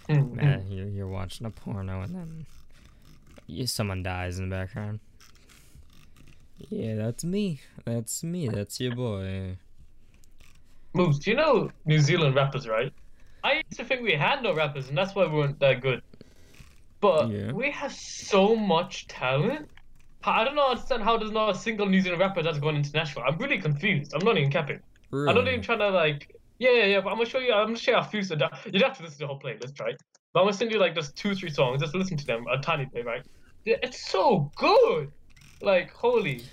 Mm-hmm. 0.10 0.36
Man, 0.36 0.66
you're, 0.70 0.88
you're 0.88 1.08
watching 1.08 1.46
a 1.46 1.52
porno 1.52 2.02
and 2.02 2.16
then 2.16 2.46
you, 3.48 3.68
someone 3.68 4.04
dies 4.04 4.40
in 4.40 4.50
the 4.50 4.56
background. 4.56 5.00
Yeah, 6.70 6.96
that's 6.96 7.24
me. 7.24 7.62
That's 7.86 8.24
me. 8.24 8.48
That's 8.50 8.80
your 8.80 8.96
boy. 8.96 9.58
Moose, 10.94 11.20
do 11.20 11.32
you 11.32 11.38
know 11.38 11.72
New 11.86 12.00
Zealand 12.00 12.36
rappers, 12.36 12.68
right? 12.68 12.92
I 13.44 13.54
used 13.54 13.78
to 13.78 13.86
think 13.86 14.02
we 14.02 14.14
had 14.14 14.44
no 14.44 14.54
rappers, 14.54 14.90
and 14.90 14.98
that's 14.98 15.16
why 15.16 15.26
we 15.26 15.34
weren't 15.34 15.60
that 15.60 15.82
good. 15.82 16.02
But 17.00 17.30
Yeah. 17.30 17.52
we 17.52 17.72
have 17.72 17.92
so 17.94 18.56
much 18.56 19.08
talent. 19.08 19.70
I 20.24 20.44
don't 20.44 20.56
know, 20.56 20.70
understand 20.70 21.04
how 21.04 21.18
there's 21.18 21.32
not 21.32 21.56
a 21.56 21.58
single 21.58 21.88
New 21.88 22.02
Zealand 22.02 22.22
rapper 22.22 22.44
that's 22.44 22.60
gone 22.60 22.76
international. 22.76 23.26
I'm 23.28 23.38
really 23.38 23.58
confused. 23.60 24.14
I'm 24.14 24.24
not 24.24 24.38
even 24.38 24.52
capping. 24.52 24.80
I'm 25.14 25.36
not 25.36 25.48
even 25.48 25.62
trying 25.62 25.80
to 25.80 25.90
like. 25.90 26.34
Yeah, 26.60 26.72
yeah, 26.72 26.86
yeah. 26.86 27.02
But 27.02 27.10
I'm 27.10 27.18
gonna 27.18 27.30
show 27.30 27.40
you. 27.40 27.54
I'm 27.54 27.68
gonna 27.68 27.78
show 27.78 27.92
you 27.92 27.98
a 27.98 28.04
few. 28.04 28.24
So 28.24 28.36
you'd 28.66 28.82
have 28.82 28.98
to 28.98 29.04
listen 29.04 29.18
to 29.18 29.18
the 29.20 29.28
whole 29.28 29.40
playlist, 29.40 29.80
right? 29.80 29.96
But 30.34 30.42
I'm 30.42 30.46
gonna 30.46 30.56
send 30.56 30.72
you 30.72 30.80
like 30.80 30.96
just 30.96 31.16
two, 31.16 31.36
three 31.36 31.50
songs. 31.50 31.82
Just 31.82 31.96
listen 31.96 32.18
to 32.18 32.26
them 32.26 32.46
a 32.48 32.60
tiny 32.60 32.86
bit, 32.86 33.06
right? 33.06 33.26
It's 33.66 34.10
so 34.10 34.52
good. 34.56 35.12
Like 35.62 35.92
holy. 35.92 36.44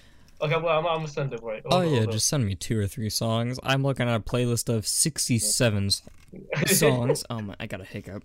Okay, 0.41 0.57
well 0.57 0.79
I'm, 0.79 0.87
I'm 0.87 0.97
gonna 0.99 1.09
send 1.09 1.33
it 1.33 1.41
right. 1.43 1.63
Oh 1.71 1.83
yeah, 1.83 2.07
just 2.07 2.29
send 2.29 2.47
me 2.47 2.55
two 2.55 2.79
or 2.79 2.87
three 2.87 3.11
songs. 3.11 3.59
I'm 3.63 3.83
looking 3.83 4.09
at 4.09 4.15
a 4.15 4.21
playlist 4.21 4.73
of 4.75 4.87
67 4.87 5.91
songs. 6.67 7.25
Oh 7.29 7.41
my, 7.43 7.55
I 7.59 7.67
got 7.67 7.81
a 7.81 7.85
hiccup. 7.85 8.23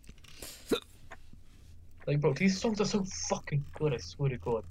like, 2.07 2.21
bro, 2.21 2.33
these 2.33 2.59
songs 2.59 2.81
are 2.81 2.85
so 2.85 3.03
fucking 3.29 3.65
good. 3.77 3.93
I 3.93 3.97
swear 3.97 4.29
to 4.29 4.37
God. 4.37 4.63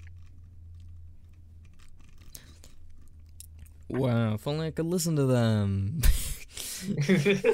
Wow, 3.92 4.34
if 4.34 4.46
only 4.48 4.66
I 4.68 4.70
could 4.70 4.86
listen 4.86 5.16
to 5.16 5.26
them. 5.26 6.00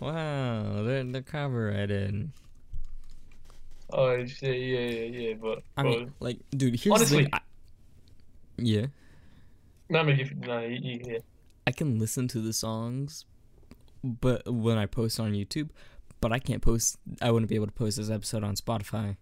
wow, 0.00 0.82
they're, 0.82 1.04
they're 1.04 1.22
copyrighted. 1.22 2.30
oh 3.92 4.10
yeah, 4.12 4.26
yeah, 4.50 4.80
yeah. 5.30 5.34
But 5.40 5.62
I 5.76 5.82
bro, 5.82 5.90
mean, 5.90 6.14
like, 6.20 6.38
dude, 6.50 6.76
here's 6.80 6.94
Honestly- 6.94 7.16
the 7.18 7.22
thing. 7.24 7.30
I, 7.32 7.40
yeah, 8.56 8.86
no, 9.88 9.98
I 10.00 10.02
mean, 10.04 10.20
if, 10.20 10.34
no, 10.36 10.60
you, 10.60 10.78
you, 10.80 11.00
yeah. 11.04 11.18
I 11.66 11.70
can 11.72 11.98
listen 11.98 12.28
to 12.28 12.40
the 12.40 12.52
songs, 12.52 13.24
but 14.02 14.42
when 14.52 14.78
I 14.78 14.86
post 14.86 15.18
on 15.18 15.32
YouTube, 15.32 15.70
but 16.20 16.32
I 16.32 16.38
can't 16.38 16.62
post. 16.62 16.98
I 17.20 17.30
wouldn't 17.30 17.48
be 17.48 17.56
able 17.56 17.66
to 17.66 17.72
post 17.72 17.96
this 17.96 18.10
episode 18.10 18.44
on 18.44 18.54
Spotify. 18.56 19.16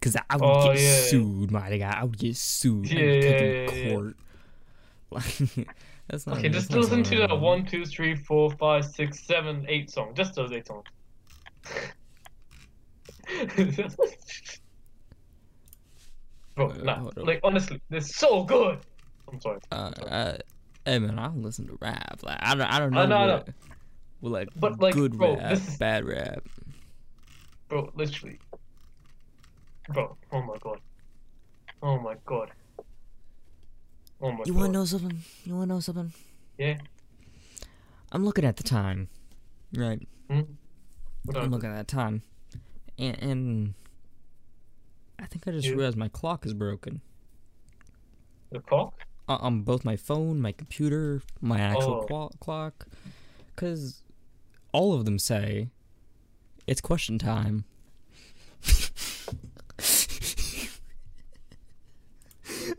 Cause 0.00 0.16
I 0.28 0.36
would 0.36 0.44
Oh, 0.44 0.72
get 0.74 0.82
yeah. 0.82 1.00
sued, 1.02 1.50
my 1.50 1.76
guy. 1.78 1.98
I 1.98 2.04
would 2.04 2.18
get 2.18 2.36
sued. 2.36 2.90
Yeah, 2.90 3.00
I'd 3.00 3.06
be 3.06 3.20
taken 3.22 3.46
yeah, 3.46 3.66
to 3.66 3.76
yeah, 3.76 3.84
yeah. 3.86 3.92
court. 3.94 4.16
Like, 5.14 5.68
that's 6.08 6.26
not. 6.26 6.38
Okay, 6.38 6.48
just 6.48 6.72
listen 6.72 7.02
to 7.04 7.26
the 7.26 7.34
one, 7.34 7.64
two, 7.64 7.84
three, 7.86 8.14
four, 8.16 8.50
five, 8.50 8.84
six, 8.84 9.20
seven, 9.24 9.64
eight 9.68 9.90
songs. 9.90 10.16
Just 10.16 10.34
those 10.34 10.52
eight 10.52 10.66
songs. 10.66 10.84
Bro, 16.54 16.68
Wait, 16.68 16.84
nah, 16.84 16.98
hold 17.00 17.18
up. 17.18 17.26
like 17.26 17.40
honestly, 17.42 17.80
they're 17.90 18.00
so 18.00 18.44
good. 18.44 18.78
I'm 19.30 19.40
sorry. 19.40 19.58
Uh, 19.72 19.90
uh, 20.06 20.36
hey 20.84 20.98
man, 21.00 21.18
I 21.18 21.26
don't 21.26 21.42
listen 21.42 21.66
to 21.66 21.76
rap. 21.80 22.20
Like 22.22 22.38
I 22.40 22.54
don't, 22.54 22.62
I 22.66 22.78
don't 22.78 22.92
know. 22.92 23.00
I 23.00 23.06
know, 23.06 23.16
I 23.16 23.26
know. 23.26 23.36
what, 23.36 23.48
what, 24.20 24.32
like, 24.32 24.48
But, 24.56 24.80
like, 24.80 24.94
good 24.94 25.18
bro, 25.18 25.36
rap, 25.36 25.50
this 25.50 25.66
is- 25.68 25.76
bad 25.78 26.04
rap. 26.04 26.44
Bro, 27.68 27.90
literally. 27.94 28.38
Bro, 29.92 30.16
oh 30.32 30.42
my 30.42 30.56
god. 30.60 30.78
Oh 31.82 31.98
my 31.98 32.14
god. 32.24 32.50
Oh 34.20 34.32
my 34.32 34.44
You 34.46 34.54
wanna 34.54 34.72
know 34.72 34.84
something? 34.84 35.18
You 35.44 35.54
wanna 35.54 35.74
know 35.74 35.80
something? 35.80 36.12
Yeah? 36.58 36.78
I'm 38.12 38.24
looking 38.24 38.44
at 38.44 38.56
the 38.56 38.62
time, 38.62 39.08
right? 39.74 40.00
Hmm? 40.30 40.40
I'm 41.34 41.50
looking 41.50 41.70
at 41.70 41.88
the 41.88 41.92
time, 41.96 42.22
and, 42.98 43.22
and 43.22 43.74
I 45.18 45.26
think 45.26 45.48
I 45.48 45.52
just 45.52 45.68
Yeah. 45.68 45.74
realized 45.74 45.96
my 45.96 46.08
clock 46.08 46.46
is 46.46 46.52
broken. 46.54 47.00
The 48.50 48.60
clock? 48.60 48.94
Uh, 49.28 49.36
on 49.40 49.62
both 49.62 49.84
my 49.84 49.96
phone, 49.96 50.40
my 50.40 50.52
computer, 50.52 51.22
my 51.40 51.58
actual 51.58 52.06
Oh. 52.10 52.28
clock, 52.38 52.86
because 53.54 54.02
all 54.72 54.92
of 54.92 55.04
them 55.06 55.18
say 55.18 55.70
it's 56.66 56.80
question 56.80 57.18
time. 57.18 57.64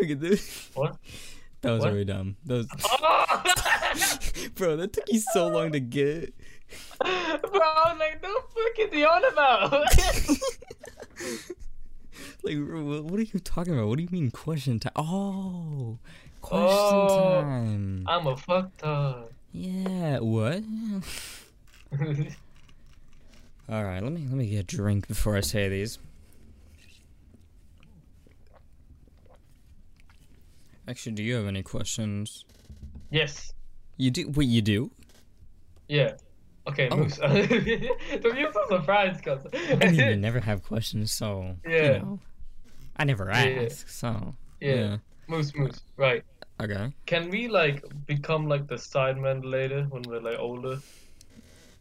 Look 0.05 0.11
at 0.11 0.19
this. 0.21 0.69
What? 0.75 0.97
That 1.61 1.71
was 1.71 1.79
What? 1.81 1.93
really 1.93 2.05
dumb. 2.05 2.35
That 2.45 2.53
was, 2.55 2.67
Oh! 3.01 3.43
bro, 4.55 4.75
that 4.77 4.93
took 4.93 5.05
you 5.11 5.19
so 5.33 5.47
long 5.47 5.71
to 5.71 5.79
get. 5.79 6.33
Bro, 6.99 7.09
I 7.09 7.91
was 7.91 7.97
like, 7.99 8.21
no 8.21 8.35
fuck 8.53 8.77
is 8.79 8.93
he 8.93 9.03
on 9.03 9.25
about? 9.25 9.83
Like, 12.43 12.57
what 12.57 13.19
are 13.19 13.23
you 13.23 13.39
talking 13.39 13.73
about? 13.73 13.87
What 13.87 13.97
do 13.97 14.03
you 14.03 14.09
mean 14.11 14.29
question 14.29 14.79
time? 14.79 14.91
Oh, 14.95 15.97
question 16.41 16.67
Oh. 16.69 17.41
time. 17.41 18.05
I'm 18.07 18.27
a 18.27 18.37
fucked 18.37 18.83
up. 18.83 19.31
Yeah. 19.51 20.19
What? 20.19 20.61
All 23.67 23.83
right. 23.83 24.03
Let 24.03 24.11
me 24.11 24.21
let 24.27 24.37
me 24.37 24.47
get 24.47 24.59
a 24.59 24.63
drink 24.63 25.07
before 25.07 25.35
I 25.35 25.41
say 25.41 25.69
these. 25.69 25.97
Actually, 30.87 31.13
do 31.13 31.23
you 31.23 31.35
have 31.35 31.47
any 31.47 31.63
questions? 31.63 32.45
yes. 33.11 33.51
You 33.97 34.11
do. 34.11 34.27
Wait, 34.29 34.49
you 34.49 34.61
do? 34.61 34.91
Yeah. 35.87 36.15
Okay, 36.67 36.89
Oh. 36.91 36.97
Moose. 36.97 37.15
the 37.17 38.31
views 38.33 38.53
so 38.53 38.77
surprised, 38.77 39.23
cuz. 39.23 39.41
I 39.53 39.75
mean, 39.85 39.95
you 39.95 40.15
never 40.27 40.39
have 40.41 40.63
questions, 40.63 41.11
so 41.13 41.55
Yeah. 41.65 41.83
you 41.93 41.99
know. 41.99 42.19
I 42.97 43.03
never 43.05 43.25
Yeah, 43.31 43.45
yeah. 43.45 43.61
ask, 43.61 43.87
so 43.87 44.35
Yeah. 44.59 44.97
Moose, 45.27 45.55
Moose. 45.55 45.81
Right. 45.95 46.23
Okay. 46.61 46.93
Can 47.05 47.29
we, 47.29 47.47
like, 47.47 47.83
become, 48.05 48.47
like, 48.47 48.67
the 48.67 48.75
sidemen 48.75 49.43
later 49.49 49.83
when 49.89 50.01
we're, 50.03 50.19
like, 50.21 50.39
older? 50.39 50.79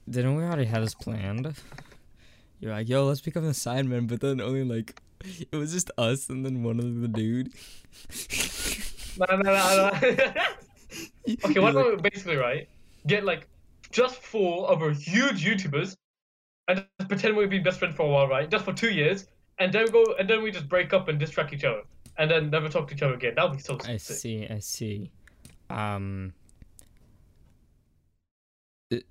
Didn't 0.09 0.36
we 0.36 0.44
already 0.44 0.66
have 0.66 0.82
this 0.82 0.94
planned? 0.94 1.55
You're 2.61 2.72
like, 2.72 2.88
yo, 2.88 3.07
let's 3.07 3.20
become 3.22 3.44
the 3.44 3.52
sidemen, 3.52 4.07
but 4.07 4.20
then 4.20 4.40
only 4.40 4.64
like 4.64 5.00
it 5.50 5.57
was 5.57 5.72
just 5.72 5.90
us 5.98 6.28
and 6.28 6.44
then 6.44 6.62
one 6.62 6.78
of 6.78 7.00
the 7.00 7.09
dude. 7.09 7.52
No, 9.18 9.26
no, 9.36 9.42
no, 9.42 9.52
no. 9.52 9.90
okay, 11.44 11.60
what 11.60 11.74
like, 11.74 12.02
basically, 12.02 12.36
right? 12.36 12.68
Get, 13.06 13.24
like, 13.24 13.46
just 13.90 14.16
four 14.16 14.68
of 14.68 14.82
our 14.82 14.90
huge 14.90 15.44
YouTubers 15.44 15.96
and 16.68 16.84
just 16.98 17.08
pretend 17.08 17.36
we've 17.36 17.50
been 17.50 17.62
best 17.62 17.78
friends 17.78 17.94
for 17.94 18.02
a 18.02 18.08
while, 18.08 18.28
right? 18.28 18.50
Just 18.50 18.64
for 18.64 18.72
two 18.72 18.90
years. 18.90 19.26
And 19.58 19.72
then 19.72 19.86
go, 19.86 20.04
and 20.18 20.28
then 20.28 20.42
we 20.42 20.50
just 20.50 20.68
break 20.68 20.92
up 20.92 21.08
and 21.08 21.18
distract 21.18 21.52
each 21.52 21.64
other. 21.64 21.82
And 22.18 22.30
then 22.30 22.50
never 22.50 22.68
talk 22.68 22.88
to 22.88 22.94
each 22.94 23.02
other 23.02 23.14
again. 23.14 23.34
That 23.36 23.48
would 23.48 23.56
be 23.56 23.62
so 23.62 23.78
I 23.84 23.96
sick. 23.96 24.16
see, 24.16 24.46
I 24.48 24.58
see. 24.58 25.10
Um. 25.70 26.32
it- 28.90 29.06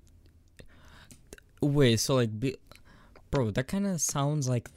wait, 1.60 2.00
so 2.00 2.14
like, 2.14 2.38
be, 2.38 2.56
bro, 3.30 3.50
that 3.50 3.68
kind 3.68 3.86
of 3.86 4.00
sounds 4.00 4.48
like 4.48 4.68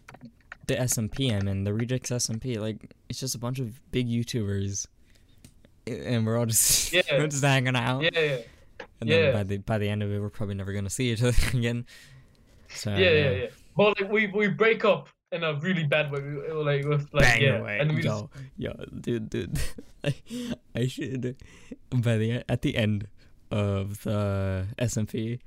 the 0.67 0.75
SMP 0.75 1.34
I'm 1.34 1.47
in, 1.47 1.63
the 1.63 1.73
Rejects 1.73 2.11
SMP. 2.11 2.57
Like, 2.59 2.93
it's 3.09 3.19
just 3.19 3.36
a 3.36 3.39
bunch 3.39 3.59
of 3.59 3.80
big 3.91 4.07
YouTubers, 4.07 4.88
and 5.90 6.26
we're 6.26 6.38
all 6.38 6.46
just 6.46 6.92
Yeah. 6.94 7.02
we're 7.12 7.28
just 7.28 7.44
hanging 7.44 7.76
out. 7.76 8.02
Yeah, 8.04 8.10
yeah. 8.20 8.38
And 9.02 9.10
Yeah. 9.10 9.18
then 9.18 9.34
by 9.34 9.44
the 9.44 9.58
by 9.58 9.78
the 9.78 9.90
end 9.90 10.04
of 10.04 10.12
it, 10.12 10.20
we're 10.20 10.30
probably 10.30 10.56
never 10.56 10.74
gonna 10.74 10.90
see 10.90 11.12
each 11.12 11.22
other 11.22 11.34
again. 11.58 11.86
So 12.70 12.92
yeah, 12.92 12.98
yeah, 12.98 13.28
uh, 13.28 13.32
yeah. 13.32 13.46
But 13.76 14.02
like 14.02 14.12
we 14.12 14.28
we 14.28 14.48
break 14.48 14.84
up 14.86 15.10
in 15.32 15.44
a 15.44 15.54
really 15.56 15.84
bad 15.84 16.12
way. 16.12 16.20
Like 16.54 16.86
with 16.86 17.08
like 17.14 17.24
Bang 17.24 17.42
yeah, 17.42 17.58
away. 17.58 17.80
and 17.80 17.96
we 17.96 18.02
just 18.02 18.26
yo, 18.58 18.72
yo, 18.78 18.86
dude, 19.02 19.30
dude. 19.30 19.60
I, 20.04 20.14
I 20.76 20.88
should 20.88 21.36
by 21.94 22.18
the 22.18 22.44
at 22.50 22.62
the 22.62 22.76
end 22.78 23.08
of 23.52 24.04
the 24.04 24.68
SMP, 24.80 25.40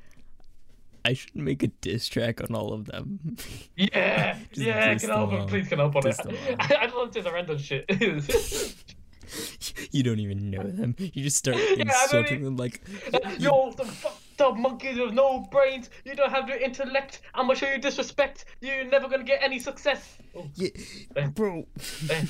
I 1.04 1.12
should 1.14 1.34
make 1.36 1.62
a 1.62 1.68
diss 1.68 2.08
track 2.08 2.40
on 2.40 2.54
all 2.54 2.72
of 2.72 2.86
them. 2.86 3.36
yeah 3.76 4.38
yeah. 4.54 4.94
Can 4.98 5.08
help? 5.10 5.48
Please 5.48 5.68
can 5.68 5.80
I 5.80 5.84
help 5.84 5.96
on 5.96 6.06
it? 6.06 6.16
I, 6.58 6.76
I 6.80 6.84
just 6.84 6.96
want 6.96 7.12
to 7.12 7.18
say 7.18 7.22
the 7.22 7.32
random 7.32 7.58
shit. 7.58 7.86
you 9.92 10.02
don't 10.02 10.18
even 10.20 10.50
know 10.50 10.62
them. 10.62 10.94
You 10.98 11.22
just 11.22 11.36
start 11.36 11.56
don't 11.68 11.80
insulting 11.80 12.32
even- 12.40 12.44
them 12.44 12.56
like, 12.56 12.80
Yo, 13.38 13.72
the 13.72 13.84
fucked 13.84 14.40
up 14.40 14.56
monkeys 14.56 14.98
with 14.98 15.12
no 15.12 15.40
brains. 15.50 15.90
You 16.04 16.14
don't 16.14 16.30
have 16.30 16.46
the 16.46 16.62
intellect. 16.64 17.20
I'm 17.34 17.46
gonna 17.46 17.58
show 17.58 17.68
you 17.70 17.78
disrespect. 17.78 18.44
You're 18.60 18.84
never 18.84 19.08
gonna 19.08 19.24
get 19.24 19.42
any 19.42 19.58
success. 19.58 20.16
Oh, 20.36 20.46
yeah, 20.54 20.68
Eh. 21.16 21.26
bro. 21.28 21.66
eh. 22.10 22.24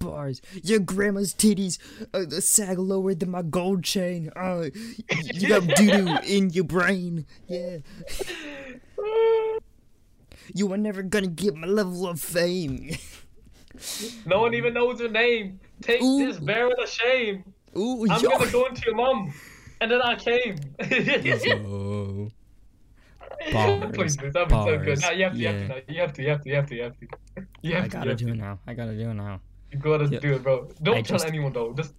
Bars. 0.00 0.42
Your 0.62 0.80
grandma's 0.80 1.32
titties 1.34 1.78
uh, 2.12 2.28
sag 2.40 2.78
lower 2.78 3.14
than 3.14 3.30
my 3.30 3.40
gold 3.40 3.84
chain. 3.84 4.30
Uh, 4.36 4.66
you 5.32 5.48
got 5.48 5.66
doo 5.66 5.86
doo 6.04 6.16
in 6.26 6.50
your 6.50 6.64
brain. 6.64 7.24
Yeah. 7.48 7.78
You 10.54 10.72
are 10.72 10.76
never 10.76 11.02
gonna 11.02 11.26
get 11.28 11.56
my 11.56 11.66
level 11.66 12.06
of 12.06 12.20
fame. 12.20 12.96
no 14.26 14.40
one 14.42 14.54
even 14.54 14.74
knows 14.74 15.00
your 15.00 15.10
name. 15.10 15.58
Take 15.82 16.02
Ooh. 16.02 16.26
this, 16.26 16.38
bear 16.38 16.68
with 16.68 16.78
a 16.82 16.86
shame. 16.86 17.44
Ooh, 17.76 18.06
I'm 18.10 18.22
yo. 18.22 18.30
gonna 18.30 18.50
go 18.50 18.64
into 18.66 18.82
your 18.86 18.94
mom. 18.94 19.32
And 19.80 19.90
then 19.90 20.00
I 20.00 20.14
came. 20.16 20.56
Yo. 20.90 22.28
Bars, 23.52 23.84
Please, 23.92 24.16
please, 24.16 24.32
that'd 24.32 24.48
be 24.48 24.54
so 24.54 24.78
good. 24.78 25.00
bars, 25.00 25.16
you 25.16 25.24
have 25.24 25.32
to, 25.34 25.38
yeah. 25.38 25.50
you 25.52 25.58
have 25.68 25.86
to, 25.86 25.92
you 25.92 26.00
have 26.00 26.12
to, 26.14 26.22
you 26.22 26.28
have 26.30 26.42
to, 26.42 26.48
you 26.48 26.54
have 26.54 26.66
to, 26.68 26.74
you 26.74 26.82
have 26.82 26.98
to. 26.98 27.06
You 27.62 27.74
have 27.74 27.84
I 27.84 27.88
gotta 27.88 28.10
have 28.10 28.18
do 28.18 28.28
it 28.28 28.34
now. 28.36 28.58
I 28.66 28.74
gotta 28.74 28.96
do 28.96 29.10
it 29.10 29.14
now. 29.14 29.40
You 29.70 29.78
gotta 29.78 30.06
Yeah. 30.06 30.18
do 30.20 30.34
it, 30.34 30.42
bro. 30.42 30.68
Don't 30.82 30.96
I 30.96 31.02
tell 31.02 31.16
just- 31.18 31.26
anyone 31.26 31.52
though. 31.52 31.72
Just, 31.74 31.92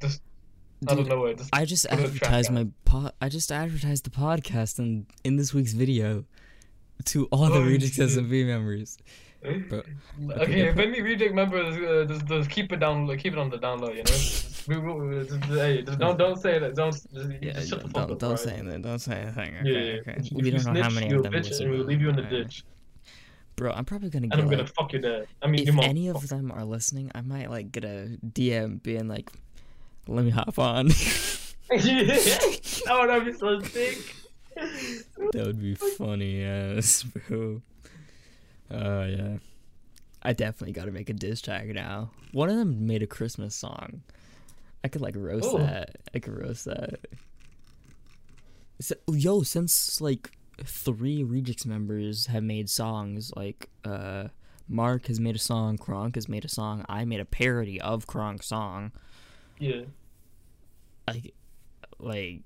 just 0.00 0.22
out 0.86 0.92
of 0.92 0.98
Dude, 1.04 1.08
nowhere. 1.08 1.34
Just 1.34 1.50
I 1.52 1.64
just 1.64 1.88
Put 1.88 1.98
a 1.98 2.02
track 2.02 2.06
advertised 2.12 2.50
my 2.52 2.68
pod. 2.84 3.12
I 3.20 3.28
just 3.28 3.50
advertised 3.50 4.04
the 4.04 4.10
podcast 4.10 4.78
in 4.78 5.06
in 5.24 5.36
this 5.36 5.52
week's 5.52 5.72
video 5.72 6.24
to 7.06 7.26
all 7.26 7.48
the 7.48 7.54
Oh, 7.56 7.62
Rejects 7.62 7.96
shit. 7.96 8.08
SMP 8.08 8.46
members. 8.46 8.96
But- 9.40 9.86
okay, 10.42 10.68
if 10.68 10.78
any 10.78 11.00
reject 11.00 11.32
members 11.34 11.76
uh, 11.76 12.12
just, 12.12 12.26
just 12.26 12.50
keep 12.50 12.72
it 12.72 12.80
down, 12.80 13.06
keep 13.18 13.32
it 13.34 13.38
on 13.38 13.50
the 13.50 13.56
down 13.58 13.78
low, 13.80 13.90
you 13.90 14.02
know. 14.02 14.16
We- 14.68 14.78
we- 14.78 15.24
just- 15.26 15.44
hey, 15.44 15.82
just 15.82 15.98
don't 15.98 16.18
don't 16.18 16.38
say 16.40 16.58
that. 16.58 16.74
Don't 16.74 16.92
just, 16.92 17.06
Yeah, 17.40 17.52
just 17.52 17.68
shut 17.70 17.80
the 17.82 17.88
fuck 17.88 17.92
don't, 18.08 18.10
up. 18.12 18.18
don't 18.18 18.22
alright? 18.30 18.40
say 18.40 18.54
anything. 18.56 18.82
Don't 18.82 18.98
say 18.98 19.14
anything. 19.16 19.54
Okay, 19.60 19.94
yeah. 19.94 20.00
okay. 20.00 20.14
If 20.18 20.32
We 20.32 20.50
don't 20.50 20.74
know 20.74 20.82
how 20.82 20.90
many 20.90 21.12
of 21.14 21.22
them 21.22 21.32
bitch, 21.32 21.60
and 21.60 21.70
we'll 21.70 21.84
leave 21.84 22.00
you 22.00 22.08
in 22.10 22.16
the 22.16 22.22
ditch, 22.22 22.64
Bro, 23.56 23.72
I'm 23.72 23.84
probably 23.84 24.08
gonna 24.10 24.24
and 24.24 24.32
get 24.32 24.40
I'm 24.40 24.48
gonna 24.48 24.62
like, 24.62 24.74
fuck 24.74 24.92
your 24.92 25.02
dad. 25.02 25.26
I 25.42 25.48
mean, 25.48 25.66
if 25.66 25.74
mom. 25.74 25.84
any 25.84 26.06
of 26.08 26.28
them 26.28 26.52
are 26.52 26.64
listening, 26.64 27.10
I 27.14 27.22
might 27.22 27.50
like 27.50 27.72
get 27.72 27.84
a 27.84 28.16
DM 28.24 28.80
being 28.84 29.08
like, 29.08 29.30
"Let 30.06 30.24
me 30.24 30.30
hop 30.30 30.58
on." 30.60 30.90
oh, 31.70 33.06
that'd 33.06 33.24
be 33.24 33.32
so 33.32 33.58
sick. 33.60 34.14
that 34.54 35.42
would 35.46 35.60
be 35.60 35.74
funny, 35.74 36.40
yes, 36.40 37.02
bro. 37.02 37.60
Oh 38.70 39.04
yeah, 39.04 39.38
I 40.22 40.32
definitely 40.32 40.72
got 40.72 40.86
to 40.86 40.92
make 40.92 41.08
a 41.10 41.14
diss 41.14 41.40
track 41.40 41.66
now. 41.68 42.10
One 42.32 42.48
of 42.48 42.56
them 42.56 42.86
made 42.86 43.02
a 43.02 43.06
Christmas 43.06 43.54
song. 43.54 44.02
I 44.84 44.88
could 44.88 45.00
like 45.00 45.16
roast 45.16 45.52
Ooh. 45.54 45.58
that. 45.58 45.96
I 46.14 46.18
could 46.18 46.36
roast 46.38 46.64
that. 46.66 47.00
So, 48.80 48.94
yo, 49.08 49.42
since 49.42 50.00
like 50.00 50.30
three 50.64 51.24
Rejects 51.24 51.66
members 51.66 52.26
have 52.26 52.44
made 52.44 52.70
songs, 52.70 53.32
like 53.34 53.68
uh, 53.84 54.28
Mark 54.68 55.06
has 55.06 55.18
made 55.18 55.34
a 55.34 55.40
song, 55.40 55.78
Kronk 55.78 56.14
has 56.14 56.28
made 56.28 56.44
a 56.44 56.48
song, 56.48 56.84
I 56.88 57.04
made 57.04 57.20
a 57.20 57.24
parody 57.24 57.80
of 57.80 58.06
Kronk's 58.06 58.46
song. 58.46 58.92
Yeah. 59.58 59.82
like 61.08 61.34
like 61.98 62.42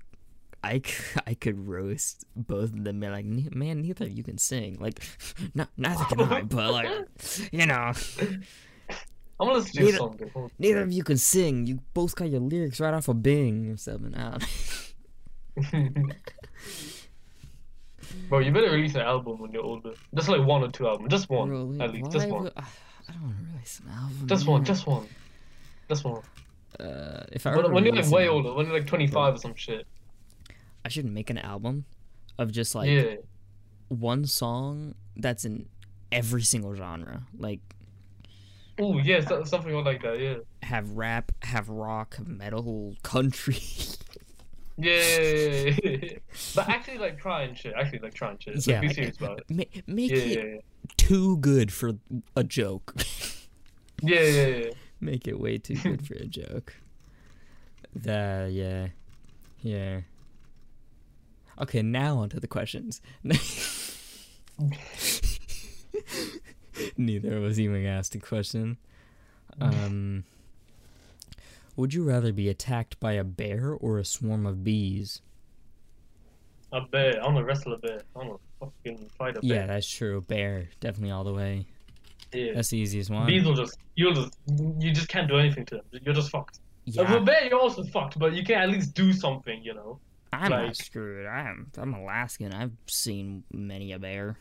I, 0.63 0.81
I 1.27 1.33
could 1.33 1.67
roast 1.67 2.25
both 2.35 2.71
of 2.73 2.83
them 2.83 3.03
and 3.03 3.11
like 3.11 3.25
man 3.55 3.81
neither 3.81 4.05
of 4.05 4.11
you 4.11 4.23
can 4.23 4.37
sing 4.37 4.77
like 4.79 5.01
not 5.53 5.69
neither 5.77 6.03
can 6.05 6.21
I 6.21 6.41
but 6.41 6.71
like 6.71 6.87
you 7.51 7.65
know 7.65 7.91
I'm 9.39 9.47
gonna 9.47 9.53
listen 9.53 9.73
to 9.75 9.83
Neither- 9.83 9.97
song. 9.97 10.51
neither 10.59 10.81
of 10.83 10.91
you 10.93 11.03
can 11.03 11.17
sing 11.17 11.65
you 11.67 11.79
both 11.93 12.15
got 12.15 12.29
your 12.29 12.39
lyrics 12.41 12.79
right 12.79 12.93
off 12.93 13.07
of 13.09 13.21
Bing 13.21 13.69
or 13.69 13.77
something 13.77 14.15
out 14.15 14.43
Bro, 18.29 18.39
you 18.39 18.51
better 18.51 18.71
release 18.71 18.95
an 18.95 19.01
album 19.01 19.39
when 19.39 19.51
you're 19.51 19.63
older. 19.63 19.93
Just 20.15 20.29
like 20.29 20.45
one 20.45 20.61
or 20.63 20.69
two 20.71 20.87
albums. 20.87 21.09
Just 21.09 21.29
one, 21.29 21.81
at 21.81 21.91
least. 21.93 22.11
Just 22.11 22.27
one. 22.27 22.49
I 22.55 23.11
don't 23.11 23.21
want 23.23 23.37
to 23.37 23.45
release 23.53 23.79
an 23.83 23.91
album 23.91 24.27
Just 24.27 24.47
one. 24.47 24.63
Just 24.63 24.87
one. 24.87 25.07
Just 25.89 26.03
one. 26.03 26.21
uh, 26.79 27.23
if 27.31 27.45
I 27.47 27.55
When, 27.55 27.71
when 27.71 27.83
you're 27.85 27.95
like 27.95 28.09
way 28.11 28.27
album, 28.27 28.45
older, 28.47 28.57
when 28.57 28.67
you're 28.67 28.77
like 28.77 28.87
25 28.87 29.35
or 29.35 29.37
some 29.37 29.55
shit. 29.55 29.87
I 30.85 30.89
should 30.89 31.05
make 31.05 31.29
an 31.29 31.37
album 31.37 31.85
of 32.37 32.51
just 32.51 32.75
like 32.75 32.89
yeah. 32.89 33.15
one 33.89 34.25
song 34.25 34.95
that's 35.15 35.45
in 35.45 35.67
every 36.11 36.41
single 36.43 36.75
genre 36.75 37.23
like 37.37 37.59
Oh 38.79 38.97
yeah, 38.97 39.19
so, 39.21 39.43
something 39.43 39.71
like 39.83 40.01
that. 40.01 40.19
Yeah. 40.19 40.37
have 40.63 40.89
rap 40.91 41.31
have 41.43 41.69
rock 41.69 42.17
metal 42.25 42.95
country 43.03 43.59
Yeah. 44.77 44.95
yeah, 44.97 45.29
yeah, 45.83 45.97
yeah. 46.01 46.17
but 46.55 46.67
actually, 46.67 46.97
like 46.97 47.19
try 47.19 47.43
and 47.43 47.55
shit. 47.55 47.73
Actually, 47.77 47.99
like 47.99 48.15
try 48.15 48.31
and 48.31 48.41
shit. 48.41 48.65
Yeah, 48.65 48.79
Like, 48.79 48.89
be 48.89 48.93
serious 48.95 49.17
about 49.17 49.39
it. 49.39 49.45
Ma- 49.49 49.81
make 49.85 50.09
Yeah, 50.09 50.17
it 50.17 50.27
yeah, 50.27 50.43
yeah. 50.55 50.59
too 50.97 51.37
good 51.37 51.71
for 51.71 51.91
a 52.35 52.43
joke. 52.43 52.95
Yeah, 54.05 54.19
yeah, 54.19 54.47
yeah. 54.47 54.69
make 54.99 55.29
it 55.29 55.39
way 55.39 55.57
too 55.59 55.75
good 55.75 56.05
for 56.05 56.15
a 56.15 56.25
joke. 56.25 56.75
The 57.95 58.49
yeah, 58.51 58.87
yeah. 59.61 60.01
Okay, 61.61 61.81
now 61.81 62.17
onto 62.17 62.39
the 62.39 62.47
questions. 62.47 63.01
Neither 66.97 67.37
of 67.37 67.43
us 67.43 67.59
even 67.59 67.85
asked 67.85 68.15
a 68.15 68.19
question. 68.19 68.77
Um, 69.61 70.23
would 71.75 71.93
you 71.93 72.03
rather 72.03 72.33
be 72.33 72.49
attacked 72.49 72.99
by 72.99 73.13
a 73.13 73.23
bear 73.23 73.71
or 73.71 73.99
a 73.99 74.05
swarm 74.05 74.45
of 74.45 74.63
bees? 74.63 75.21
A 76.71 76.81
bear. 76.81 77.21
I 77.21 77.25
want 77.25 77.37
to 77.37 77.43
wrestle 77.43 77.73
a 77.73 77.77
bear. 77.77 78.01
I 78.15 78.19
want 78.19 78.31
to 78.31 78.39
fucking 78.59 79.09
fight 79.17 79.37
a 79.37 79.41
bear. 79.41 79.59
Yeah, 79.59 79.65
that's 79.67 79.87
true. 79.89 80.21
Bear, 80.21 80.69
definitely 80.79 81.11
all 81.11 81.23
the 81.23 81.33
way. 81.33 81.67
Yeah. 82.31 82.53
That's 82.55 82.69
the 82.69 82.79
easiest 82.79 83.11
one. 83.11 83.27
Bees 83.27 83.43
will 83.43 83.53
just, 83.53 83.77
you'll 83.95 84.13
just, 84.13 84.33
you 84.79 84.91
just 84.91 85.07
can't 85.07 85.27
do 85.27 85.37
anything 85.37 85.65
to 85.67 85.75
them. 85.75 85.85
You're 85.91 86.15
just 86.15 86.31
fucked. 86.31 86.59
With 86.85 86.95
yeah, 86.95 87.15
a 87.15 87.21
bear, 87.21 87.45
you're 87.45 87.59
also 87.59 87.83
fucked, 87.83 88.17
but 88.17 88.33
you 88.33 88.43
can 88.43 88.55
at 88.61 88.69
least 88.69 88.93
do 88.93 89.13
something, 89.13 89.63
you 89.63 89.73
know? 89.73 89.99
I'm 90.33 90.49
not 90.51 90.75
screwed. 90.75 91.25
I'm 91.25 91.71
I'm 91.77 91.93
Alaskan. 91.93 92.53
I've 92.53 92.71
seen 92.87 93.43
many 93.51 93.91
a 93.91 93.99
bear. 93.99 94.37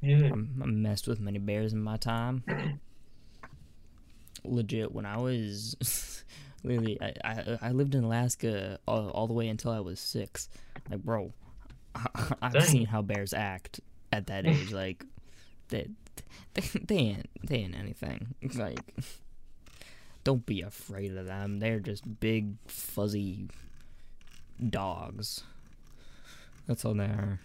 Yeah. 0.00 0.30
I'm, 0.32 0.60
I 0.62 0.66
messed 0.66 1.08
with 1.08 1.20
many 1.20 1.38
bears 1.38 1.72
in 1.72 1.82
my 1.82 1.96
time. 1.96 2.44
Legit, 4.44 4.92
when 4.92 5.04
I 5.04 5.18
was, 5.18 6.24
literally, 6.62 7.00
I, 7.02 7.14
I, 7.24 7.58
I 7.62 7.70
lived 7.72 7.94
in 7.94 8.04
Alaska 8.04 8.78
all, 8.86 9.08
all 9.10 9.26
the 9.26 9.32
way 9.34 9.48
until 9.48 9.72
I 9.72 9.80
was 9.80 9.98
six. 9.98 10.48
Like, 10.88 11.02
bro, 11.02 11.32
I've 12.42 12.52
Dang. 12.52 12.62
seen 12.62 12.86
how 12.86 13.02
bears 13.02 13.32
act 13.32 13.80
at 14.12 14.28
that 14.28 14.46
age. 14.46 14.72
Like, 14.72 15.04
they, 15.68 15.88
they, 16.54 16.62
they 16.84 16.96
ain't, 16.96 17.26
they 17.44 17.56
ain't 17.56 17.74
anything. 17.76 18.34
Like, 18.54 18.78
don't 20.22 20.46
be 20.46 20.60
afraid 20.62 21.16
of 21.16 21.26
them. 21.26 21.58
They're 21.58 21.80
just 21.80 22.20
big, 22.20 22.54
fuzzy 22.68 23.48
dogs. 24.70 25.42
That's 26.66 26.84
all 26.84 26.94
they 26.94 27.04
are. 27.04 27.40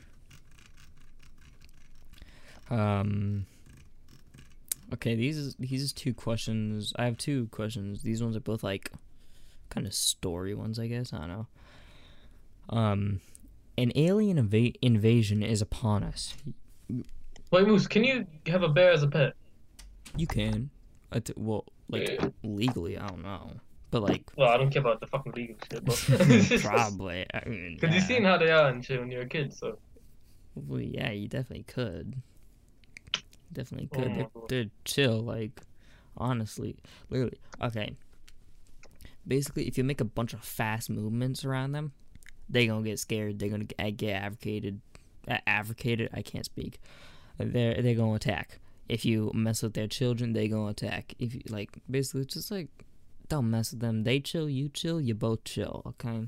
Um. 2.70 3.45
Okay, 4.93 5.16
these 5.16 5.38
is 5.38 5.55
these 5.55 5.91
two 5.91 6.14
questions. 6.14 6.93
I 6.97 7.05
have 7.05 7.18
two 7.18 7.47
questions. 7.51 8.03
These 8.03 8.22
ones 8.22 8.36
are 8.36 8.39
both 8.41 8.64
like 8.64 8.91
kind 9.70 9.88
of 9.88 9.93
story 9.93 10.53
ones, 10.53 10.78
I 10.80 10.88
guess. 10.88 11.14
I 11.14 11.20
don't 11.20 11.30
know. 11.30 11.47
Um, 12.70 13.22
an 13.78 13.91
alien 13.95 14.38
inva- 14.38 14.76
invasion 14.82 15.41
is 15.41 15.61
upon 15.61 16.03
us. 16.03 16.36
Wait, 17.51 17.68
Moose, 17.68 17.88
can 17.88 18.03
you 18.03 18.26
have 18.47 18.64
a 18.64 18.70
bear 18.70 18.91
as 18.91 19.03
a 19.03 19.07
pet? 19.07 19.34
You 20.16 20.28
can, 20.28 20.70
I 21.11 21.22
well, 21.36 21.66
like 21.89 22.09
Yeah. 22.09 22.30
legally, 22.43 22.97
I 22.97 23.07
don't 23.07 23.24
know, 23.24 23.51
but 23.93 24.01
like 24.01 24.23
Well, 24.35 24.49
I 24.49 24.57
don't 24.57 24.71
care 24.71 24.81
about 24.81 24.99
the 24.99 25.07
fucking 25.07 25.33
legal 25.33 25.55
shit, 25.71 25.85
but. 25.85 26.61
probably. 26.63 27.27
I 27.31 27.47
mean, 27.47 27.77
Because 27.79 27.95
you've 27.95 28.05
seen 28.05 28.23
how 28.23 28.37
they 28.37 28.49
are 28.49 28.67
and 28.69 28.83
shit 28.83 28.99
when 28.99 29.11
you're 29.11 29.21
a 29.21 29.27
kid, 29.27 29.53
so. 29.53 29.77
Well, 30.55 30.81
yeah, 30.81 31.11
you 31.11 31.27
definitely 31.27 31.63
could. 31.63 32.15
Definitely 33.51 33.89
Oh 33.93 33.95
could. 33.95 34.09
my 34.09 34.15
they're, 34.15 34.25
mm. 34.25 34.47
they're 34.49 34.65
chill, 34.83 35.19
like, 35.19 35.61
honestly. 36.17 36.75
Literally. 37.11 37.37
Okay. 37.61 37.95
Basically, 39.27 39.67
if 39.67 39.77
you 39.77 39.83
make 39.83 40.01
a 40.01 40.05
bunch 40.05 40.33
of 40.33 40.43
fast 40.43 40.89
movements 40.89 41.45
around 41.45 41.73
them, 41.73 41.93
they 42.49 42.65
gonna 42.65 42.81
get 42.81 42.97
scared. 42.97 43.37
They're 43.37 43.49
gonna 43.49 43.65
get, 43.65 43.97
get 43.97 44.15
advocated. 44.15 44.81
Advocated? 45.27 46.09
I 46.13 46.23
can't 46.23 46.45
speak. 46.45 46.79
They're, 47.37 47.79
they're 47.79 47.93
gonna 47.93 48.15
attack. 48.15 48.59
If 48.89 49.05
you 49.05 49.29
mess 49.35 49.61
with 49.61 49.75
their 49.75 49.87
children, 49.87 50.33
they 50.33 50.47
gonna 50.47 50.71
attack. 50.71 51.13
If 51.19 51.35
you, 51.35 51.41
like, 51.49 51.69
basically, 51.89 52.25
just 52.25 52.49
like, 52.49 52.69
don't 53.30 53.49
mess 53.49 53.71
with 53.71 53.80
them. 53.82 54.03
They 54.03 54.19
chill, 54.19 54.49
you 54.49 54.69
chill, 54.69 54.99
you 55.01 55.13
both 55.15 55.43
chill, 55.43 55.82
okay? 55.86 56.28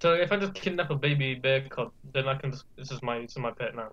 So 0.00 0.14
if 0.14 0.30
I 0.32 0.36
just 0.36 0.54
kidnap 0.54 0.90
a 0.90 0.94
baby 0.94 1.34
bear 1.34 1.62
cub, 1.68 1.92
then 2.12 2.28
I 2.28 2.36
can 2.36 2.52
just, 2.52 2.64
this 2.76 2.90
is 2.92 3.02
my, 3.02 3.20
this 3.20 3.32
is 3.32 3.38
my 3.38 3.50
pet 3.50 3.74
now. 3.74 3.90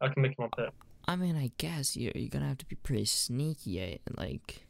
I 0.00 0.08
can 0.08 0.22
make 0.22 0.32
it 0.32 0.38
my 0.38 0.48
pet. 0.56 0.72
I 1.06 1.16
mean, 1.16 1.36
I 1.36 1.50
guess 1.58 1.96
you're, 1.96 2.12
you're 2.14 2.28
gonna 2.30 2.48
have 2.48 2.58
to 2.58 2.66
be 2.66 2.76
pretty 2.76 3.04
sneaky. 3.04 3.80
eh? 3.80 3.96
Like, 4.16 4.66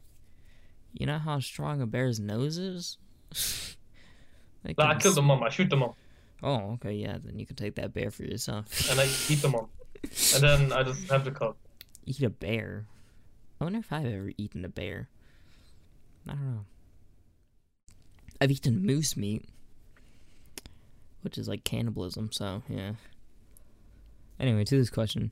you 0.93 1.05
know 1.05 1.19
how 1.19 1.39
strong 1.39 1.81
a 1.81 1.85
bear's 1.87 2.19
nose 2.19 2.57
is? 2.57 2.97
Like, 4.63 4.79
I 4.79 4.95
kill 4.95 5.13
the 5.13 5.21
mom, 5.21 5.43
I 5.43 5.49
shoot 5.49 5.69
the 5.69 5.75
mom, 5.77 5.93
Oh, 6.41 6.71
okay, 6.73 6.93
yeah, 6.93 7.17
then 7.23 7.37
you 7.37 7.45
can 7.45 7.55
take 7.55 7.75
that 7.75 7.93
bear 7.93 8.09
for 8.09 8.23
yourself. 8.23 8.65
and 8.89 8.99
I 8.99 9.03
eat 9.29 9.43
the 9.43 9.49
mom. 9.49 9.67
And 10.33 10.43
then 10.43 10.73
I 10.73 10.81
just 10.81 11.07
have 11.11 11.23
the 11.23 11.29
cub. 11.29 11.55
Eat 12.07 12.23
a 12.23 12.31
bear? 12.31 12.87
I 13.61 13.63
wonder 13.63 13.77
if 13.79 13.93
I've 13.93 14.05
ever 14.07 14.31
eaten 14.37 14.65
a 14.65 14.69
bear. 14.69 15.07
I 16.27 16.31
don't 16.33 16.55
know. 16.55 16.65
I've 18.41 18.51
eaten 18.51 18.85
moose 18.85 19.15
meat, 19.15 19.45
which 21.21 21.37
is 21.37 21.47
like 21.47 21.63
cannibalism, 21.63 22.31
so 22.31 22.63
yeah. 22.67 22.93
Anyway, 24.39 24.63
to 24.65 24.77
this 24.77 24.89
question. 24.89 25.31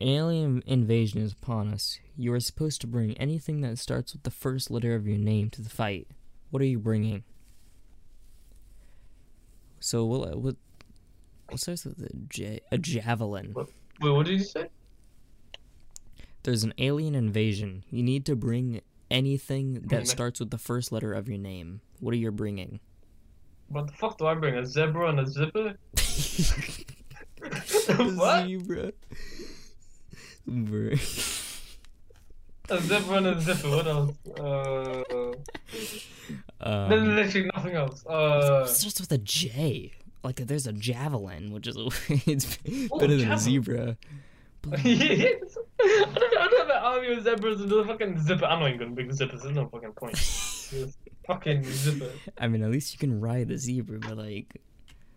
An 0.00 0.08
alien 0.08 0.62
invasion 0.66 1.20
is 1.20 1.32
upon 1.32 1.72
us. 1.72 1.98
You 2.16 2.32
are 2.32 2.40
supposed 2.40 2.80
to 2.80 2.86
bring 2.86 3.12
anything 3.18 3.60
that 3.60 3.78
starts 3.78 4.12
with 4.12 4.22
the 4.22 4.30
first 4.30 4.70
letter 4.70 4.94
of 4.94 5.06
your 5.06 5.18
name 5.18 5.50
to 5.50 5.62
the 5.62 5.68
fight. 5.68 6.08
What 6.50 6.62
are 6.62 6.66
you 6.66 6.78
bringing? 6.78 7.24
So 9.80 10.04
what? 10.04 10.38
What? 10.40 10.56
What 11.48 11.60
starts 11.60 11.84
with 11.84 12.00
a 12.00 12.10
J? 12.28 12.60
A 12.70 12.78
javelin. 12.78 13.52
Wait, 13.54 14.10
what 14.10 14.26
did 14.26 14.38
you 14.38 14.44
say? 14.44 14.68
There's 16.44 16.64
an 16.64 16.72
alien 16.78 17.14
invasion. 17.14 17.84
You 17.90 18.02
need 18.02 18.24
to 18.26 18.36
bring 18.36 18.80
anything 19.10 19.74
that 19.88 19.96
Okay. 19.96 20.04
starts 20.04 20.40
with 20.40 20.50
the 20.50 20.58
first 20.58 20.92
letter 20.92 21.12
of 21.12 21.28
your 21.28 21.38
name. 21.38 21.80
What 22.00 22.14
are 22.14 22.16
you 22.18 22.30
bringing? 22.32 22.80
What 23.68 23.86
the 23.86 23.92
fuck 23.92 24.18
do 24.18 24.26
I 24.26 24.34
bring? 24.34 24.56
A 24.56 24.66
zebra 24.66 25.08
and 25.10 25.20
a 25.20 25.26
zipper? 25.26 25.74
what? 28.16 28.46
Zebra. 28.46 28.92
A 32.68 32.80
zebra 32.80 33.16
and 33.16 33.26
a 33.26 33.40
zipper. 33.40 33.68
What 33.70 33.86
else? 33.86 34.14
Uh, 34.38 35.02
there's 35.72 36.06
Um, 36.60 37.16
literally 37.16 37.50
nothing 37.54 37.74
else. 37.74 38.04
Uh, 38.06 38.64
it 38.64 38.68
starts 38.70 39.00
with 39.00 39.10
a 39.12 39.18
J. 39.18 39.92
Like 40.22 40.36
there's 40.36 40.66
a 40.66 40.72
javelin, 40.72 41.50
which 41.52 41.66
is 41.66 41.76
it's 42.26 42.58
Oh, 42.92 42.98
better 42.98 43.16
than 43.16 43.32
a 43.32 43.36
javelin. 43.36 43.38
zebra. 43.38 43.96
yes. 44.84 45.56
I 45.82 46.29
Army 46.80 47.12
of 47.12 47.24
zebras 47.24 47.60
and 47.60 47.70
the 47.70 47.84
fucking 47.84 48.18
zipper. 48.20 48.44
I'm 48.46 48.60
not 48.60 48.68
even 48.68 48.78
gonna 48.80 48.90
big 48.94 49.08
zippers. 49.10 49.42
There's 49.42 49.54
no 49.54 49.68
fucking 49.68 49.92
point. 49.92 50.16
Fucking 51.26 51.64
zipper. 51.64 52.10
I 52.38 52.48
mean, 52.48 52.62
at 52.62 52.70
least 52.70 52.92
you 52.92 52.98
can 52.98 53.20
ride 53.20 53.50
a 53.50 53.58
zebra, 53.58 53.98
but 54.00 54.16
like, 54.16 54.60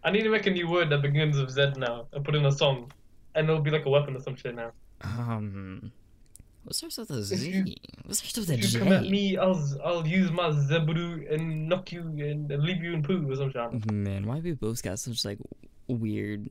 I 0.04 0.12
need 0.12 0.24
to 0.24 0.30
make 0.30 0.46
a 0.48 0.52
new 0.52 0.68
word 0.70 0.90
that 0.92 1.02
begins 1.02 1.40
with 1.40 1.50
Z 1.52 1.74
now 1.78 2.08
and 2.14 2.24
put 2.26 2.36
in 2.36 2.46
a 2.46 2.52
song, 2.52 2.92
and 3.36 3.50
it'll 3.50 3.62
be 3.62 3.72
like 3.72 3.86
a 3.86 3.90
weapon 3.90 4.16
or 4.16 4.20
some 4.20 4.36
shit 4.36 4.56
now. 4.56 4.72
um, 5.04 5.92
what 6.64 6.76
starts 6.76 6.98
with 6.98 7.10
a 7.12 7.22
Z? 7.24 7.50
you- 7.50 7.76
What 8.06 8.16
starts 8.16 8.38
with 8.38 8.50
a 8.52 8.54
If 8.54 8.74
you 8.74 8.80
come 8.80 8.94
at 8.94 9.04
me, 9.04 9.38
I'll 9.38 9.62
I'll 9.84 10.06
use 10.08 10.32
my 10.32 10.50
zebru 10.50 11.32
and 11.34 11.68
knock 11.70 11.92
you 11.92 12.02
and 12.02 12.48
leave 12.64 12.82
you 12.84 12.94
in 12.94 13.04
poo 13.04 13.30
or 13.30 13.36
some 13.36 13.52
shit. 13.52 13.92
Man, 13.92 14.26
why 14.28 14.40
we 14.40 14.52
both 14.54 14.82
got 14.84 15.00
such 15.00 15.24
like 15.26 15.40
weird 15.88 16.50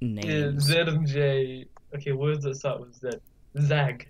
Yeah, 0.00 0.08
names? 0.22 0.64
Z 0.64 0.78
and 0.78 1.06
J. 1.06 1.66
Okay, 1.94 2.12
words 2.12 2.44
that 2.44 2.54
start 2.56 2.80
with 2.80 2.94
Z. 2.94 3.10
Zag. 3.60 4.08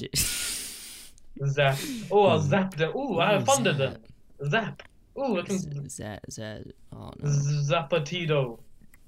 Zap. 1.48 1.78
Oh, 2.10 2.24
I'll 2.26 2.40
zap 2.40 2.74
them. 2.76 2.96
Ooh, 2.96 3.18
I 3.18 3.28
Ooh, 3.28 3.32
have 3.34 3.44
thunder 3.44 3.74
zap. 3.74 3.78
them. 3.78 4.02
Zap. 4.50 4.82
Ooh, 5.18 5.38
I 5.38 5.42
can 5.42 5.58
Z- 5.58 5.70
Zad, 5.88 6.20
Zad, 6.30 6.72
oh 6.94 7.10
no. 7.18 7.28
Zapatido. 7.28 8.58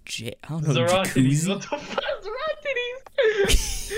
J, 0.04 0.32
I 0.44 0.48
don't 0.48 0.62
know, 0.66 0.72
Zaratides. 0.74 1.48
What 1.48 1.60
the 1.62 1.78
fuck? 1.78 2.04
Zaratides. 2.24 3.92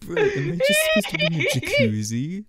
Bro, 0.00 0.16
am 0.22 0.52
I 0.52 0.56
just 0.56 0.80
supposed 0.84 1.08
to 1.10 1.18
be 1.18 1.24
in 1.26 1.40
a 1.40 1.44
jacuzzi? 1.44 2.44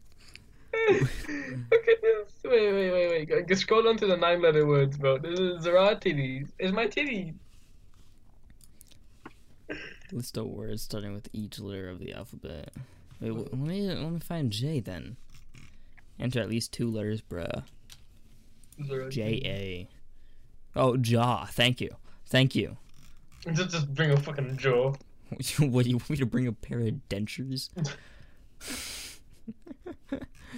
Look 0.90 1.88
at 1.88 2.02
this. 2.02 2.34
Wait, 2.46 2.74
wait, 2.74 2.92
wait, 2.92 3.30
wait. 3.30 3.58
Scroll 3.58 3.84
down 3.84 3.98
to 3.98 4.08
the 4.08 4.18
nine 4.18 4.42
letter 4.42 4.66
words, 4.66 4.98
bro. 4.98 5.18
This 5.18 5.40
is 5.40 5.66
Zaratides. 5.66 6.50
It's 6.60 6.72
my 6.74 6.88
titty. 6.88 7.34
List 10.12 10.38
of 10.38 10.48
words 10.48 10.82
starting 10.82 11.14
with 11.14 11.30
each 11.34 11.60
letter 11.60 11.90
of 11.90 12.00
the 12.00 12.14
alphabet. 12.14 12.72
Wait, 13.20 13.32
let 13.32 13.54
me 13.54 13.88
let 13.88 14.12
me 14.12 14.20
find 14.20 14.52
J 14.52 14.80
then. 14.80 15.18
Enter 16.20 16.42
at 16.42 16.50
least 16.50 16.74
two 16.74 16.90
letters, 16.90 17.22
bruh. 17.22 17.64
J 19.10 19.42
A. 19.46 19.90
Oh, 20.76 20.98
jaw. 20.98 21.46
Thank 21.46 21.82
you. 21.82 21.96
Thank 22.26 22.56
you. 22.56 22.78
Just, 23.54 23.70
just 23.72 23.94
bring 23.94 24.12
a 24.12 24.18
fucking 24.18 24.58
jaw. 24.58 24.94
what 25.60 25.84
do 25.84 25.90
you 25.90 25.98
want 25.98 26.10
me 26.10 26.18
to 26.18 26.26
bring 26.26 26.48
a 26.48 26.52
pair 26.52 26.80
of 26.80 26.94
dentures? 27.10 27.70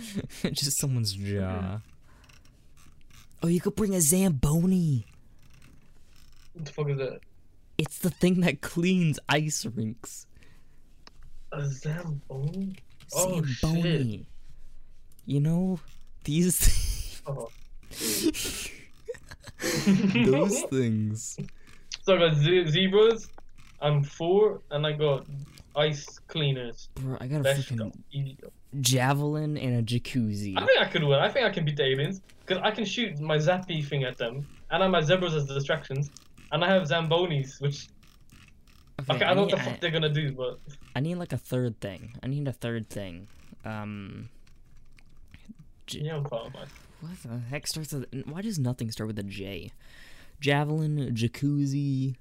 Just 0.51 0.77
someone's 0.77 1.13
jaw. 1.13 1.79
Oh, 3.41 3.47
you 3.47 3.59
could 3.59 3.75
bring 3.75 3.93
a 3.93 4.01
zamboni. 4.01 5.05
What 6.53 6.65
the 6.65 6.71
fuck 6.71 6.89
is 6.89 6.97
that? 6.97 7.19
It's 7.77 7.97
the 7.99 8.09
thing 8.09 8.41
that 8.41 8.61
cleans 8.61 9.19
ice 9.29 9.65
rinks. 9.65 10.27
A 11.51 11.65
Zamboni? 11.67 12.75
Oh, 13.13 13.41
Zamboni. 13.59 14.25
You 15.25 15.39
know 15.39 15.79
these 16.23 17.21
Oh. 17.25 17.49
those 20.25 20.61
things. 20.69 21.37
So 22.03 22.15
I 22.15 22.17
got 22.19 22.35
ze- 22.35 22.67
zebras, 22.67 23.29
I'm 23.81 24.03
four, 24.03 24.61
and 24.71 24.85
I 24.85 24.91
got 24.93 25.25
ice 25.75 26.05
cleaners. 26.27 26.89
Bro, 26.95 27.17
I 27.21 27.27
got 27.27 27.39
a 27.39 27.43
Best 27.43 27.69
freaking 27.71 28.37
javelin 28.81 29.57
and 29.57 29.75
a 29.79 29.83
jacuzzi. 29.83 30.53
I 30.57 30.65
think 30.65 30.81
I 30.81 30.85
could 30.85 31.03
win. 31.03 31.19
I 31.19 31.29
think 31.29 31.45
I 31.45 31.49
can 31.49 31.63
beat 31.65 31.77
the 31.77 31.83
aliens 31.85 32.21
because 32.45 32.61
I 32.63 32.71
can 32.71 32.83
shoot 32.85 33.19
my 33.19 33.37
zappy 33.37 33.85
thing 33.85 34.03
at 34.03 34.17
them, 34.17 34.45
and 34.71 34.83
I 34.83 34.85
have 34.85 34.91
my 34.91 35.01
zebras 35.01 35.33
as 35.33 35.45
distractions, 35.45 36.09
and 36.53 36.63
I 36.63 36.71
have 36.71 36.83
zambonis, 36.83 37.59
which 37.59 37.89
Okay, 39.01 39.15
okay, 39.15 39.25
I 39.25 39.33
don't 39.33 39.35
know 39.35 39.41
what 39.41 39.51
the 39.51 39.57
fuck 39.57 39.73
I, 39.73 39.77
they're 39.81 39.91
gonna 39.91 40.07
do, 40.07 40.31
but 40.31 40.59
I 40.95 40.99
need 40.99 41.15
like 41.15 41.33
a 41.33 41.37
third 41.37 41.81
thing. 41.81 42.13
I 42.21 42.27
need 42.27 42.47
a 42.47 42.53
third 42.53 42.89
thing. 42.89 43.27
Um, 43.65 44.29
yeah, 45.89 46.15
I'm 46.15 46.23
man. 46.23 46.67
what 47.01 47.23
the 47.23 47.39
heck 47.49 47.67
starts 47.67 47.91
with? 47.91 48.05
Why 48.27 48.41
does 48.41 48.59
nothing 48.59 48.91
start 48.91 49.07
with 49.07 49.19
a 49.19 49.23
J? 49.23 49.71
Javelin, 50.39 51.13
jacuzzi, 51.15 52.15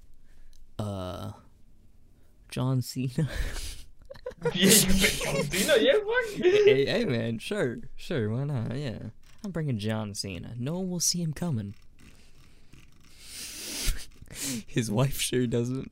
uh, 0.78 1.32
John 2.48 2.80
Cena. 2.80 3.10
yeah, 4.44 4.50
you 4.54 4.70
John 4.70 5.44
Cena, 5.44 5.76
yeah, 5.78 5.92
fuck. 5.92 6.34
hey, 6.42 6.86
hey, 6.86 7.04
man, 7.04 7.38
sure, 7.38 7.78
sure, 7.96 8.30
why 8.30 8.44
not? 8.44 8.76
Yeah, 8.76 8.98
I'm 9.44 9.50
bringing 9.50 9.78
John 9.78 10.14
Cena. 10.14 10.54
No 10.58 10.78
one 10.78 10.90
will 10.90 11.00
see 11.00 11.20
him 11.20 11.32
coming. 11.32 11.74
His 14.66 14.90
wife 14.90 15.20
sure 15.20 15.46
doesn't. 15.46 15.90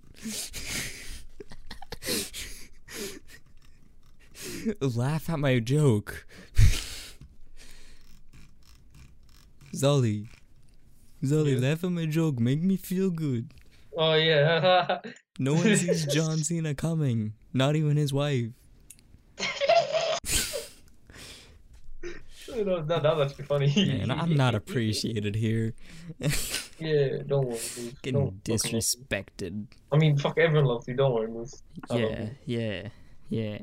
Laugh 4.81 5.29
at 5.31 5.39
my 5.39 5.59
joke. 5.59 6.27
Zolly. 9.75 10.29
Zolly, 11.23 11.61
Yeah. 11.61 11.69
laugh 11.69 11.85
at 11.85 11.93
my 11.93 12.07
joke. 12.07 12.41
Make 12.41 12.63
me 12.63 12.77
feel 12.77 13.11
good. 13.11 13.53
Oh 13.97 14.15
yeah. 14.15 14.99
No 15.39 15.55
one 15.55 15.75
sees 15.75 16.05
John 16.07 16.37
Cena 16.39 16.75
coming. 16.75 17.33
Not 17.55 17.75
even 17.75 17.97
his 17.97 18.13
wife. 18.13 18.49
You 22.55 22.65
know, 22.65 22.83
that, 22.83 23.03
that's 23.03 23.21
actually 23.31 23.45
funny. 23.47 23.73
Man, 23.75 24.11
I'm 24.11 24.35
not 24.37 24.55
appreciated 24.55 25.35
here. 25.37 25.73
Yeah, 26.81 27.23
don't 27.27 27.47
worry. 27.49 27.59
Getting 28.03 28.21
Don't 28.21 28.45
disrespected. 28.45 29.67
I 29.93 29.97
mean, 29.99 30.17
fuck, 30.19 30.39
everyone 30.39 30.65
loves 30.67 30.89
you. 30.89 30.95
Don't 30.95 31.13
worry, 31.13 31.29
Moose. 31.31 31.63
I 31.91 31.99
Yeah, 31.99 32.29
yeah, 32.47 32.89
yeah. 33.29 33.59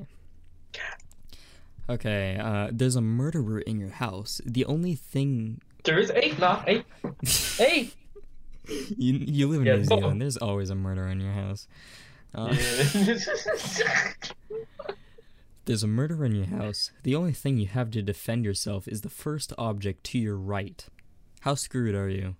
Okay, 1.89 2.37
uh, 2.39 2.69
there's 2.71 2.95
a 2.95 3.01
murderer 3.01 3.59
in 3.59 3.79
your 3.79 3.89
house. 3.89 4.41
The 4.45 4.65
only 4.65 4.95
thing 4.95 5.61
There 5.83 5.97
is 5.97 6.11
eight, 6.11 6.37
nah, 6.37 6.63
eight, 6.67 6.85
eight. 7.59 7.95
you 8.97 9.13
you 9.13 9.47
live 9.47 9.61
in 9.61 9.67
Yeah, 9.67 9.75
New. 9.77 9.83
Zealand. 9.85 10.21
There's 10.21 10.37
always 10.37 10.69
a 10.69 10.75
murderer 10.75 11.07
in 11.07 11.19
your 11.21 11.31
house. 11.33 11.67
Uh, 12.35 12.53
Yeah. 12.53 14.13
There's 15.65 15.83
a 15.83 15.87
murderer 15.87 16.25
in 16.25 16.33
your 16.35 16.45
house. 16.45 16.91
The 17.03 17.13
only 17.15 17.33
thing 17.33 17.57
you 17.57 17.67
have 17.67 17.91
to 17.91 18.01
defend 18.01 18.45
yourself 18.45 18.87
is 18.87 19.01
the 19.01 19.09
first 19.09 19.51
object 19.57 20.05
to 20.05 20.17
your 20.17 20.37
right. 20.37 20.85
How 21.41 21.55
screwed 21.55 21.93
are 21.93 22.07
you? 22.09 22.35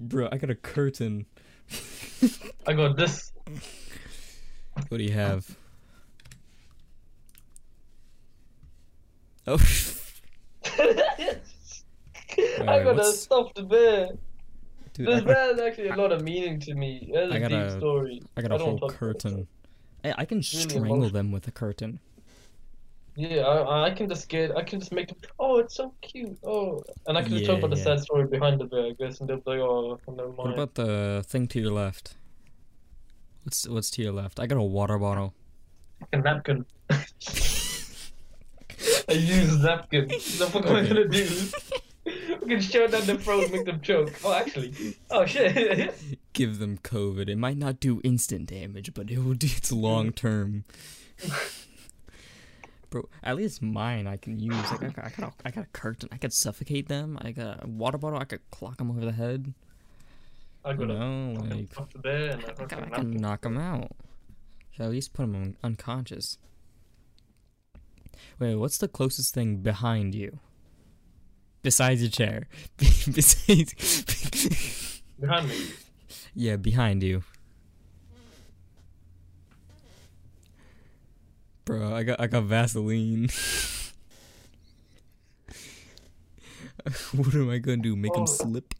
Bro, 0.00 0.28
I 0.32 0.36
got 0.38 0.50
a 0.50 0.54
curtain. 0.54 1.26
I 2.66 2.72
got 2.72 2.96
this. 2.96 3.32
What 4.88 4.98
do 4.98 5.02
you 5.04 5.12
have? 5.12 5.56
Oh, 9.46 9.56
I 10.78 11.00
Alright, 12.60 12.84
got 12.84 12.90
a 12.90 12.94
what's- 12.94 13.20
stuffed 13.20 13.68
bear. 13.68 14.10
dude, 14.92 15.08
I 15.08 15.12
This 15.14 15.20
got, 15.20 15.26
bear 15.26 15.36
has 15.54 15.60
actually 15.60 15.88
a 15.88 15.96
lot 15.96 16.12
of 16.12 16.22
meaning 16.22 16.60
to 16.60 16.74
me. 16.74 17.10
That's 17.12 17.32
I 17.32 17.36
a 17.36 17.40
got 17.40 17.48
deep 17.48 17.58
a- 17.58 17.78
story. 17.78 18.22
I 18.36 18.42
got 18.42 18.52
a 18.52 18.54
I 18.54 18.58
whole 18.58 18.78
curtain. 18.88 19.48
Hey, 20.02 20.12
I 20.16 20.24
can 20.26 20.42
strangle 20.42 21.08
them 21.08 21.32
with 21.32 21.48
a 21.48 21.50
curtain. 21.50 21.98
Yeah, 23.18 23.40
I, 23.40 23.86
I 23.86 23.90
can 23.90 24.08
just 24.08 24.28
get, 24.28 24.56
I 24.56 24.62
can 24.62 24.78
just 24.78 24.92
make 24.92 25.08
them. 25.08 25.16
Oh, 25.40 25.58
it's 25.58 25.74
so 25.74 25.92
cute. 26.02 26.38
Oh, 26.44 26.80
and 27.08 27.18
I 27.18 27.22
can 27.22 27.32
just 27.32 27.46
talk 27.46 27.54
Yeah, 27.54 27.64
about 27.64 27.70
the 27.70 27.82
sad 27.82 27.98
story 27.98 28.28
behind 28.28 28.60
the 28.60 28.66
bear, 28.66 28.86
I 28.86 28.92
guess, 28.92 29.18
and 29.18 29.28
they'll 29.28 29.38
be 29.38 29.50
like, 29.50 29.58
oh, 29.58 29.98
never 30.06 30.30
What 30.30 30.52
about 30.52 30.76
the 30.76 31.24
thing 31.26 31.48
to 31.48 31.60
your 31.60 31.72
left? 31.72 32.14
What's 33.42 33.66
what's 33.66 33.90
to 33.92 34.02
your 34.02 34.12
left? 34.12 34.38
I 34.38 34.46
got 34.46 34.56
a 34.56 34.62
water 34.62 34.98
bottle. 34.98 35.34
a 36.12 36.18
napkin. 36.18 36.64
I 36.90 36.94
use 39.08 39.52
a 39.52 39.66
napkin. 39.66 40.08
What 40.08 40.22
the 40.38 40.46
fuck 40.52 40.66
am 40.66 40.76
I 40.76 40.86
gonna 40.86 41.08
do? 41.08 41.26
We 42.40 42.54
can 42.54 42.60
shove 42.62 42.92
down 42.92 43.04
their 43.04 43.16
throat, 43.16 43.50
make 43.50 43.66
them 43.66 43.80
choke. 43.82 44.12
Oh, 44.24 44.32
actually. 44.32 44.96
Oh 45.10 45.26
shit. 45.26 45.92
Give 46.32 46.58
them 46.58 46.78
COVID. 46.78 47.28
It 47.28 47.36
might 47.36 47.58
not 47.58 47.80
do 47.80 48.00
instant 48.04 48.46
damage, 48.46 48.94
but 48.94 49.10
it 49.10 49.18
will 49.18 49.34
do 49.34 49.48
its 49.48 49.70
long 49.70 50.12
term. 50.12 50.64
Bro, 52.90 53.08
at 53.22 53.36
least 53.36 53.60
mine 53.60 54.06
I 54.06 54.16
can 54.16 54.38
use. 54.38 54.54
Like, 54.70 54.84
I, 54.84 54.88
got, 54.88 55.04
I, 55.04 55.10
got 55.10 55.28
a, 55.28 55.32
I 55.44 55.50
got 55.50 55.64
a 55.64 55.68
curtain. 55.68 56.08
I 56.10 56.16
could 56.16 56.32
suffocate 56.32 56.88
them. 56.88 57.18
I 57.20 57.32
got 57.32 57.64
a 57.64 57.68
water 57.68 57.98
bottle. 57.98 58.18
I 58.18 58.24
could 58.24 58.40
clock 58.50 58.78
them 58.78 58.90
over 58.90 59.04
the 59.04 59.12
head. 59.12 59.52
I 60.64 60.72
got 60.72 60.88
know, 60.88 61.36
like 61.38 61.70
the 62.02 62.32
a 62.32 62.62
I 62.62 62.66
can, 62.66 62.84
I 62.84 62.96
can 62.96 63.10
knock 63.12 63.42
them 63.42 63.58
out. 63.58 63.92
Should 64.70 64.84
at 64.84 64.90
least 64.90 65.12
put 65.12 65.22
them 65.22 65.34
un- 65.34 65.56
unconscious. 65.62 66.38
Wait, 68.38 68.54
what's 68.54 68.78
the 68.78 68.88
closest 68.88 69.34
thing 69.34 69.56
behind 69.56 70.14
you? 70.14 70.38
Besides 71.62 72.02
your 72.02 72.10
chair. 72.10 72.48
Besides. 72.76 73.74
Behind 75.20 75.48
me. 75.48 75.56
yeah, 76.32 76.54
behind 76.54 77.02
you. 77.02 77.24
Bro, 81.68 81.94
I 81.94 82.02
got 82.02 82.18
I 82.18 82.26
got 82.28 82.44
Vaseline. 82.44 83.28
what 87.12 87.34
am 87.34 87.50
I 87.50 87.58
gonna 87.58 87.76
do? 87.76 87.94
Make 87.94 88.12
Oh. 88.16 88.20
him 88.20 88.26
slip? 88.26 88.72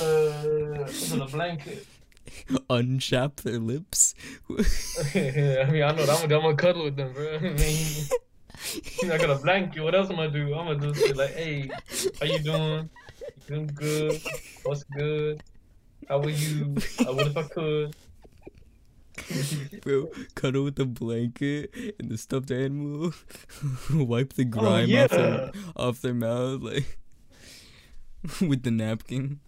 Uh, 0.00 0.86
a 1.20 1.26
blanket. 1.26 1.84
Unchap 2.70 3.42
their 3.42 3.58
lips? 3.58 4.14
I 4.48 5.66
mean, 5.68 5.82
I 5.82 5.90
know 5.90 6.06
that 6.06 6.10
I'm, 6.10 6.22
I'm 6.22 6.28
gonna 6.42 6.54
cuddle 6.54 6.84
with 6.84 6.94
them, 6.94 7.12
bro. 7.12 7.26
I 7.38 7.40
mean, 7.40 9.10
I 9.10 9.18
got 9.18 9.30
a 9.30 9.34
blanket. 9.42 9.82
What 9.82 9.96
else 9.96 10.10
am 10.10 10.20
I 10.20 10.28
do? 10.28 10.54
I'm 10.54 10.78
gonna 10.78 10.92
do 10.92 10.94
shit 10.94 11.16
like, 11.16 11.34
hey, 11.34 11.68
how 12.20 12.26
you 12.26 12.38
doing? 12.38 12.88
You 13.20 13.42
doing 13.48 13.66
good? 13.74 14.22
What's 14.62 14.84
good? 14.84 15.42
How 16.08 16.20
are 16.20 16.30
you? 16.30 16.76
I 17.04 17.10
would 17.10 17.26
if 17.26 17.36
I 17.36 17.42
could. 17.42 17.96
Bro, 19.82 20.10
cuddle 20.34 20.64
with 20.64 20.76
the 20.76 20.84
blanket 20.86 21.74
and 21.98 22.10
the 22.10 22.18
stuffed 22.18 22.50
animal. 22.50 23.12
Wipe 23.94 24.32
the 24.34 24.44
oh, 24.44 24.48
grime 24.48 24.66
off, 24.66 24.78
Oh, 24.80 24.82
yeah. 24.84 25.06
their, 25.06 25.50
off 25.76 26.00
their 26.00 26.14
mouth, 26.14 26.62
like 26.62 26.98
with 28.40 28.62
the 28.62 28.70
napkin. 28.70 29.40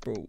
Bro, 0.00 0.28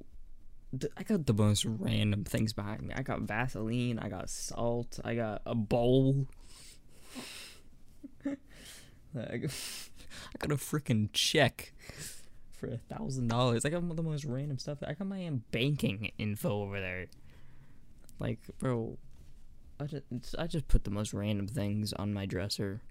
th- 0.80 0.92
I 0.98 1.04
got 1.04 1.26
the 1.26 1.34
most 1.34 1.66
random 1.66 2.24
things 2.24 2.54
behind 2.54 2.82
me. 2.84 2.94
I 2.96 3.04
got 3.04 3.22
Vaseline, 3.22 4.00
I 4.00 4.10
got 4.10 4.30
salt, 4.30 5.00
I 5.04 5.16
got 5.16 5.42
a 5.46 5.56
bowl. 5.56 6.28
I 8.26 9.38
got, 9.38 9.52
I 10.34 10.38
got 10.39 10.52
a 10.52 10.56
freaking 10.56 11.10
check 11.12 11.74
for 12.54 12.68
a 12.68 12.78
thousand 12.78 13.28
dollars. 13.28 13.66
I 13.66 13.70
got 13.70 13.96
the 13.96 14.04
most 14.04 14.24
random 14.26 14.58
stuff. 14.58 14.78
I 14.86 14.94
got 14.94 15.08
my 15.08 15.26
own 15.26 15.44
banking 15.52 16.12
info 16.18 16.62
over 16.62 16.80
there. 16.80 17.08
Like, 18.22 18.39
bro, 18.59 18.99
I 19.80 19.86
just, 19.86 20.36
I 20.38 20.45
just 20.45 20.67
put 20.67 20.84
the 20.84 20.91
most 20.91 21.11
random 21.11 21.47
things 21.47 21.91
on 21.91 22.13
my 22.13 22.28
dresser. 22.28 22.82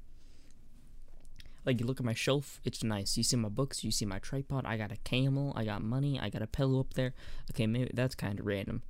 Like, 1.65 1.79
you 1.79 1.87
look 1.87 2.01
at 2.01 2.07
my 2.07 2.15
shelf, 2.15 2.61
it's 2.65 2.83
nice. 2.83 3.17
You 3.17 3.23
see 3.23 3.37
my 3.37 3.49
books, 3.49 3.85
you 3.85 3.93
see 3.93 4.07
my 4.07 4.19
tripod. 4.19 4.67
I 4.67 4.77
got 4.77 4.91
a 4.91 4.97
camel, 4.97 5.53
I 5.55 5.65
got 5.65 5.85
money, 5.85 6.19
I 6.19 6.31
got 6.31 6.43
a 6.43 6.49
pillow 6.49 6.81
up 6.81 6.95
there. 6.95 7.15
Okay, 7.53 7.69
maybe 7.69 7.93
that's 7.95 8.17
kind 8.17 8.41
of 8.41 8.47
random. 8.47 8.83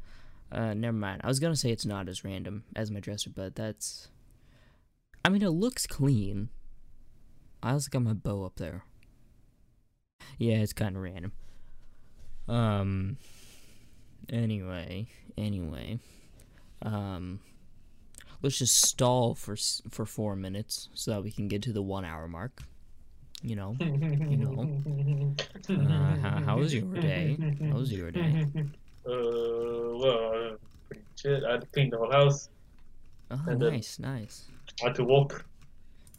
Uh, 0.50 0.72
never 0.72 0.96
mind. 0.96 1.20
I 1.22 1.28
was 1.28 1.40
gonna 1.40 1.56
say 1.56 1.72
it's 1.72 1.84
not 1.84 2.08
as 2.08 2.24
random 2.24 2.64
as 2.74 2.90
my 2.90 3.00
dresser, 3.00 3.28
but 3.28 3.54
that's. 3.54 4.08
I 5.22 5.28
mean, 5.28 5.42
it 5.42 5.50
looks 5.50 5.86
clean. 5.86 6.48
I 7.62 7.72
also 7.72 7.90
got 7.90 8.02
my 8.02 8.14
bow 8.14 8.44
up 8.44 8.56
there. 8.56 8.84
Yeah, 10.38 10.56
it's 10.56 10.72
kind 10.72 10.96
of 10.96 11.02
random. 11.02 11.32
Um. 12.48 13.18
Anyway, 14.30 15.08
anyway, 15.36 15.98
um, 16.82 17.40
let's 18.42 18.58
just 18.58 18.86
stall 18.86 19.34
for 19.34 19.56
for 19.90 20.06
four 20.06 20.36
minutes 20.36 20.88
so 20.94 21.10
that 21.12 21.22
we 21.22 21.30
can 21.30 21.48
get 21.48 21.62
to 21.62 21.72
the 21.72 21.82
one 21.82 22.04
hour 22.04 22.26
mark. 22.28 22.62
You 23.42 23.56
know, 23.56 23.74
you 23.80 24.36
know. 24.36 24.80
Uh, 25.68 26.16
how- 26.18 26.42
how 26.44 26.56
was 26.58 26.74
your 26.74 26.82
day? 27.00 27.38
How 27.70 27.76
was 27.78 27.90
your 27.92 28.10
day? 28.10 28.44
Uh, 29.06 29.10
well, 29.96 30.56
pretty 30.88 31.02
shit. 31.16 31.42
I 31.44 31.52
had 31.52 31.62
to 31.62 31.66
clean 31.68 31.88
the 31.90 31.96
whole 31.96 32.12
house. 32.12 32.50
oh, 33.30 33.40
And 33.46 33.58
nice, 33.60 33.98
nice. 33.98 34.44
I 34.82 34.88
had 34.88 34.94
to 34.96 35.04
walk 35.04 35.46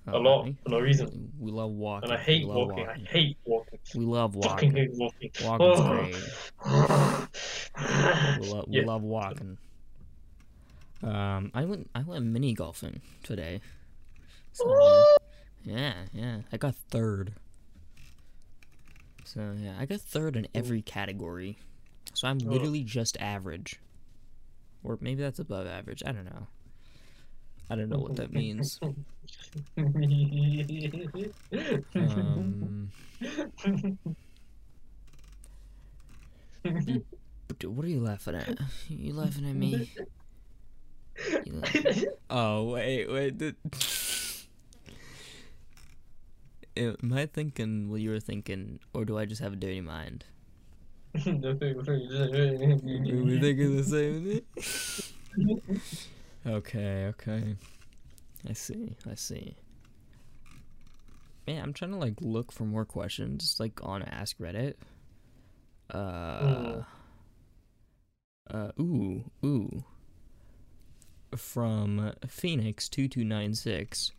a 0.07 0.13
Oh, 0.15 0.19
lot 0.19 0.49
for 0.63 0.69
no 0.69 0.79
reason. 0.79 1.31
We 1.39 1.51
love 1.51 1.69
walking. 1.73 2.09
And 2.09 2.17
I 2.19 2.23
hate 2.23 2.43
love 2.47 2.69
walking. 2.69 2.87
I 2.87 2.97
hate 3.07 3.37
walking. 3.45 3.79
We 3.93 4.03
love 4.05 4.33
Fucking 4.33 4.49
walking. 4.49 4.71
hate 4.73 4.91
walking. 4.95 5.31
Walking's 5.43 5.79
Oh. 5.79 7.27
great. 7.29 7.29
We, 8.41 8.47
lo- 8.49 8.65
we 8.67 8.77
Yeah. 8.79 8.85
love 8.85 9.03
walking. 9.03 9.57
Um, 11.03 11.51
I 11.53 11.65
went 11.65 11.89
I 11.95 12.01
went 12.03 12.25
mini 12.25 12.53
golfing 12.53 13.01
today. 13.23 13.61
So, 14.53 14.65
yeah, 15.63 15.93
yeah, 16.13 16.39
I 16.51 16.57
got 16.57 16.75
third. 16.75 17.33
So 19.23 19.53
yeah, 19.57 19.75
I 19.79 19.85
got 19.85 20.01
third 20.01 20.35
in 20.35 20.47
every 20.53 20.81
category. 20.81 21.57
So 22.13 22.27
I'm 22.27 22.39
Oh. 22.45 22.49
literally 22.51 22.83
just 22.83 23.17
average, 23.19 23.79
or 24.83 24.97
maybe 25.01 25.21
that's 25.21 25.39
above 25.39 25.67
average. 25.67 26.03
I 26.05 26.11
don't 26.11 26.25
know. 26.25 26.47
I 27.69 27.75
don't 27.75 27.89
know 27.89 27.99
what 27.99 28.15
that 28.17 28.33
means. 28.33 28.79
Um, 31.95 32.91
what 37.63 37.85
are 37.85 37.89
you 37.89 38.01
laughing 38.01 38.35
at? 38.35 38.57
You 38.87 39.13
laughing 39.13 39.47
at 39.49 39.55
me? 39.55 39.89
Oh 42.29 42.63
wait, 42.71 43.09
wait. 43.11 43.39
th- 43.39 43.55
Am 46.77 47.13
I 47.13 47.25
thinking 47.27 47.89
what 47.89 48.01
you 48.01 48.09
were 48.09 48.19
thinking, 48.19 48.79
or 48.93 49.05
do 49.05 49.17
I 49.17 49.25
just 49.25 49.41
have 49.41 49.53
a 49.53 49.55
dirty 49.55 49.81
mind? 49.81 50.25
Are 51.25 53.23
we 53.23 53.39
thinking 53.39 53.75
the 53.77 53.83
same 53.83 54.25
thing? 54.25 55.81
okay, 56.47 57.07
okay. 57.07 57.55
I 58.49 58.53
see, 58.53 58.95
I 59.09 59.15
see. 59.15 59.55
Man, 61.47 61.61
I'm 61.63 61.73
trying 61.73 61.91
to 61.91 61.97
like 61.97 62.15
look 62.21 62.51
for 62.51 62.65
more 62.65 62.85
questions 62.85 63.57
like 63.59 63.79
on 63.83 64.03
Ask 64.03 64.37
Reddit. 64.37 64.75
Uh, 65.89 66.83
uh, 68.49 68.71
ooh, 68.79 69.23
ooh. 69.43 69.83
From 71.37 72.13
Phoenix 72.27 72.89
two 72.89 73.07
two 73.07 73.23
nine 73.23 73.53
six. 73.53 74.11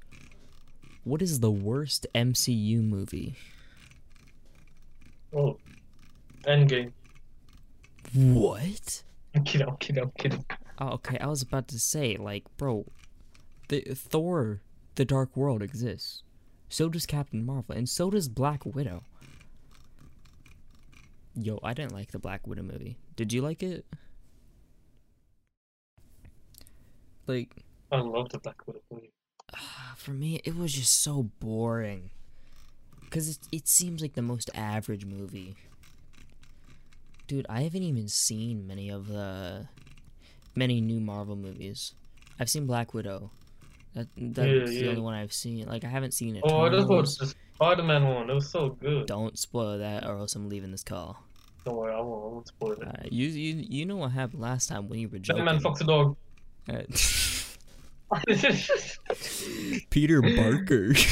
What 1.05 1.21
is 1.21 1.41
the 1.41 1.51
worst 1.51 2.07
MCU 2.15 2.83
movie? 2.83 3.35
Oh, 5.35 5.59
Endgame. 6.45 6.93
What? 8.15 9.03
I'm 9.35 9.45
kidding. 9.45 9.69
I'm 9.69 9.77
kidding. 9.77 10.03
I'm 10.03 10.13
kidding. 10.19 10.45
Oh, 10.79 10.89
okay. 10.91 11.19
I 11.19 11.27
was 11.27 11.43
about 11.43 11.69
to 11.69 11.79
say, 11.79 12.17
like, 12.17 12.45
bro, 12.57 12.87
the 13.69 13.81
Thor, 13.95 14.61
the 14.95 15.05
Dark 15.05 15.37
World 15.37 15.63
exists. 15.63 16.23
So 16.69 16.89
does 16.89 17.07
Captain 17.07 17.45
Marvel, 17.45 17.75
and 17.75 17.89
so 17.89 18.11
does 18.11 18.29
Black 18.29 18.65
Widow. 18.65 19.05
Yo, 21.35 21.59
I 21.63 21.75
didn't 21.75 21.93
like 21.93 22.13
the 22.13 22.19
Black 22.19 22.47
Widow 22.47 22.63
movie. 22.63 22.97
Did 23.17 23.33
you 23.33 23.43
like 23.43 23.63
it? 23.63 23.87
Like, 27.27 27.55
I 27.91 28.01
love 28.01 28.29
the 28.31 28.39
Black 28.39 28.67
Widow 28.67 28.81
movie. 28.91 29.11
for 29.97 30.13
me, 30.13 30.41
it 30.45 30.57
was 30.57 30.73
just 30.73 31.01
so 31.03 31.25
boring. 31.41 32.11
Cause 33.11 33.29
it 33.29 33.39
it 33.53 33.69
seems 33.69 34.01
like 34.01 34.15
the 34.15 34.23
most 34.23 34.49
average 34.55 35.05
movie. 35.05 35.55
Dude, 37.27 37.47
I 37.49 37.61
haven't 37.63 37.83
even 37.83 38.09
seen 38.09 38.67
many 38.67 38.89
of 38.91 39.07
the 39.09 39.69
many 40.55 40.81
new 40.81 40.99
Marvel 41.01 41.37
movies. 41.37 41.95
I've 42.41 42.49
seen 42.49 42.67
Black 42.67 42.95
Widow. 42.95 43.31
That 43.95 44.09
that's 44.17 44.49
Yeah, 44.49 44.65
the 44.65 44.73
yeah. 44.73 44.89
only 44.91 45.01
one 45.03 45.15
I've 45.15 45.33
seen. 45.33 45.67
Like 45.67 45.85
I 45.85 45.89
haven't 45.89 46.13
seen 46.15 46.37
it. 46.37 46.43
Oh, 46.47 46.63
I 46.63 46.71
just 46.71 46.89
watched 46.89 47.19
the 47.19 47.35
Spider-Man 47.55 48.05
one. 48.09 48.31
It 48.31 48.35
was 48.35 48.49
so 48.49 48.71
good. 48.71 49.07
Don't 49.07 49.39
spoil 49.39 49.77
that, 49.79 50.05
or 50.07 50.17
else 50.17 50.35
I'm 50.35 50.49
leaving 50.49 50.71
this 50.71 50.83
call. 50.83 51.23
Don't 51.67 51.77
worry, 51.77 51.93
I 51.93 52.01
won't. 52.01 52.25
I 52.25 52.29
won't 52.29 52.49
spoil 52.49 52.73
it. 52.73 52.89
Uh, 52.89 52.93
you 53.11 53.29
you 53.29 53.65
you 53.69 53.85
know 53.87 53.97
what 53.97 54.13
happened 54.13 54.41
last 54.41 54.69
time 54.71 54.89
when 54.89 54.99
you 54.99 55.09
were 55.11 55.19
joking. 55.19 55.45
Spider-Man 55.45 55.63
fucks 55.63 55.83
a 55.83 55.85
dog. 55.85 56.17
Peter 59.91 60.23
Barker. 60.23 60.93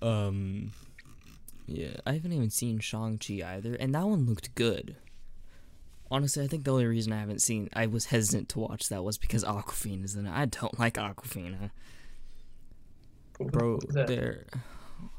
Um, 0.00 0.72
yeah, 1.66 1.96
I 2.06 2.12
haven't 2.12 2.32
even 2.32 2.50
seen 2.50 2.78
Shang 2.78 3.18
Chi 3.18 3.42
either, 3.44 3.74
and 3.74 3.94
that 3.94 4.06
one 4.06 4.26
looked 4.26 4.54
good. 4.54 4.96
Honestly, 6.10 6.44
I 6.44 6.46
think 6.46 6.64
the 6.64 6.72
only 6.72 6.86
reason 6.86 7.12
I 7.12 7.20
haven't 7.20 7.42
seen, 7.42 7.68
I 7.74 7.86
was 7.86 8.06
hesitant 8.06 8.48
to 8.50 8.60
watch 8.60 8.88
that 8.88 9.04
was 9.04 9.18
because 9.18 9.44
Awkwafina 9.44 10.04
is 10.04 10.14
in 10.14 10.26
it. 10.26 10.32
I 10.32 10.46
don't 10.46 10.78
like 10.78 10.94
Awkwafina, 10.94 11.70
bro. 13.40 13.78
They're, 14.06 14.46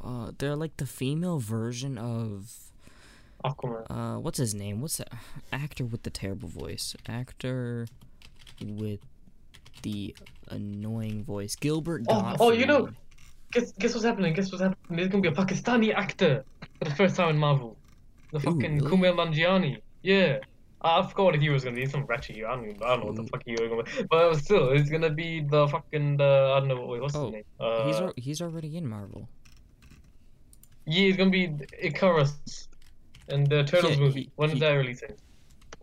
uh, 0.04 0.32
they're 0.38 0.56
like 0.56 0.78
the 0.78 0.88
female 0.88 1.40
version 1.40 1.98
of, 1.98 2.69
Aquaman. 3.46 3.86
uh, 3.90 4.20
what's 4.20 4.38
his 4.38 4.54
name? 4.54 4.82
What's 4.82 4.98
that 4.98 5.12
actor 5.52 5.86
with 5.86 6.04
the 6.04 6.10
terrible 6.10 6.50
voice? 6.50 6.96
Actor 7.08 7.88
with 8.64 9.00
the 9.84 10.16
annoying 10.50 11.24
voice, 11.24 11.56
Gilbert 11.56 12.04
Oh, 12.10 12.22
Gottfried. 12.22 12.38
oh, 12.42 12.52
you 12.52 12.66
know- 12.66 12.90
Guess, 13.52 13.72
guess 13.80 13.94
what's 13.96 14.06
happening? 14.06 14.34
Guess 14.34 14.52
what's 14.52 14.62
happening? 14.62 14.98
There's 14.98 15.08
gonna 15.08 15.22
be 15.24 15.30
a 15.30 15.32
Pakistani 15.32 15.92
actor 15.94 16.44
for 16.78 16.86
the 16.86 16.94
first 16.96 17.16
time 17.16 17.30
in 17.30 17.38
Marvel. 17.38 17.78
The 18.32 18.40
fucking 18.40 18.78
really? 18.78 18.92
Kumail 18.92 19.16
Nanjiani. 19.16 19.82
Yeah. 20.04 20.38
I 20.82 21.02
forgot 21.02 21.24
what 21.24 21.36
he 21.42 21.50
was 21.50 21.64
gonna 21.64 21.76
be. 21.76 21.86
Some 21.88 22.06
ratchet 22.06 22.36
hero. 22.36 22.52
I 22.52 22.56
don't, 22.58 22.70
even, 22.70 22.84
I 22.84 22.88
don't 22.90 23.00
know 23.00 23.06
what 23.08 23.16
the 23.16 23.24
fuck 23.24 23.42
he 23.46 23.54
was 23.54 23.62
gonna 23.70 23.84
be. 23.84 24.08
But 24.08 24.36
still, 24.36 24.70
it's 24.70 24.90
gonna 24.90 25.10
be 25.10 25.42
the 25.42 25.68
fucking, 25.68 26.18
the, 26.18 26.54
I 26.56 26.60
don't 26.60 26.68
know, 26.68 26.86
wait, 26.86 27.02
what's 27.02 27.16
Oh, 27.16 27.24
his 27.26 27.34
name? 27.34 27.44
Uh, 27.60 27.86
He's 27.88 27.96
al- 28.00 28.14
he's 28.18 28.42
already 28.42 28.78
in 28.78 28.88
Marvel. 28.88 29.28
yeah, 30.86 31.06
he's 31.08 31.18
gonna 31.18 31.32
be 31.32 31.48
Ikaris 31.84 32.68
in 33.32 33.44
the 33.46 33.60
Eternals 33.62 33.94
Yeah, 33.96 34.00
movie. 34.00 34.22
he- 34.24 34.32
when 34.36 34.50
is 34.50 34.54
he- 34.56 34.60
that 34.60 34.72
releasing? 34.72 35.12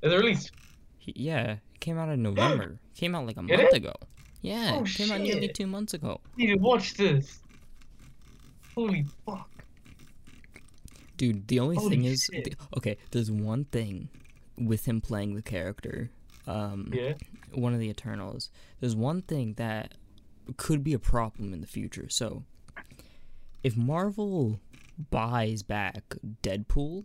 Is 0.03 0.13
it 0.13 0.17
released? 0.17 0.53
He, 0.99 1.13
yeah, 1.17 1.53
It 1.75 1.81
came 1.81 1.99
out 1.99 2.09
in 2.09 2.23
November. 2.31 2.79
It 2.95 2.99
came 2.99 3.15
out 3.15 3.27
like 3.27 3.37
a 3.37 3.43
Did 3.43 3.59
month 3.59 3.73
it? 3.75 3.77
ago. 3.77 3.95
Yeah, 4.43 4.73
Oh, 4.77 4.83
it 4.85 4.89
came 4.89 5.11
out 5.11 5.21
nearly 5.21 5.49
two 5.49 5.67
months 5.67 5.95
ago. 5.95 6.21
need 6.37 6.49
to 6.49 6.57
watch 6.57 6.95
this. 6.95 7.41
Holy 8.75 9.05
fuck. 9.25 9.49
Dude, 11.17 11.49
the 11.49 11.61
only 11.61 11.77
Holy 11.77 11.91
thing 11.91 12.05
is, 12.05 12.29
the- 12.31 12.55
okay, 12.77 12.99
there's 13.11 13.31
one 13.31 13.65
thing 13.65 14.11
with 14.59 14.87
him 14.87 15.01
playing 15.01 15.35
the 15.35 15.43
character, 15.43 16.11
um, 16.47 16.91
Yeah. 16.95 17.15
one 17.55 17.73
of 17.73 17.81
the 17.81 17.89
Eternals. 17.89 18.51
There's 18.81 18.95
one 18.95 19.23
thing 19.23 19.55
that 19.55 19.95
could 20.59 20.85
be 20.85 20.93
a 20.93 20.99
problem 20.99 21.53
in 21.55 21.61
the 21.63 21.67
future. 21.67 22.09
So, 22.11 22.45
if 23.63 23.77
Marvel 23.77 24.61
buys 25.11 25.63
back 25.63 26.15
Deadpool 26.43 27.05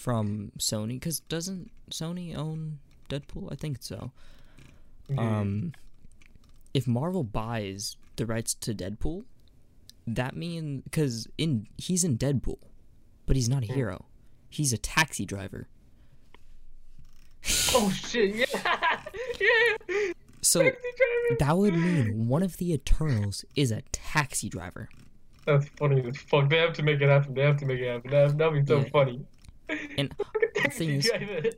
from 0.00 0.52
Sony, 0.58 0.94
because 0.94 1.20
doesn't 1.20 1.70
Sony 1.90 2.34
own 2.36 2.78
Deadpool? 3.10 3.52
I 3.52 3.54
think 3.56 3.78
so. 3.82 4.12
yeah. 5.08 5.20
Um, 5.40 5.72
if 6.72 6.86
Marvel 6.86 7.24
buys 7.24 7.96
the 8.16 8.24
rights 8.26 8.54
to 8.54 8.74
Deadpool, 8.74 9.24
that 10.06 10.34
means 10.34 10.82
because 10.84 11.26
in 11.36 11.66
he's 11.76 12.04
in 12.04 12.16
Deadpool, 12.16 12.58
but 13.26 13.36
he's 13.36 13.48
not 13.48 13.62
a 13.64 13.66
Hmm. 13.66 13.74
hero. 13.74 14.04
He's 14.48 14.72
a 14.72 14.78
taxi 14.78 15.24
driver. 15.26 15.68
oh 17.74 17.90
shit, 17.90 18.34
yeah. 18.34 18.46
yeah. 19.40 20.12
So 20.42 20.70
that 21.38 21.56
would 21.56 21.74
mean 21.74 22.26
one 22.28 22.42
of 22.42 22.56
the 22.56 22.72
Eternals 22.72 23.44
is 23.54 23.70
a 23.70 23.82
taxi 23.92 24.48
driver. 24.48 24.88
That's 25.46 25.68
funny 25.78 26.02
as 26.06 26.16
fuck. 26.18 26.48
They 26.48 26.58
have 26.58 26.72
to 26.74 26.82
make 26.82 27.00
it 27.00 27.08
happen. 27.08 27.34
They 27.34 27.42
have 27.42 27.56
to 27.58 27.66
make 27.66 27.80
it 27.80 27.88
happen. 27.88 28.10
That 28.10 28.38
that'd 28.38 28.54
be 28.64 28.66
so 28.66 28.78
Yeah. 28.80 28.88
funny. 28.92 29.20
And 29.98 30.14
Taxi 30.56 30.78
thing 30.86 30.90
is- 31.44 31.54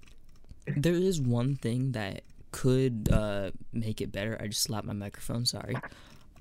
There 0.77 0.95
is 0.95 1.21
one 1.21 1.57
thing 1.57 1.93
that 1.93 2.23
could 2.53 3.09
uh, 3.11 3.51
make 3.73 4.01
it 4.01 4.13
better. 4.13 4.37
I 4.41 4.47
just 4.49 4.63
slapped 4.63 4.87
my 4.87 4.93
microphone. 4.93 5.45
Sorry. 5.47 5.75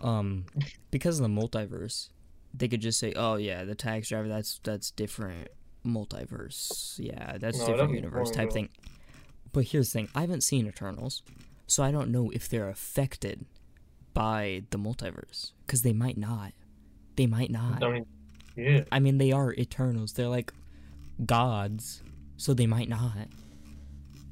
Um, 0.01 0.45
because 0.91 1.19
of 1.19 1.23
the 1.23 1.29
multiverse, 1.41 2.09
they 2.53 2.67
could 2.67 2.81
just 2.81 2.99
say, 2.99 3.13
"Oh 3.15 3.35
yeah, 3.35 3.63
the 3.63 3.75
tax 3.75 4.09
driver. 4.09 4.27
That's 4.27 4.59
that's 4.63 4.91
different 4.91 5.47
multiverse. 5.85 6.99
Yeah, 6.99 7.37
that's 7.37 7.59
No, 7.59 7.67
different 7.67 7.93
universe 7.93 8.31
type 8.31 8.51
thing." 8.51 8.69
But 9.53 9.65
here's 9.65 9.91
the 9.91 9.99
thing: 9.99 10.09
I 10.15 10.21
haven't 10.21 10.41
seen 10.41 10.67
Eternals, 10.67 11.23
so 11.67 11.83
I 11.83 11.91
don't 11.91 12.09
know 12.09 12.29
if 12.31 12.49
they're 12.49 12.69
affected 12.69 13.45
by 14.13 14.63
the 14.71 14.77
multiverse 14.77 15.51
because 15.65 15.83
they 15.83 15.93
might 15.93 16.17
not. 16.17 16.51
They 17.15 17.27
might 17.27 17.51
not. 17.51 17.83
I 17.83 17.91
mean, 17.91 18.05
yeah. 18.55 18.83
I 18.91 18.99
mean, 18.99 19.17
they 19.17 19.31
are 19.31 19.53
Eternals. 19.53 20.13
They're 20.13 20.27
like 20.27 20.51
gods, 21.25 22.03
so 22.37 22.53
they 22.53 22.67
might 22.67 22.89
not. 22.89 23.27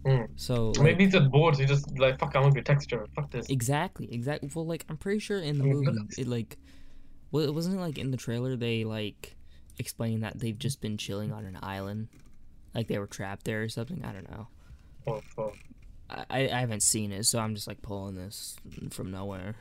Mm. 0.05 0.29
So 0.35 0.69
like, 0.69 0.83
Maybe 0.83 1.03
he's 1.05 1.13
just 1.13 1.29
bored. 1.29 1.55
So 1.55 1.61
he 1.61 1.67
just 1.67 1.97
like, 1.99 2.19
fuck. 2.19 2.35
I 2.35 2.39
want 2.39 2.55
to 2.55 2.61
be 2.61 2.71
a 2.71 2.75
driver. 2.75 3.07
Fuck 3.15 3.31
this. 3.31 3.49
Exactly, 3.49 4.11
exactly. 4.13 4.49
Well, 4.53 4.65
like 4.65 4.85
I'm 4.89 4.97
pretty 4.97 5.19
sure 5.19 5.39
in 5.39 5.57
the 5.57 5.65
movie, 5.65 5.97
it 6.17 6.27
like, 6.27 6.57
well, 7.31 7.53
wasn't 7.53 7.75
it 7.75 7.79
like 7.79 7.97
in 7.97 8.11
the 8.11 8.17
trailer 8.17 8.55
they 8.55 8.83
like 8.83 9.35
explaining 9.77 10.21
that 10.21 10.39
they've 10.39 10.57
just 10.57 10.81
been 10.81 10.97
chilling 10.97 11.31
on 11.31 11.45
an 11.45 11.57
island, 11.61 12.07
like 12.73 12.87
they 12.87 12.97
were 12.97 13.07
trapped 13.07 13.45
there 13.45 13.63
or 13.63 13.69
something. 13.69 14.03
I 14.05 14.13
don't 14.13 14.29
know. 14.29 14.47
Oh 15.07 15.51
I, 16.09 16.49
I 16.49 16.59
haven't 16.59 16.83
seen 16.83 17.11
it, 17.11 17.25
so 17.25 17.39
I'm 17.39 17.55
just 17.55 17.67
like 17.67 17.81
pulling 17.81 18.15
this 18.15 18.55
from 18.89 19.11
nowhere. 19.11 19.55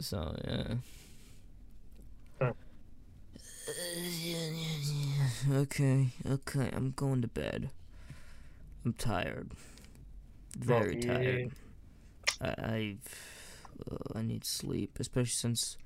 So 0.00 0.36
yeah. 0.46 0.74
Huh. 2.40 2.52
Okay, 5.50 6.08
okay. 6.28 6.70
I'm 6.72 6.92
going 6.96 7.22
to 7.22 7.28
bed. 7.28 7.70
I'm 8.84 8.92
tired. 8.94 9.52
Very 10.58 10.96
Oh, 10.96 11.06
yeah. 11.06 11.12
tired. 11.12 11.50
I 12.40 12.48
I've, 12.74 13.84
uh, 13.90 14.18
I 14.18 14.22
need 14.22 14.44
sleep, 14.44 14.98
especially 15.00 15.30
since 15.30 15.76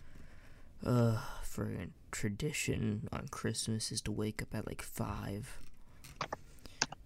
uh 0.84 1.18
for 1.42 1.64
a 1.66 1.86
tradition 2.11 3.09
on 3.12 3.28
Christmas 3.30 3.92
is 3.92 4.00
to 4.03 4.12
wake 4.12 4.42
up 4.42 4.55
at 4.55 4.66
like 4.66 4.82
five. 4.82 5.59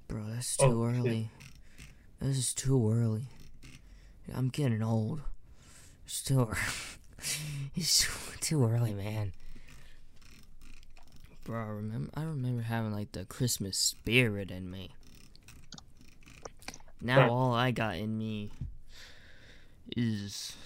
Bro, 0.08 0.24
that's 0.30 0.56
too 0.56 0.66
Oh, 0.66 0.92
shit. 0.92 0.96
early. 1.00 1.30
This 2.20 2.38
is 2.38 2.54
too 2.54 2.90
early. 2.92 3.26
I'm 4.34 4.48
getting 4.48 4.82
old. 4.82 5.22
It's 6.06 6.22
too 6.22 6.40
early. 6.40 6.56
it's 7.76 8.06
too 8.40 8.64
early, 8.64 8.94
man. 8.94 9.32
Bro, 11.46 11.60
I 11.60 11.66
remember 11.68 12.10
I 12.14 12.22
remember 12.24 12.62
having 12.62 12.92
like 12.92 13.12
the 13.12 13.24
Christmas 13.24 13.78
spirit 13.78 14.50
in 14.50 14.68
me. 14.70 14.90
Now 17.00 17.30
all 17.30 17.54
I 17.54 17.70
got 17.70 17.96
in 17.96 18.18
me 18.18 18.50
is 19.96 20.56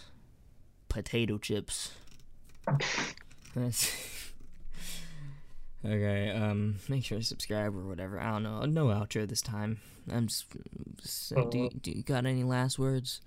potato 0.88 1.36
chips. 1.38 1.92
Okay. 5.84 6.30
Um, 6.30 6.76
make 6.88 7.04
sure 7.04 7.18
to 7.18 7.24
subscribe 7.24 7.74
or 7.74 7.86
whatever. 7.86 8.20
I 8.20 8.30
don't 8.32 8.42
know. 8.42 8.60
No 8.66 8.86
outro 8.86 9.26
this 9.28 9.40
time. 9.42 9.80
I'm 10.10 10.26
just. 10.28 10.44
just- 11.00 11.32
do, 11.50 11.58
you, 11.58 11.70
do 11.70 11.90
you 11.90 12.02
got 12.02 12.26
any 12.26 12.44
last 12.44 12.78
words? 12.78 13.20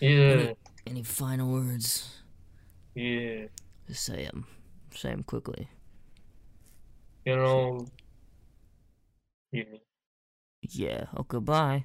Yeah. 0.00 0.54
Any 0.86 1.02
final 1.02 1.50
words? 1.52 2.10
Yeah. 2.94 3.46
Just 3.88 4.04
say 4.04 4.24
them. 4.24 4.46
Say 4.94 5.10
them 5.10 5.22
quickly. 5.22 5.68
You 7.26 7.36
know. 7.36 7.86
Yeah. 9.52 9.64
Yeah. 10.62 11.06
Oh, 11.14 11.20
okay. 11.20 11.38
Bye. 11.38 11.84